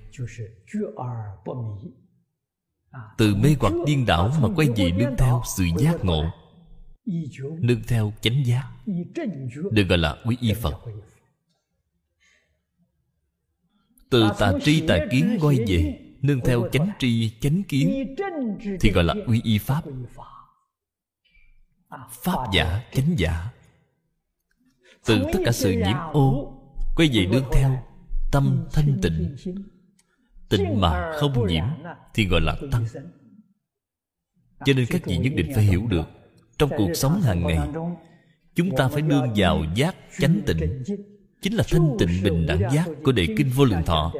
[3.18, 6.24] Từ mê hoặc điên đảo mà quay về nương theo sự giác ngộ,
[7.60, 8.70] nương theo chánh giác,
[9.72, 10.74] được gọi là quy y phật.
[14.10, 18.16] Từ tà tri tà kiến quay về nương theo chánh tri, chánh kiến,
[18.80, 19.82] thì gọi là uy y pháp.
[22.10, 23.50] Pháp giả, chánh giả.
[25.06, 26.56] Từ tất cả sự nhiễm ô,
[26.96, 27.82] quay về nương theo,
[28.32, 29.36] tâm thanh tịnh.
[30.48, 31.64] Tịnh mà không nhiễm,
[32.14, 32.86] thì gọi là tăng.
[34.64, 36.08] Cho nên các vị nhất định phải hiểu được,
[36.58, 37.58] trong cuộc sống hàng ngày,
[38.54, 40.82] chúng ta phải nương vào giác chánh tịnh.
[41.42, 44.12] Chính là thanh tịnh bình đẳng giác của đệ kinh vô lượng thọ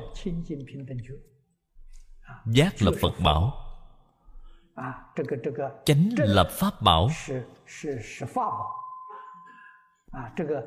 [2.47, 3.57] giác là phật bảo.
[5.85, 7.11] Chánh là pháp bảo.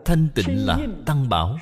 [0.05, 1.57] Thanh tịnh là tăng bảo.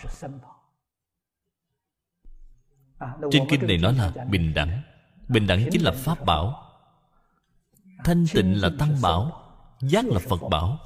[3.32, 4.82] Trên kinh này nói là bình đẳng.
[5.28, 6.64] Bình đẳng chính là pháp bảo.
[8.04, 9.42] Thanh tịnh là tăng bảo.
[9.80, 10.80] Giác là phật bảo.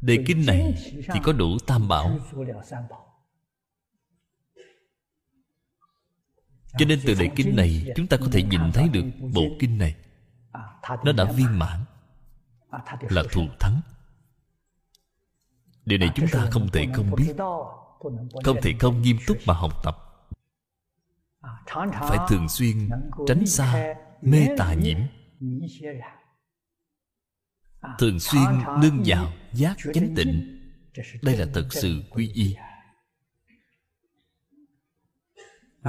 [0.00, 0.74] Đề kinh này
[1.12, 2.10] thì có đủ tam bảo.
[6.78, 9.04] Cho nên từ đề kinh này chúng ta có thể nhìn thấy được
[9.34, 9.96] bộ kinh này.
[11.04, 11.84] Nó đã viên mãn
[13.00, 13.80] là thù thắng.
[15.84, 17.34] Điều này chúng ta không thể không biết
[18.44, 19.96] không thể không nghiêm túc mà học tập.
[21.92, 22.88] Phải thường xuyên
[23.26, 24.98] tránh xa mê tà nhiễm.
[27.98, 28.44] Thường xuyên
[28.80, 30.58] nương vào giác chánh tịnh.
[31.22, 32.56] Đây là thật sự quy y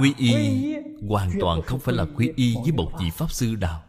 [0.00, 0.74] quy y
[1.08, 3.82] hoàn toàn không phải là quy y với một vị pháp sư nào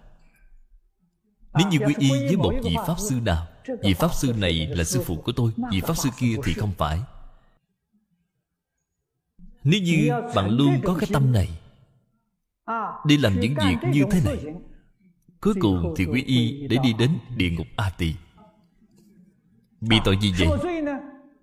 [1.53, 3.47] nếu như quy y với một vị pháp sư nào
[3.83, 6.71] vị pháp sư này là sư phụ của tôi vị pháp sư kia thì không
[6.77, 6.99] phải.
[9.63, 11.49] Nếu như bạn luôn có cái tâm này
[13.05, 14.53] đi làm những việc như thế này
[15.41, 18.13] cuối cùng thì quy y để đi đến địa ngục a tỳ.
[19.81, 20.49] Bị tội gì vậy?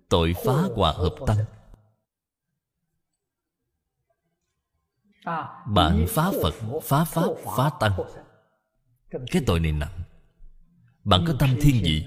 [0.09, 1.37] Tội phá hòa hợp tăng
[5.65, 7.27] bạn phá phật phá pháp
[7.57, 7.91] phá tăng.
[9.31, 9.99] Cái tội này nặng.
[11.03, 12.05] Bạn có tâm thiên vị.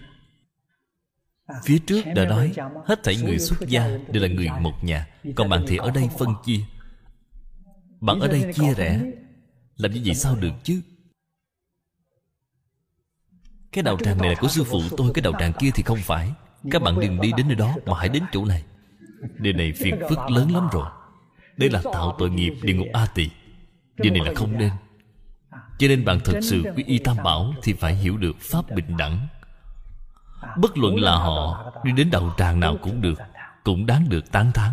[1.64, 2.52] Phía trước đã nói
[2.86, 5.06] hết thảy người xuất gia đều là người một nhà
[5.36, 6.60] còn bạn thì ở đây phân chia.
[8.00, 9.00] Bạn ở đây chia rẽ.
[9.76, 10.82] làm như vậy sao được chứ?
[13.72, 15.98] Cái đạo tràng này là của sư phụ tôi cái đạo tràng kia thì không
[16.02, 16.32] phải.
[16.70, 18.64] Các bạn đừng đi đến nơi đó mà hãy đến chỗ này.
[19.38, 20.86] Điều này phiền phức lớn lắm rồi
[21.56, 23.30] đây là tạo tội nghiệp địa ngục a tỳ
[23.96, 24.70] điều này là không nên.
[25.78, 28.96] Cho nên bạn thật sự quy y tam bảo thì phải hiểu được pháp bình
[28.96, 29.26] đẳng.
[30.56, 33.18] Bất luận là họ đi đến đầu tràng nào cũng được,
[33.64, 34.72] cũng đáng được tán thán.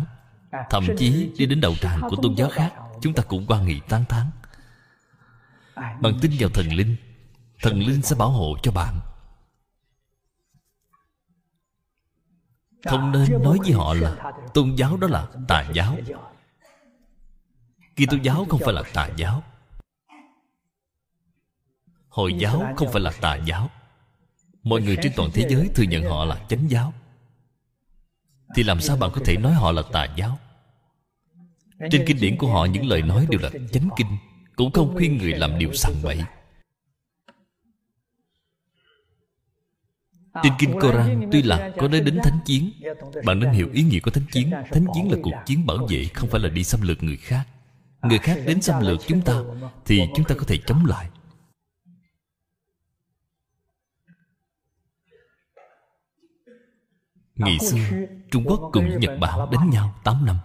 [0.70, 3.80] Thậm chí đi đến đầu tràng của tôn giáo khác, chúng ta cũng quan nghị
[3.88, 4.26] tán thán.
[5.76, 6.96] Bạn tin vào thần linh
[7.62, 9.00] thần linh sẽ bảo hộ cho bạn.
[12.86, 15.96] Không nên nói với họ là tôn giáo đó là tà giáo.
[18.00, 19.42] Kỳ tô giáo không phải là tà giáo.
[22.08, 23.70] Hồi giáo không phải là tà giáo.
[24.62, 26.92] Mọi người trên toàn thế giới thừa nhận họ là chánh giáo.
[28.54, 30.38] Thì làm sao bạn có thể nói họ là tà giáo?
[31.90, 34.16] Trên kinh điển của họ, những lời nói đều là chánh kinh,
[34.56, 36.22] Cũng không khuyên người làm điều sằng bậy.
[40.42, 42.72] Trên Kinh Koran tuy là có nói đến thánh chiến,
[43.24, 44.50] Bạn nên hiểu ý nghĩa của thánh chiến.
[44.50, 47.46] Thánh chiến là cuộc chiến bảo vệ, Không phải là đi xâm lược người khác.
[48.02, 49.34] Người khác đến xâm lược chúng ta,
[49.84, 51.10] Thì chúng ta có thể chống lại.
[57.34, 57.78] Ngày xưa,
[58.30, 60.36] Trung Quốc cùng với Nhật Bản đánh nhau 8 năm.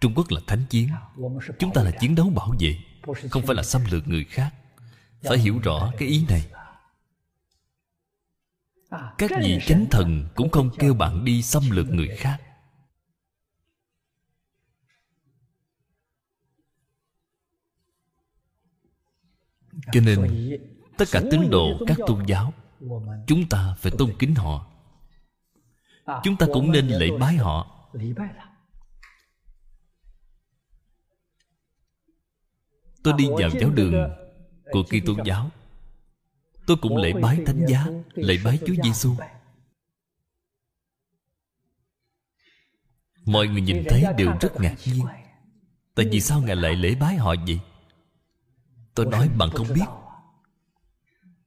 [0.00, 0.88] Trung Quốc là thánh chiến.
[1.58, 2.76] Chúng ta là chiến đấu bảo vệ,
[3.30, 4.50] Không phải là xâm lược người khác.
[5.22, 6.50] Phải hiểu rõ cái ý này.
[9.18, 12.40] Các vị chánh thần cũng không kêu bạn đi xâm lược người khác.
[19.92, 20.50] Cho nên
[20.98, 22.52] tất cả tín đồ các tôn giáo
[23.26, 24.66] chúng ta phải tôn kính họ.
[26.24, 27.88] Chúng ta cũng nên lễ bái họ.
[33.02, 33.94] Tôi đi vào giáo đường
[34.72, 35.50] của kỳ tôn giáo.
[36.66, 39.14] Tôi cũng lễ bái thánh giá lễ bái chúa giêsu
[43.24, 45.06] mọi người nhìn thấy đều rất ngạc nhiên.
[45.94, 47.60] tại vì sao ngài lại lễ bái họ vậy
[48.94, 49.84] tôi nói bạn không biết.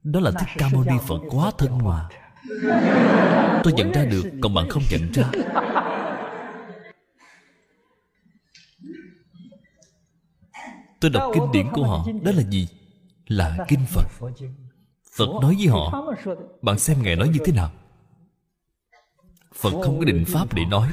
[0.03, 2.09] Đó là thích ca mâu ni phật quá thân hòa.
[3.63, 5.31] Tôi nhận ra được, còn bạn không nhận ra.
[10.99, 12.67] Tôi đọc kinh điển của họ, đó là gì?
[13.27, 14.07] Là kinh phật.
[15.17, 16.03] Phật nói với họ,
[16.61, 17.71] bạn xem ngài nói như thế nào?
[19.55, 20.89] Phật không có định pháp để nói.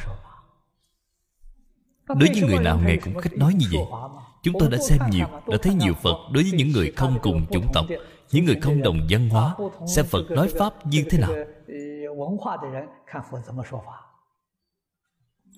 [2.09, 3.83] Đối với người nào, ngài cũng cách nói như vậy
[4.43, 7.47] chúng tôi đã xem nhiều đã thấy nhiều phật đối với những người không cùng
[7.51, 7.87] chủng tộc
[8.31, 9.57] những người không đồng văn hóa
[9.97, 11.33] xem phật nói pháp như thế nào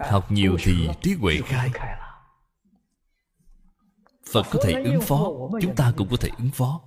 [0.00, 1.70] học nhiều thì trí huệ khai
[4.32, 5.30] phật có thể ứng phó
[5.62, 6.80] chúng ta cũng có thể ứng phó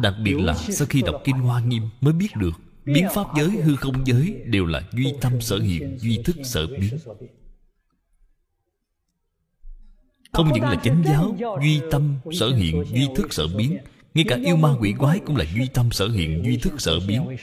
[0.00, 3.48] đặc biệt là sau khi đọc kinh hoa nghiêm mới biết được biến pháp giới
[3.48, 6.98] hư không giới đều là duy tâm sở hiện, duy thức sở biến.
[10.32, 13.78] Không những là chánh giáo, duy tâm sở hiện, duy thức sở biến,
[14.14, 17.00] ngay cả yêu ma quỷ quái cũng là duy tâm sở hiện, duy thức sở
[17.08, 17.36] biến.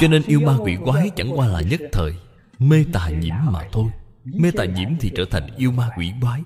[0.00, 2.12] Cho nên yêu ma quỷ quái chẳng qua là nhất thời,
[2.58, 3.90] mê tà nhiễm mà thôi.
[4.24, 6.42] Mê tà nhiễm thì trở thành yêu ma quỷ quái.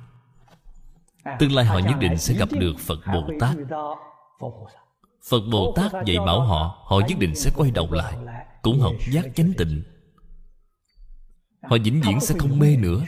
[1.38, 3.56] Tương lai họ nhất định sẽ gặp được phật bồ tát
[5.30, 8.16] phật bồ tát dạy bảo họ họ nhất định sẽ quay đầu lại.
[8.62, 9.82] cũng học giác chánh tịnh.
[11.62, 13.04] Họ vĩnh viễn sẽ không mê nữa.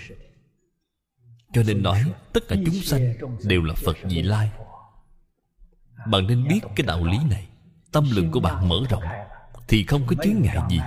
[1.53, 3.15] Cho nên nói tất cả chúng sanh
[3.45, 4.51] đều là phật vị lai.
[6.07, 7.47] Bạn nên biết cái đạo lý này.
[7.93, 9.03] Tâm lượng của bạn mở rộng
[9.69, 10.81] thì không có chướng ngại gì.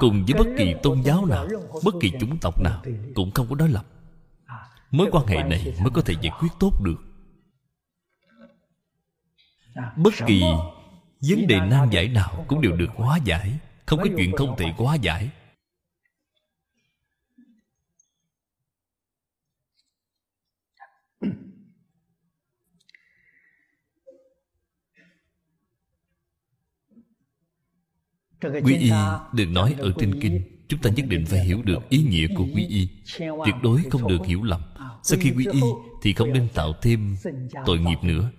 [0.00, 1.48] Cùng với bất kỳ tôn giáo nào
[1.84, 2.82] bất kỳ chủng tộc nào
[3.14, 3.84] cũng không có đối lập.
[4.90, 7.11] Mối quan hệ này mới có thể giải quyết tốt được
[9.96, 10.42] bất kỳ
[11.20, 13.58] vấn đề nan giải nào cũng đều được hóa giải.
[13.86, 15.30] Không có chuyện không thể hóa giải.
[28.64, 28.90] Quy y
[29.32, 32.46] được nói ở trên kinh chúng ta nhất định phải hiểu được ý nghĩa của
[32.54, 32.88] quy y.
[33.18, 34.60] tuyệt đối không được hiểu lầm.
[35.02, 35.60] sau khi quy y
[36.02, 37.16] thì không nên tạo thêm
[37.66, 38.30] tội nghiệp nữa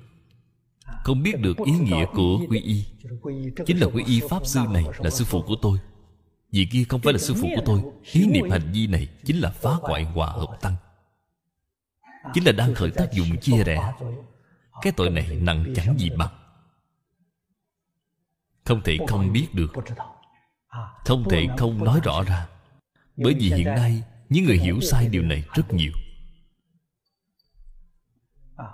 [1.03, 2.85] không biết được ý nghĩa của quy y.
[3.65, 5.79] Chính là quy y pháp sư này là sư phụ của tôi.
[6.51, 7.81] Vì kia không phải là sư phụ của tôi.
[8.11, 10.75] Ý niệm hành vi này chính là phá hoại hòa hợp tăng.
[12.33, 13.93] Chính là đang khởi tác dụng chia rẽ.
[14.81, 16.33] Cái tội này nặng chẳng gì bằng.
[18.65, 19.73] Không thể không biết được.
[21.05, 22.47] Không thể không nói rõ ra.
[23.17, 25.91] Bởi vì hiện nay, những người hiểu sai điều này rất nhiều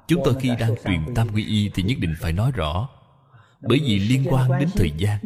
[0.07, 2.89] chúng tôi khi đang truyền tam quy y thì nhất định phải nói rõ.
[3.61, 5.19] Bởi vì liên quan đến thời gian.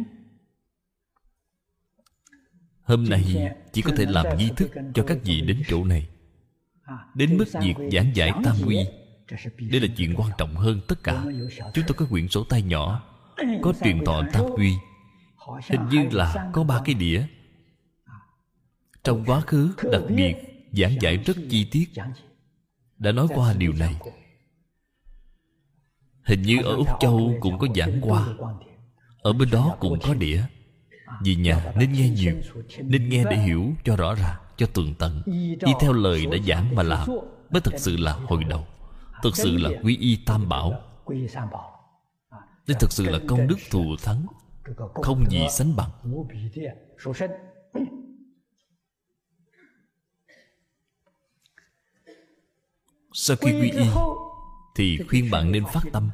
[2.84, 6.07] Hôm nay chỉ có thể làm nghi thức cho các vị đến chỗ này.
[7.13, 8.77] Đến mức việc giảng giải tam quy,
[9.71, 11.23] đây là chuyện quan trọng hơn tất cả.
[11.73, 13.03] Chúng tôi có quyển sổ tay nhỏ,
[13.61, 14.73] có truyền thọ tam quy.
[15.69, 17.23] Hình như là có ba cái đĩa.
[19.03, 20.35] Trong quá khứ, đặc biệt
[20.71, 21.89] giảng giải rất chi tiết.
[22.97, 23.95] Đã nói qua điều này
[26.23, 28.27] hình như ở úc châu cũng có giảng qua.
[29.21, 30.41] ở bên đó cũng có đĩa.
[31.21, 32.35] Vì nhà nên nghe nhiều
[32.83, 35.21] nên nghe để hiểu cho rõ ràng cho tường tận.
[35.65, 37.07] Đi theo lời đã giảng mà làm
[37.49, 38.65] mới thật sự là hồi đầu.
[39.23, 40.81] thực sự là quy y tam bảo.
[42.67, 44.25] Đây thực sự là công đức thù thắng
[44.95, 45.89] không gì sánh bằng.
[53.13, 53.87] Sau khi quy y
[54.75, 56.09] thì khuyên bạn nên phát tâm.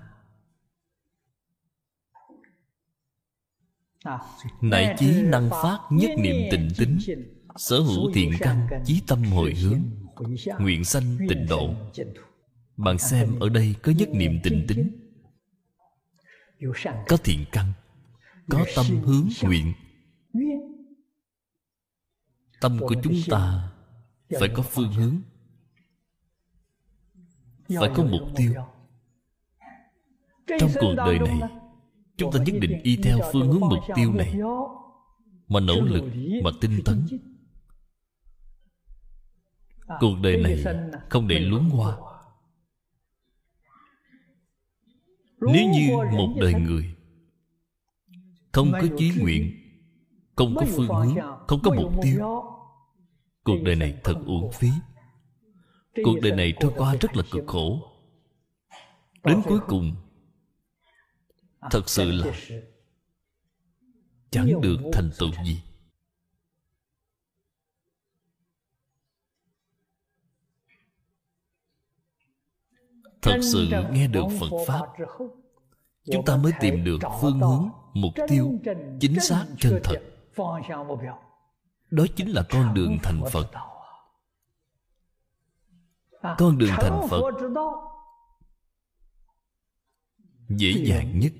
[4.61, 6.97] Nại chí năng phát nhất niệm tịnh tính
[7.55, 9.81] sở hữu thiện căn chí tâm hồi hướng.
[10.59, 11.73] nguyện sanh tịnh độ.
[12.77, 15.11] bạn xem ở đây có nhất niệm tịnh tính.
[17.07, 17.73] có thiện căn
[18.49, 19.73] có tâm hướng nguyện.
[22.61, 23.71] Tâm của chúng ta
[24.39, 25.21] phải có phương hướng
[27.79, 28.53] phải có mục tiêu.
[30.59, 31.39] Trong cuộc đời này,
[32.17, 34.35] chúng ta nhất định y theo phương hướng mục tiêu này.
[35.47, 36.03] Mà nỗ lực
[36.43, 37.07] mà tinh tấn.
[39.99, 40.63] Cuộc đời này
[41.09, 41.97] không để luống hoa.
[45.41, 46.95] Nếu như một đời người
[48.51, 49.55] không có chí nguyện,
[50.35, 51.15] không có phương hướng,
[51.47, 52.43] không có mục tiêu,
[53.43, 54.69] cuộc đời này thật uổng phí
[56.05, 57.79] cuộc đời này trôi qua rất là cực khổ.
[59.23, 59.95] Đến cuối cùng
[61.71, 62.33] thật sự là
[64.31, 65.61] chẳng được thành tựu gì.
[73.21, 74.85] Thật sự nghe được phật pháp
[76.11, 78.59] chúng ta mới tìm được phương hướng mục tiêu
[78.99, 79.97] chính xác chân thật.
[81.91, 83.51] đó chính là con đường thành phật
[86.21, 87.21] con đường thành phật
[90.49, 91.31] dễ dàng nhất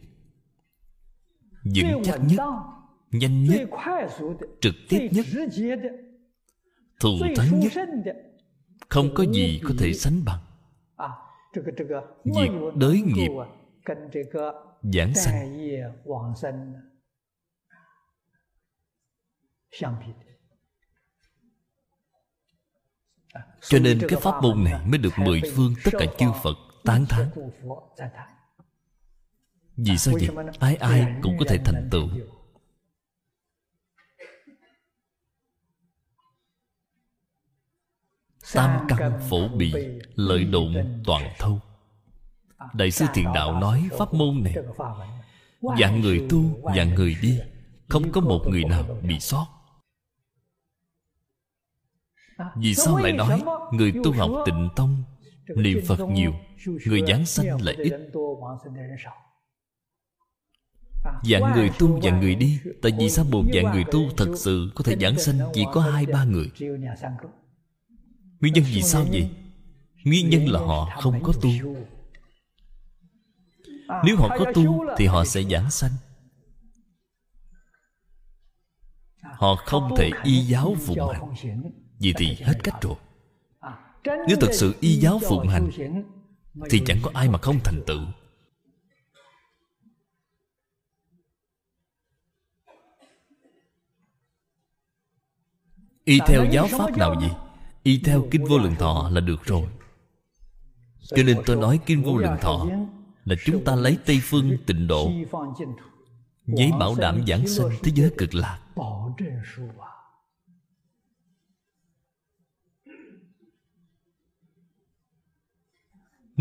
[1.64, 2.40] vững chắc nhất
[3.12, 3.70] nhanh nhất
[4.62, 5.26] trực tiếp nhất
[7.00, 7.74] thù thắng nhất.
[8.90, 10.40] Không có gì có thể sánh bằng.
[12.24, 13.30] Việc đới nghiệp.
[14.84, 15.54] giảng sanh
[23.62, 27.06] cho nên cái pháp môn này mới được mười phương tất cả chư phật tán
[27.06, 27.30] thán.
[29.78, 30.46] vì sao vậy?
[30.60, 32.08] ai ai cũng có thể thành tựu.
[38.54, 39.74] Tam căn phổ bị
[40.16, 41.60] lợi đụng toàn thâu.
[42.74, 44.56] Đại sư thiện đạo nói pháp môn này
[45.80, 47.40] dạng người tu dạng người đi
[47.90, 49.46] không có một người nào bị sót
[52.56, 55.04] vì sao lại nói người tu học tịnh tông
[55.56, 56.34] niệm phật nhiều
[56.86, 57.94] người giảng sanh lại ít.
[61.24, 64.72] Dạng người tu dạng người đi tại vì sao một dạng người tu thật sự
[64.76, 66.52] có thể giảng sanh chỉ có hai ba người?
[68.40, 69.30] Nguyên nhân vì sao vậy?
[70.06, 71.50] Nguyên nhân là họ không có tu.
[74.06, 75.92] Nếu họ có tu thì họ sẽ giảng sanh.
[79.22, 81.36] Họ không thể y giáo phụng hành
[82.00, 82.96] vì thì hết cách rồi.
[84.28, 85.70] Nếu thật sự y giáo phụng hành,
[86.70, 88.02] thì chẳng có ai mà không thành tựu.
[96.04, 97.30] Y theo giáo pháp nào gì
[97.84, 99.64] y theo kinh vô lượng thọ là được rồi.
[101.16, 102.68] Cho nên tôi nói kinh vô lượng thọ
[103.26, 105.12] là chúng ta lấy tây phương tịnh độ,
[106.46, 108.60] giấy bảo đảm giảng sinh thế giới cực lạc.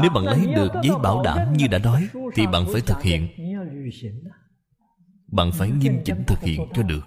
[0.03, 3.29] Nếu bạn lấy được giấy bảo đảm như đã nói thì bạn phải thực hiện.
[5.27, 7.07] bạn phải nghiêm chỉnh thực hiện cho được.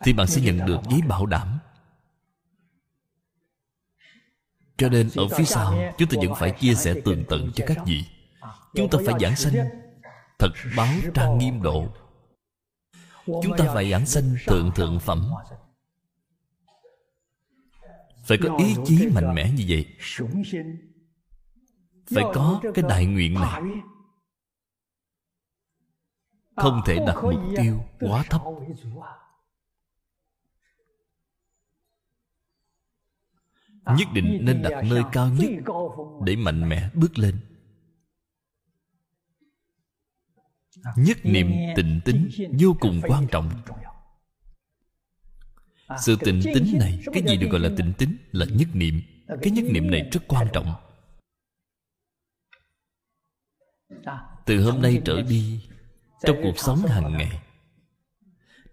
[0.00, 1.58] Thì bạn sẽ nhận được giấy bảo đảm.
[4.76, 7.78] cho nên ở phía sau chúng ta vẫn phải chia sẻ tường tận cho các
[7.86, 8.04] vị.
[8.74, 9.54] chúng ta phải giảng sanh
[10.38, 11.86] thật báo trang nghiêm độ.
[13.26, 15.30] Chúng ta phải giảng sanh thượng thượng phẩm
[18.28, 19.86] phải có ý chí mạnh mẽ như vậy.
[22.14, 23.62] phải có cái đại nguyện này.
[26.56, 28.40] không thể đặt mục tiêu quá thấp.
[33.98, 35.50] nhất định nên đặt nơi cao nhất
[36.24, 37.40] để mạnh mẽ bước lên.
[40.96, 42.28] Nhất niệm tịnh tính
[42.60, 43.50] vô cùng quan trọng
[45.96, 49.00] sự tịnh tính này cái gì được gọi là tịnh tính là nhất niệm.
[49.42, 50.74] Cái nhất niệm này rất quan trọng.
[54.46, 55.60] Từ hôm nay trở đi
[56.26, 57.40] trong cuộc sống hàng ngày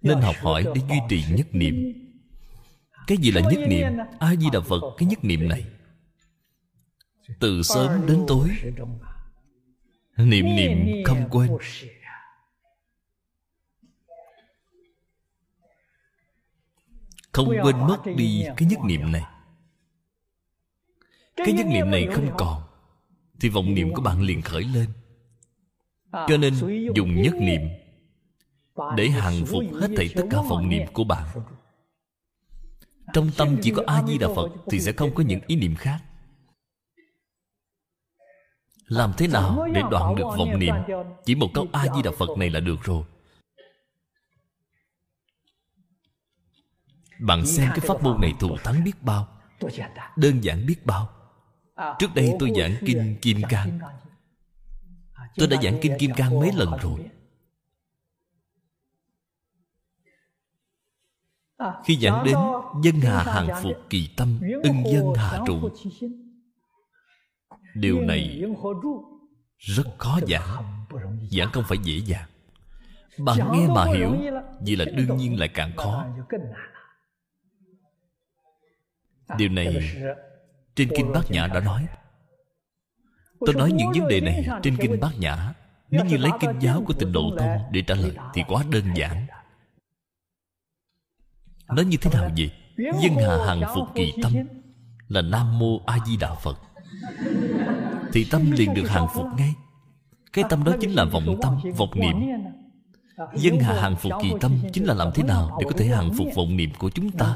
[0.01, 1.93] nên học hỏi để duy trì nhất niệm.
[3.07, 3.87] cái gì là nhất niệm?
[4.19, 5.65] a di đà phật cái nhất niệm này.
[7.39, 8.49] Từ sớm đến tối
[10.17, 11.51] niệm niệm không quên
[17.35, 19.23] không quên mất đi cái nhất niệm này.
[21.35, 22.61] Cái nhất niệm này không còn.
[23.39, 24.89] Thì vọng niệm của bạn liền khởi lên.
[26.11, 26.53] Cho nên
[26.95, 27.61] dùng nhất niệm
[28.97, 31.27] để hàng phục hết thảy tất cả vọng niệm của bạn.
[33.13, 35.75] Trong tâm chỉ có a di đà phật thì sẽ không có những ý niệm
[35.75, 35.99] khác.
[38.85, 40.75] Làm thế nào để đoạn được vọng niệm
[41.25, 43.03] chỉ một câu a di đà phật này là được rồi
[47.19, 49.27] bạn xem cái pháp môn này thù thắng biết bao.
[50.15, 51.09] Đơn giản biết bao.
[51.99, 53.79] Trước đây tôi giảng kinh kim cang.
[55.35, 56.99] Tôi đã giảng kinh kim cang mấy lần rồi.
[61.85, 62.35] khi giảng đến
[62.83, 65.69] dân hà hàng phục kỳ tâm ưng dân hà trụ
[67.75, 68.43] điều này
[69.57, 70.85] rất khó giảng.
[71.31, 72.29] giảng không phải dễ dàng.
[73.19, 74.15] Bạn nghe mà hiểu
[74.61, 76.05] vì là đương nhiên lại càng khó
[79.37, 79.95] điều này
[80.75, 81.85] trên kinh bát nhã đã nói.
[83.39, 85.53] Tôi nói những vấn đề này trên kinh bát nhã.
[85.89, 88.83] nếu như lấy kinh giáo của tịnh độ tông để trả lời thì quá đơn
[88.95, 89.25] giản.
[91.67, 92.51] Nói như thế nào vậy?
[92.77, 94.33] dân hà hằng phục kỳ tâm
[95.07, 96.59] là nam mô a di đà phật.
[98.13, 99.53] Thì tâm liền được hàng phục ngay.
[100.33, 102.15] Cái tâm đó chính là vọng tâm vọng niệm.
[103.35, 106.11] dân hà hàng phục kỳ tâm chính là làm thế nào để có thể hàng
[106.17, 107.35] phục vọng niệm của chúng ta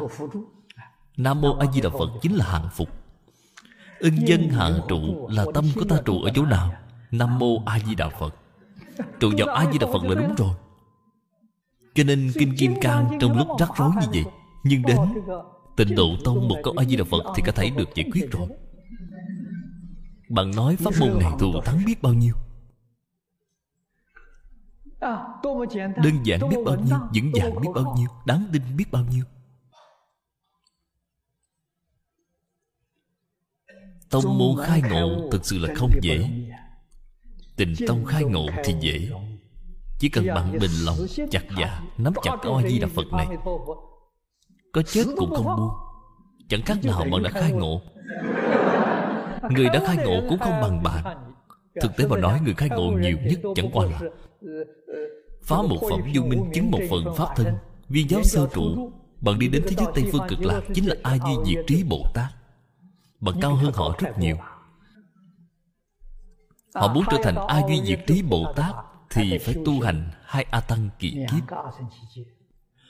[1.20, 2.90] nam mô a di đà phật chính là hạng phục.
[4.00, 6.74] Ưng dân hạng trụ là tâm của ta trụ ở chỗ nào?
[7.12, 8.36] Nam mô a di đà phật.
[9.20, 10.56] Trụ vào a di đà phật là đúng rồi.
[11.96, 14.24] Cho nên kinh kim cang trong lúc rắc rối như vậy,
[14.64, 15.00] nhưng đến
[15.78, 18.32] tịnh độ tông một câu a di đà phật thì có thể được giải quyết
[18.32, 18.48] rồi.
[20.30, 22.34] Bạn nói pháp môn này thù thắng biết bao nhiêu?
[26.04, 29.24] Đơn giản biết bao nhiêu, vững vàng biết bao nhiêu, đáng tin biết bao nhiêu.
[34.10, 36.30] Tông môn khai ngộ thực sự là không dễ.
[37.56, 39.10] Tình tông khai ngộ thì dễ.
[40.00, 40.98] Chỉ cần bạn bình lòng
[41.32, 43.28] Chặt dạ Nắm chặt câu di đà Phật này.
[44.74, 45.70] Có chết cũng không buông.
[46.50, 47.82] Chẳng khác nào bạn đã khai ngộ.
[49.52, 51.34] Người đã khai ngộ cũng không bằng bạn.
[51.82, 54.00] Thực tế mà nói người khai ngộ nhiều nhất chẳng qua là
[55.44, 57.48] Phá một phẩm vô minh chứng một phần pháp thân.
[57.90, 58.92] Viên giáo sơ trụ
[59.22, 61.84] Bạn đi đến thế giới Tây Phương cực lạc Chính là A Di Diệt Trí
[61.84, 62.39] Bồ Tát
[63.20, 64.38] bậc cao hơn họ rất nhiều.
[66.76, 68.76] Họ muốn trở thành A Duy Diệt Trí Bồ Tát
[69.10, 71.44] Thì phải tu hành hai A Tăng kỳ kiếp.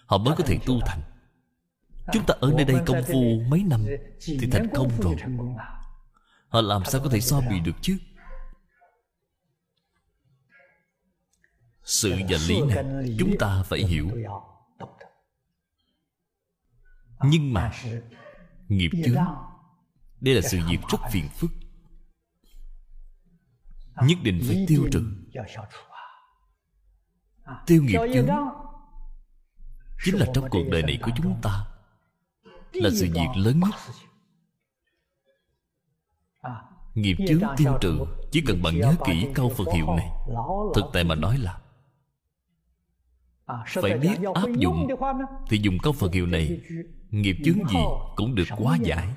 [0.05, 1.01] Họ mới có thể tu thành.
[2.13, 3.85] Chúng ta ở nơi đây công phu mấy năm
[4.25, 5.15] Thì thành công rồi.
[6.47, 7.97] Họ làm sao có thể so bì được chứ?
[11.83, 12.83] Sự và lý này
[13.19, 14.09] Chúng ta phải hiểu.
[17.23, 17.71] Nhưng mà
[18.67, 19.25] nghiệp chướng
[20.21, 21.51] đây là sự việc rất phiền phức.
[24.03, 25.03] Nhất định phải tiêu trừ.
[27.65, 28.27] tiêu nghiệp chướng
[30.03, 31.67] chính là trong cuộc đời này của chúng ta.
[32.73, 33.75] Là sự việc lớn nhất.
[36.93, 38.05] nghiệp chướng tiêu trừ.
[38.31, 40.09] Chỉ cần bạn nhớ kỹ câu phật hiệu này.
[40.75, 41.61] thực tại mà nói là
[43.65, 44.87] phải biết áp dụng
[45.49, 46.61] thì dùng câu phật hiệu này.
[47.09, 47.79] nghiệp chướng gì
[48.15, 49.15] cũng được hóa giải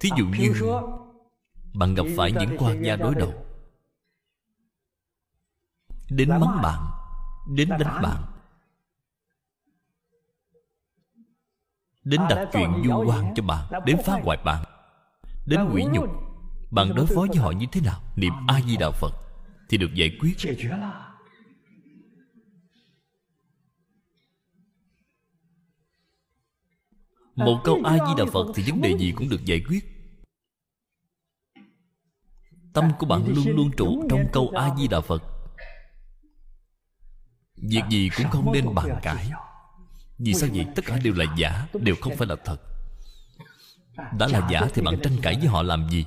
[0.00, 0.54] thí dụ như
[1.74, 3.46] bạn gặp phải những quan gia đối đầu.
[6.10, 6.90] Đến mắng bạn,
[7.56, 8.22] đến đánh bạn.
[12.04, 14.64] Đến đặt chuyện du quan cho bạn, đến phá hoại bạn.
[15.46, 16.04] Đến quỷ nhục.
[16.70, 18.00] Bạn đối phó với họ như thế nào?
[18.16, 19.12] Niệm a di đà phật
[19.68, 20.36] thì được giải quyết.
[27.36, 29.89] Một câu a di đà phật thì vấn đề gì cũng được giải quyết
[32.72, 35.22] tâm của bạn luôn luôn trụ trong câu a di đà phật.
[37.56, 39.30] Việc gì cũng không nên bàn cãi.
[40.18, 40.66] Vì sao vậy?
[40.74, 42.56] tất cả đều là giả đều không phải là thật.
[44.18, 46.06] đã là giả thì bạn tranh cãi với họ làm gì?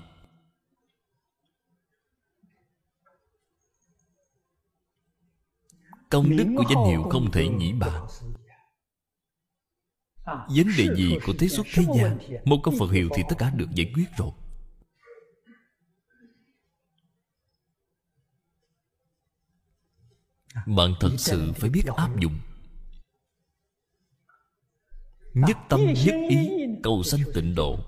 [6.09, 8.05] Công đức của danh hiệu không thể nghĩ bàn.
[10.25, 12.17] vấn đề gì của thế xuất thế gian?
[12.45, 14.31] một câu phật hiệu thì tất cả được giải quyết rồi
[20.65, 22.39] bạn thật sự phải biết áp dụng.
[25.33, 26.49] Nhất tâm nhất ý
[26.83, 27.79] cầu sanh tịnh độ.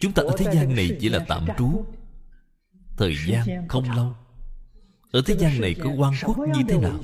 [0.00, 1.84] Chúng ta ở thế gian này chỉ là tạm trú.
[2.96, 4.16] thời gian không lâu.
[5.12, 7.00] Ở thế gian này có quan khuất như thế nào?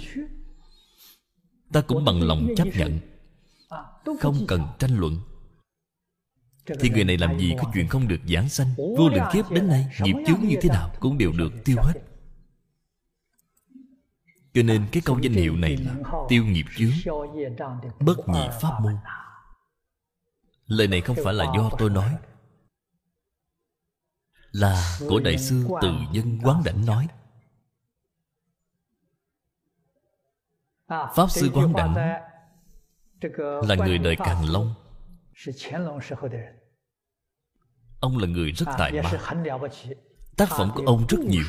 [1.72, 2.98] ta cũng bằng lòng chấp nhận.
[4.20, 5.20] Không cần tranh luận.
[6.80, 9.68] Thì người này làm gì có chuyện không được giảng sanh vô lượng kiếp đến
[9.68, 12.00] nay nghiệp chướng như thế nào cũng đều được tiêu hết
[14.56, 15.94] cho nên cái câu danh hiệu này là
[16.28, 17.14] tiêu nghiệp chướng
[18.00, 18.96] bất nhị pháp môn.
[20.66, 22.16] Lời này không phải là do tôi nói
[24.52, 27.08] là của đại sư từ dân quán đảnh nói.
[30.88, 31.94] Pháp sư quán đảnh
[33.68, 34.74] là người đời càng long.
[38.00, 39.12] Ông là người rất tài ba.
[40.36, 41.44] tác phẩm của ông rất nhiều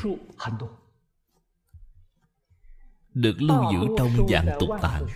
[3.18, 5.06] được lưu giữ trong dạng tục tạng.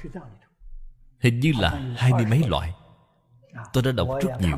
[1.20, 2.74] Hình như là hai mươi mấy loại.
[3.72, 4.56] Tôi đã đọc rất nhiều.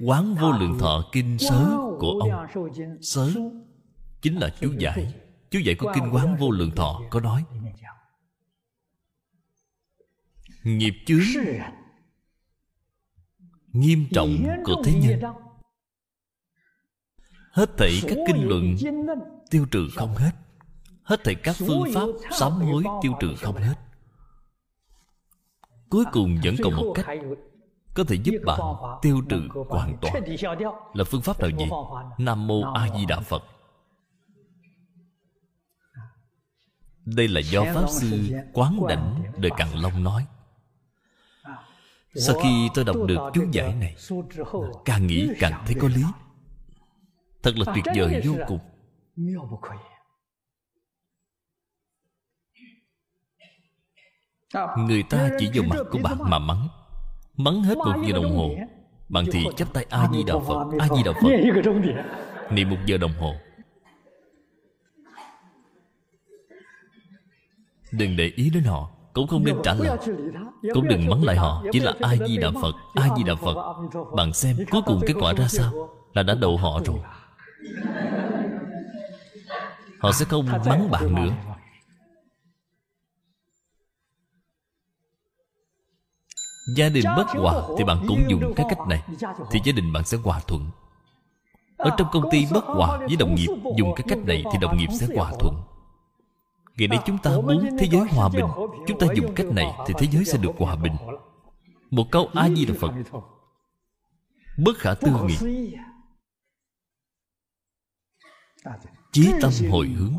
[0.00, 2.46] Quán vô lượng thọ kinh sớ của ông.
[3.02, 3.32] Sớ
[4.22, 5.14] chính là chú giải.
[5.50, 7.44] Chú giải của kinh quán vô lượng thọ có nói.
[10.64, 11.44] Nghiệp chướng
[13.72, 15.20] nghiêm trọng của thế nhân.
[17.52, 18.76] Hết thảy các kinh luận
[19.50, 20.32] tiêu trừ không hết
[21.06, 22.06] hết thảy các phương pháp
[22.38, 23.74] sám hối tiêu trừ không hết.
[25.88, 27.18] Cuối cùng vẫn còn một cách
[27.94, 28.60] có thể giúp bạn
[29.02, 30.14] tiêu trừ hoàn toàn.
[30.94, 31.50] là phương pháp nào.
[31.58, 31.68] Vậy
[32.18, 33.42] nam mô a di đà phật.
[37.04, 40.26] Đây là do pháp sư quán đảnh đời càn long nói.
[42.14, 43.96] Sau khi tôi đọc được chú giải này
[44.84, 46.02] càng nghĩ càng thấy có lý.
[47.42, 48.60] thật là tuyệt vời vô cùng
[54.78, 56.68] người ta chỉ vào mặt của bạn mà mắng.
[57.36, 58.50] Mắng hết một giờ đồng hồ.
[59.08, 61.28] Bạn thì chắp tay a di đà phật, a di đà phật.
[62.50, 63.34] Niệm một giờ đồng hồ.
[67.92, 69.98] Đừng để ý đến họ, cũng không nên trả lời.
[70.74, 73.74] Cũng đừng mắng lại họ, chỉ là a di đà phật, a di đà phật.
[74.16, 75.72] Bạn xem cuối cùng kết quả ra sao,
[76.14, 76.98] là đã đậu họ rồi.
[79.98, 81.55] Họ sẽ không mắng bạn nữa.
[86.66, 89.02] Gia đình bất hòa thì bạn cũng dùng cái cách này
[89.50, 90.70] thì gia đình bạn sẽ hòa thuận.
[91.76, 93.48] Ở trong công ty bất hòa với đồng nghiệp
[93.78, 95.54] dùng cái cách này thì đồng nghiệp sẽ hòa thuận.
[96.76, 98.46] Ngày nay chúng ta muốn thế giới hòa bình
[98.86, 100.92] chúng ta dùng cách này thì thế giới sẽ được hòa bình.
[101.90, 102.90] một câu a di đà phật.
[104.58, 105.36] Bất khả tư nghị
[109.12, 110.14] chí tâm hồi hướng.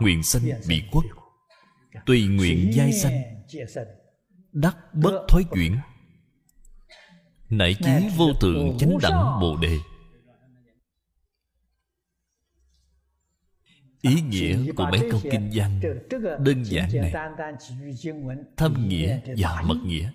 [0.00, 1.04] nguyện sanh bị quốc
[2.06, 3.22] tùy nguyện giai sanh
[4.52, 5.78] đắc bất thói chuyển.
[7.50, 9.78] Nảy chí vô thượng chánh đẳng bồ đề.
[14.00, 15.80] Ý nghĩa của mấy câu kinh văn
[16.40, 17.12] đơn giản này.
[18.56, 20.10] Thâm nghĩa và mật nghĩa.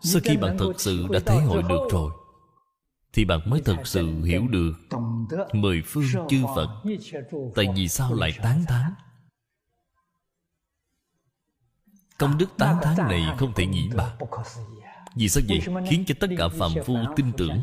[0.00, 2.12] Sau khi bạn thật sự đã thể hội được rồi
[3.12, 4.72] thì bạn mới thật sự hiểu được
[5.52, 6.68] mười phương chư phật
[7.54, 8.92] tại vì sao lại tán thán
[12.18, 14.18] công đức tán thán này không thể nghĩ bàn
[15.16, 15.60] vì sao vậy?
[15.88, 17.60] Khiến cho tất cả phàm phu tin tưởng.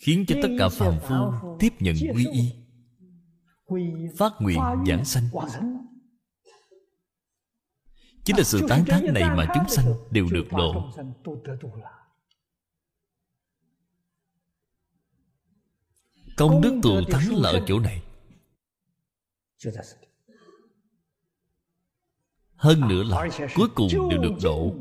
[0.00, 1.14] Khiến cho tất cả phàm phu
[1.58, 2.52] tiếp nhận quy y
[4.18, 5.24] phát nguyện giảng sanh.
[8.24, 10.90] Chính là sự tán thán này mà chúng sanh đều được độ
[16.36, 18.02] công đức tù thắng là ở chỗ này
[22.60, 24.74] hơn nữa là cuối cùng đều được độ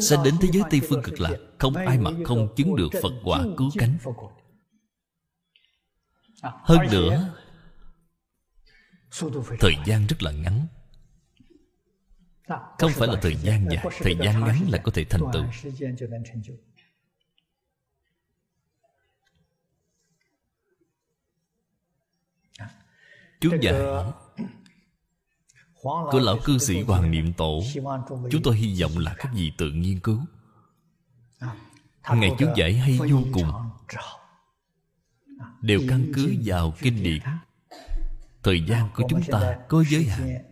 [0.00, 3.12] sẽ đến thế giới tây phương cực lạc không ai mà không chứng được phật
[3.24, 3.98] quả cứu cánh.
[6.42, 7.34] Hơn nữa
[9.60, 10.66] thời gian rất là ngắn.
[12.78, 15.44] Không phải là thời gian dài thời gian ngắn là có thể thành tựu.
[23.40, 23.74] Chú giải
[25.82, 27.62] của lão cư sĩ hoàng niệm tổ,
[28.30, 30.20] chúng tôi hy vọng là các vị tự nghiên cứu.
[32.14, 33.52] Ngày chú giải hay vô cùng.
[35.62, 37.22] Đều căn cứ vào kinh điển.
[38.42, 40.42] Thời gian của chúng ta có giới hạn.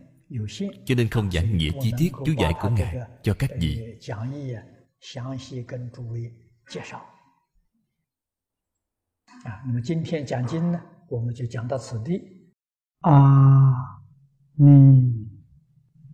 [0.85, 3.99] Cho nên không giảng nghĩa chi tiết chú giải của ngài cho các vị.
[13.01, 13.94] A
[14.57, 15.13] ni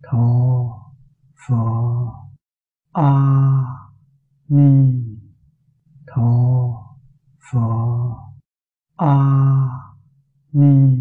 [0.02, 0.28] tho
[1.46, 1.56] phở
[2.92, 3.12] a
[4.48, 5.04] ni
[6.06, 6.30] tho
[7.50, 7.60] phở
[8.96, 9.16] a
[10.52, 10.98] ni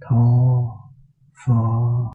[0.00, 0.24] tho
[1.46, 2.02] phở